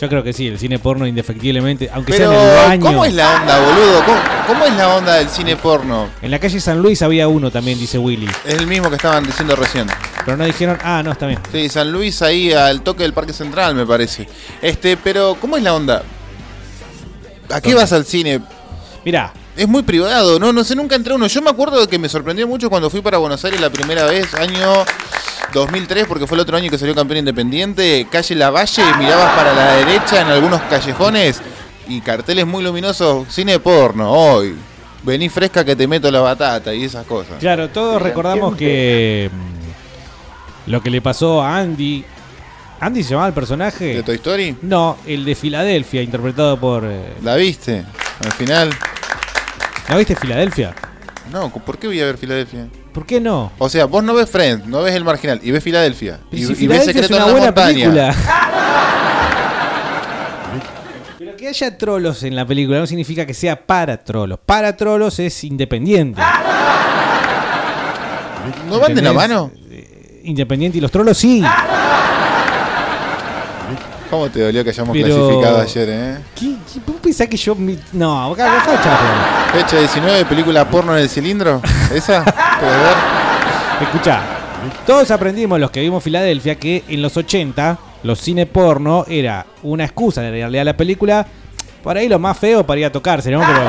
[0.00, 2.82] Yo creo que sí, el cine porno indefectiblemente, aunque Pero, sea en el baño.
[2.84, 4.04] ¿cómo es la onda, boludo?
[4.04, 4.18] ¿Cómo,
[4.48, 6.08] cómo es la onda del cine porno?
[6.20, 8.28] En la calle San Luis había uno también, dice Willy.
[8.44, 9.86] Es el mismo que estaban diciendo recién.
[10.24, 11.38] Pero no dijeron, ah, no, está bien.
[11.52, 14.28] Sí, San Luis ahí al toque del Parque Central, me parece.
[14.60, 16.02] Este, pero, ¿cómo es la onda?
[17.50, 18.40] ¿A qué vas al cine?
[19.04, 19.32] Mirá.
[19.56, 21.28] Es muy privado, no, no sé, nunca entré uno.
[21.28, 24.04] Yo me acuerdo de que me sorprendió mucho cuando fui para Buenos Aires la primera
[24.04, 24.84] vez, año
[25.54, 28.06] 2003, porque fue el otro año que salió campeón independiente.
[28.10, 31.40] Calle Lavalle, mirabas para la derecha en algunos callejones
[31.88, 34.54] y carteles muy luminosos, cine porno, hoy.
[35.02, 37.36] Vení fresca que te meto la batata y esas cosas.
[37.38, 42.04] Claro, todos recordamos que mm, lo que le pasó a Andy.
[42.80, 43.94] ¿Andy se llamaba el personaje?
[43.96, 44.56] ¿De Toy Story?
[44.62, 46.84] No, el de Filadelfia, interpretado por.
[46.86, 47.84] eh, ¿La viste?
[48.24, 48.70] Al final.
[49.88, 50.74] ¿No viste Filadelfia?
[51.30, 52.66] No, ¿por qué voy a ver Filadelfia?
[52.94, 53.50] ¿Por qué no?
[53.58, 56.20] O sea, vos no ves Friends, no ves El Marginal, y ves Filadelfia.
[56.30, 57.90] Y, Y si y ves Filadelfia es Secreto una buena Montaña.
[57.90, 58.14] película.
[61.18, 64.38] Pero que haya trolos en la película no significa que sea para trolos.
[64.46, 66.22] Para trolos es independiente.
[68.68, 69.50] ¿No van de la mano?
[70.22, 71.42] Independiente y los trolos sí.
[74.14, 76.18] ¿Cómo te dolió que hayamos Pero- clasificado ayer, eh?
[76.38, 77.54] ¿Qué, qué- vos pensás que yo.?
[77.56, 78.62] mi- No, acá.
[79.52, 81.60] Fecha 19, película porno en el cilindro.
[81.92, 82.24] ¿Esa?
[83.80, 84.20] Escuchá,
[84.86, 89.84] todos aprendimos los que vimos Filadelfia que en los 80 los cine porno era una
[89.84, 91.26] excusa en realidad la película.
[91.82, 93.40] Por ahí lo más feo para ir a tocarse, ¿no?
[93.40, 93.60] Pero.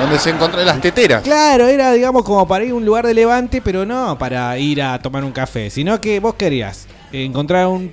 [0.00, 1.22] Donde se encontraron las teteras.
[1.22, 4.82] Claro, era digamos como para ir a un lugar de levante, pero no para ir
[4.82, 7.92] a tomar un café, sino que vos querías encontrar un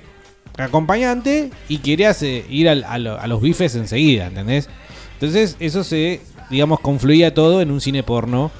[0.58, 4.68] acompañante y querías eh, ir al- a, lo- a los bifes enseguida, ¿entendés?
[5.14, 6.20] Entonces eso se,
[6.50, 8.50] digamos, confluía todo en un cine porno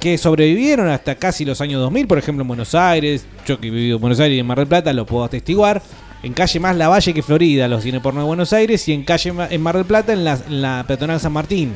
[0.00, 3.70] que sobrevivieron hasta casi los años 2000, por ejemplo en Buenos Aires, yo que he
[3.70, 5.82] vivido en Buenos Aires y en Mar del Plata lo puedo atestiguar,
[6.22, 9.04] en calle más La Valle que Florida, los cine porno de Buenos Aires, y en
[9.04, 11.74] calle en Mar del Plata en la, en la peatonal San Martín.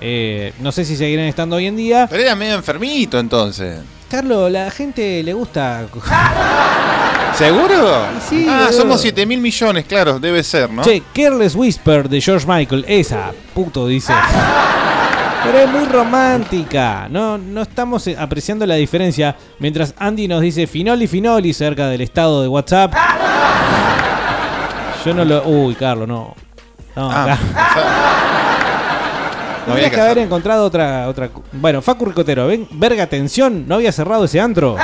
[0.00, 2.06] Eh, no sé si seguirán estando hoy en día.
[2.08, 3.80] Pero era medio enfermito entonces.
[4.08, 5.86] Carlos, la gente le gusta.
[7.38, 8.04] ¿Seguro?
[8.28, 10.82] Sí, ah, somos 7 mil millones, claro, debe ser, ¿no?
[10.82, 12.84] Che, Careless Whisper de George Michael.
[12.88, 14.12] Esa, puto, dice.
[15.44, 17.06] Pero es muy romántica.
[17.08, 19.36] No, no estamos apreciando la diferencia.
[19.60, 22.92] Mientras Andy nos dice Finoli Finoli cerca del estado de WhatsApp.
[25.04, 25.44] Yo no lo.
[25.46, 26.34] Uy, Carlos, no.
[26.96, 27.38] No, Ah, acá.
[29.68, 31.28] No había que haber encontrado otra, otra.
[31.52, 34.76] Bueno, Facu Ricotero, ven, verga atención, no había cerrado ese antro.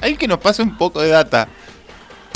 [0.00, 1.48] Hay que nos pase un poco de data.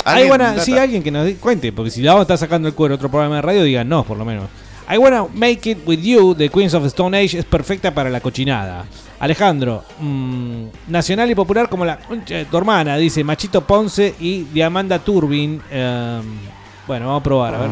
[0.05, 0.63] Hay Alguien, buena, data.
[0.65, 3.09] sí, alguien que nos cuente, porque si la vamos a estar sacando el cuero otro
[3.09, 4.49] programa de radio, digan no, por lo menos.
[4.89, 8.19] I Wanna Make It With You de Queens of Stone Age es perfecta para la
[8.19, 8.85] cochinada.
[9.19, 11.97] Alejandro, mm, nacional y popular como la
[12.51, 15.61] tu hermana, dice Machito Ponce y Diamanda Turbin.
[15.71, 16.21] Em,
[16.85, 17.69] bueno, vamos a probar, a ver.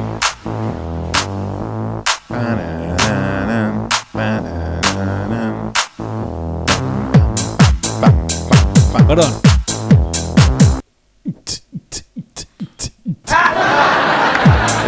[9.12, 9.42] Perdón.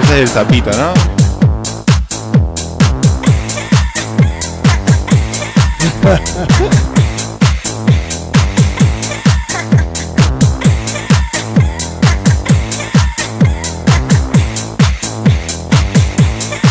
[0.02, 0.94] Ese es el sapito, ¿no?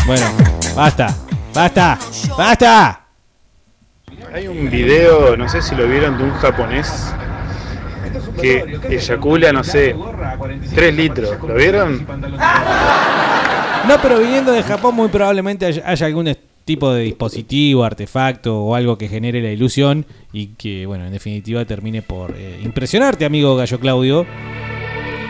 [0.06, 0.26] Bueno,
[0.74, 1.14] basta,
[1.52, 1.98] basta,
[2.34, 3.00] basta.
[4.32, 7.11] Hay un video, no sé si lo vieron, de un japonés
[8.40, 9.94] que eyacula, no sé,
[10.74, 11.36] 3 litros.
[11.46, 12.06] ¿Lo vieron?
[13.88, 16.28] No, pero viniendo de Japón muy probablemente haya, haya algún
[16.64, 21.64] tipo de dispositivo, artefacto o algo que genere la ilusión y que, bueno, en definitiva
[21.64, 24.26] termine por eh, impresionarte, amigo Gallo Claudio.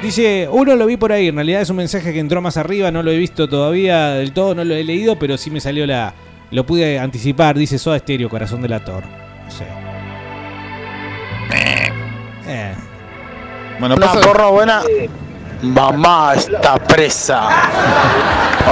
[0.03, 2.91] Dice, uno lo vi por ahí, en realidad es un mensaje que entró más arriba,
[2.91, 5.87] no lo he visto todavía del todo, no lo he leído, pero sí me salió
[5.87, 6.15] la...
[6.51, 9.05] Lo pude anticipar, dice Soda Stereo, Corazón del Ator.
[9.45, 9.65] No sé.
[12.47, 12.75] Eh.
[13.83, 14.81] Bueno, Una pasa- porra buena.
[15.63, 17.49] Mamá está presa.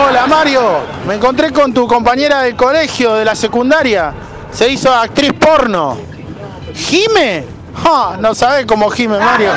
[0.06, 0.62] Hola Mario,
[1.04, 4.12] me encontré con tu compañera del colegio, de la secundaria.
[4.52, 5.98] Se hizo actriz porno.
[6.76, 7.44] ¿Gime?
[7.82, 9.50] Ja, no sabes cómo gime Mario.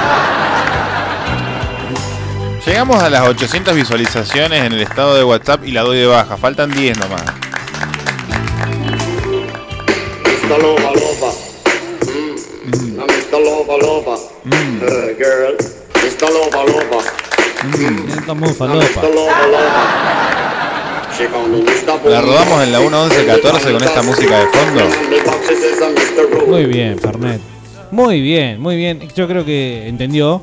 [2.66, 6.36] Llegamos a las 800 visualizaciones en el estado de WhatsApp y la doy de baja.
[6.36, 7.22] Faltan 10 nomás.
[10.26, 10.60] Mr.
[10.60, 11.32] Loba Loba.
[12.66, 12.98] Mm.
[13.80, 15.56] Loba Uh, girl.
[16.04, 16.28] Mr.
[16.30, 17.00] Loba Loba.
[18.10, 19.02] Esto es muy I'm falopa.
[19.02, 19.16] Mr.
[19.16, 20.14] Loba.
[22.10, 24.90] La rodamos en la 1.11.14 con esta música de fondo.
[26.48, 27.40] Muy bien, Fernet.
[27.92, 29.08] Muy bien, muy bien.
[29.16, 30.42] Yo creo que entendió.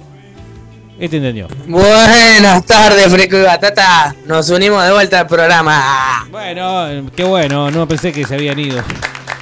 [0.99, 1.49] Este entendió.
[1.67, 4.15] Buenas tardes, Fresco y Batata.
[4.27, 6.27] Nos unimos de vuelta al programa.
[6.31, 7.71] Bueno, eh, qué bueno.
[7.71, 8.83] No pensé que se habían ido.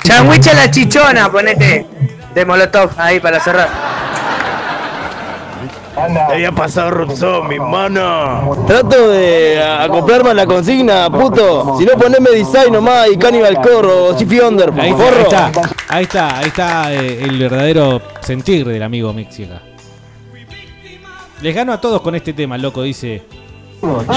[0.03, 1.87] Changuicha la chichona, ponete.
[2.35, 3.98] De Molotov ahí para cerrar.
[6.31, 8.65] Había pasado Robson, mi mano.
[8.67, 11.77] Trato de acoplarme a la consigna, puto.
[11.79, 15.21] Si no, poneme design nomás y Cannibal Corro o Chiffy Under, Ahí está, ahí porro.
[15.23, 15.51] está,
[15.89, 19.61] ahí está, ahí está eh, el verdadero sentir del amigo Mexica.
[21.41, 23.23] Les gano a todos con este tema, loco, dice.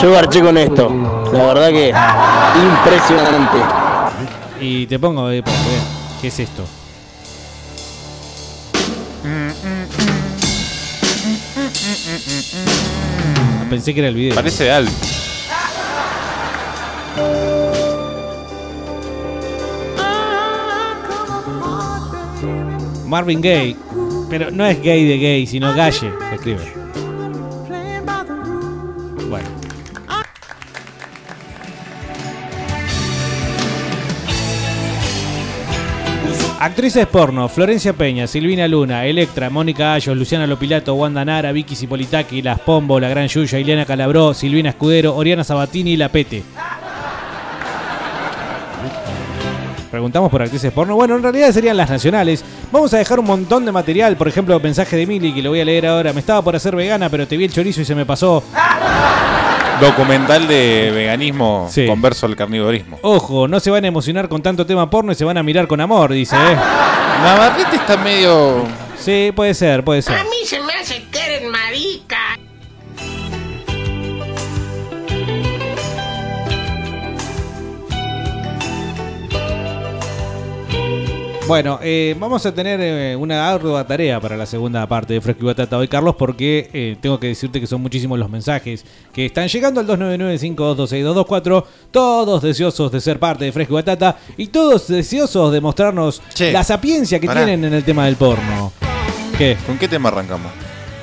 [0.02, 0.90] Yo garché con esto.
[1.34, 3.58] La verdad que impresionante.
[4.60, 5.44] Y te pongo, eh,
[6.22, 6.64] ¿qué es esto?
[9.24, 10.11] Ah,
[13.70, 14.36] Pensé que era el video.
[14.36, 14.92] Parece de Albi.
[23.08, 23.76] Marvin Gaye.
[24.30, 26.81] Pero no es gay de gay, sino galle, se escribe.
[36.62, 42.44] Actrices porno, Florencia Peña, Silvina Luna, Electra, Mónica Ayos, Luciana Lopilato, Wanda Nara, Vicky Cipolitaki,
[42.44, 46.44] Las Pombo, La Gran Yuya, Ileana Calabró, Silvina Escudero, Oriana Sabatini y La Pete.
[49.90, 50.96] Preguntamos por actrices porno.
[50.96, 52.46] Bueno, en realidad serían las nacionales.
[52.72, 54.16] Vamos a dejar un montón de material.
[54.16, 56.14] Por ejemplo, mensaje de Mili que lo voy a leer ahora.
[56.14, 58.44] Me estaba por hacer vegana, pero te vi el chorizo y se me pasó.
[59.82, 61.86] Documental de veganismo Sí.
[61.88, 63.00] converso al carnivorismo.
[63.02, 65.68] Ojo, no se van a emocionar con tanto tema porno y se van a mirar
[65.68, 66.56] con amor, dice, ¿eh?
[67.24, 68.64] Navarrete está medio.
[69.00, 70.14] Sí, puede ser, puede ser.
[70.26, 70.60] mí se
[81.52, 85.44] Bueno, eh, vamos a tener eh, una ardua tarea para la segunda parte de Fresco
[85.44, 89.26] y Batata hoy, Carlos, porque eh, tengo que decirte que son muchísimos los mensajes que
[89.26, 94.88] están llegando al 299-526-224, todos deseosos de ser parte de Fresco y Batata y todos
[94.88, 97.44] deseosos de mostrarnos la sapiencia que pará.
[97.44, 98.72] tienen en el tema del porno.
[99.38, 99.58] ¿Qué?
[99.68, 100.54] ¿Con qué tema arrancamos?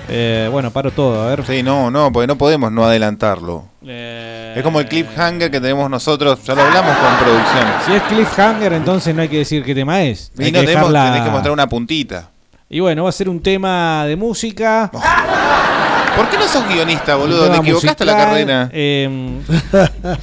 [0.09, 1.45] Eh, bueno, paro todo, a ver.
[1.45, 3.65] Sí, no, no, porque no podemos no adelantarlo.
[3.91, 7.65] Es como el cliffhanger que tenemos nosotros, ya lo hablamos con producción.
[7.87, 10.31] Si es cliffhanger, entonces no hay que decir qué tema es.
[10.39, 12.31] Y Hay no que tenemos, dejarla- tenés que mostrar una puntita.
[12.71, 14.91] Y bueno, va a ser un tema de música.
[16.17, 17.49] ¿Por qué no sos guionista, boludo?
[17.51, 18.69] ¿Te equivocaste la musical, carrera?
[18.73, 19.39] eh,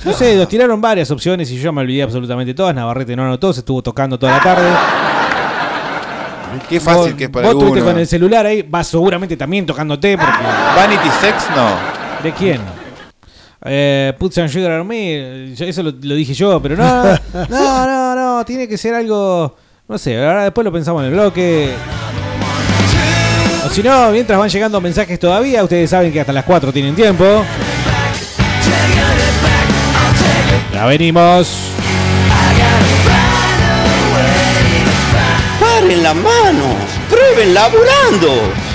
[0.03, 2.75] no sé, nos tiraron varias opciones y yo me olvidé absolutamente todas.
[2.75, 4.69] Navarrete no anotó, se estuvo tocando toda la tarde.
[6.69, 9.65] Qué fácil Vos- que es para Vos estuviste con el celular ahí, vas seguramente también
[9.65, 10.33] tocándote porque...
[10.75, 12.23] Vanity Sex no.
[12.23, 12.61] ¿De quién?
[13.67, 17.03] Eh, Put some sugar on me, eso lo, lo dije yo, pero no,
[17.49, 19.55] no, no, no, tiene que ser algo,
[19.87, 21.71] no sé, ahora después lo pensamos en el bloque.
[23.65, 26.93] O si no, mientras van llegando mensajes todavía, ustedes saben que hasta las 4 tienen
[26.95, 27.25] tiempo.
[30.71, 31.71] Ya venimos.
[35.59, 36.75] Paren las manos,
[37.09, 38.74] prueben laburando.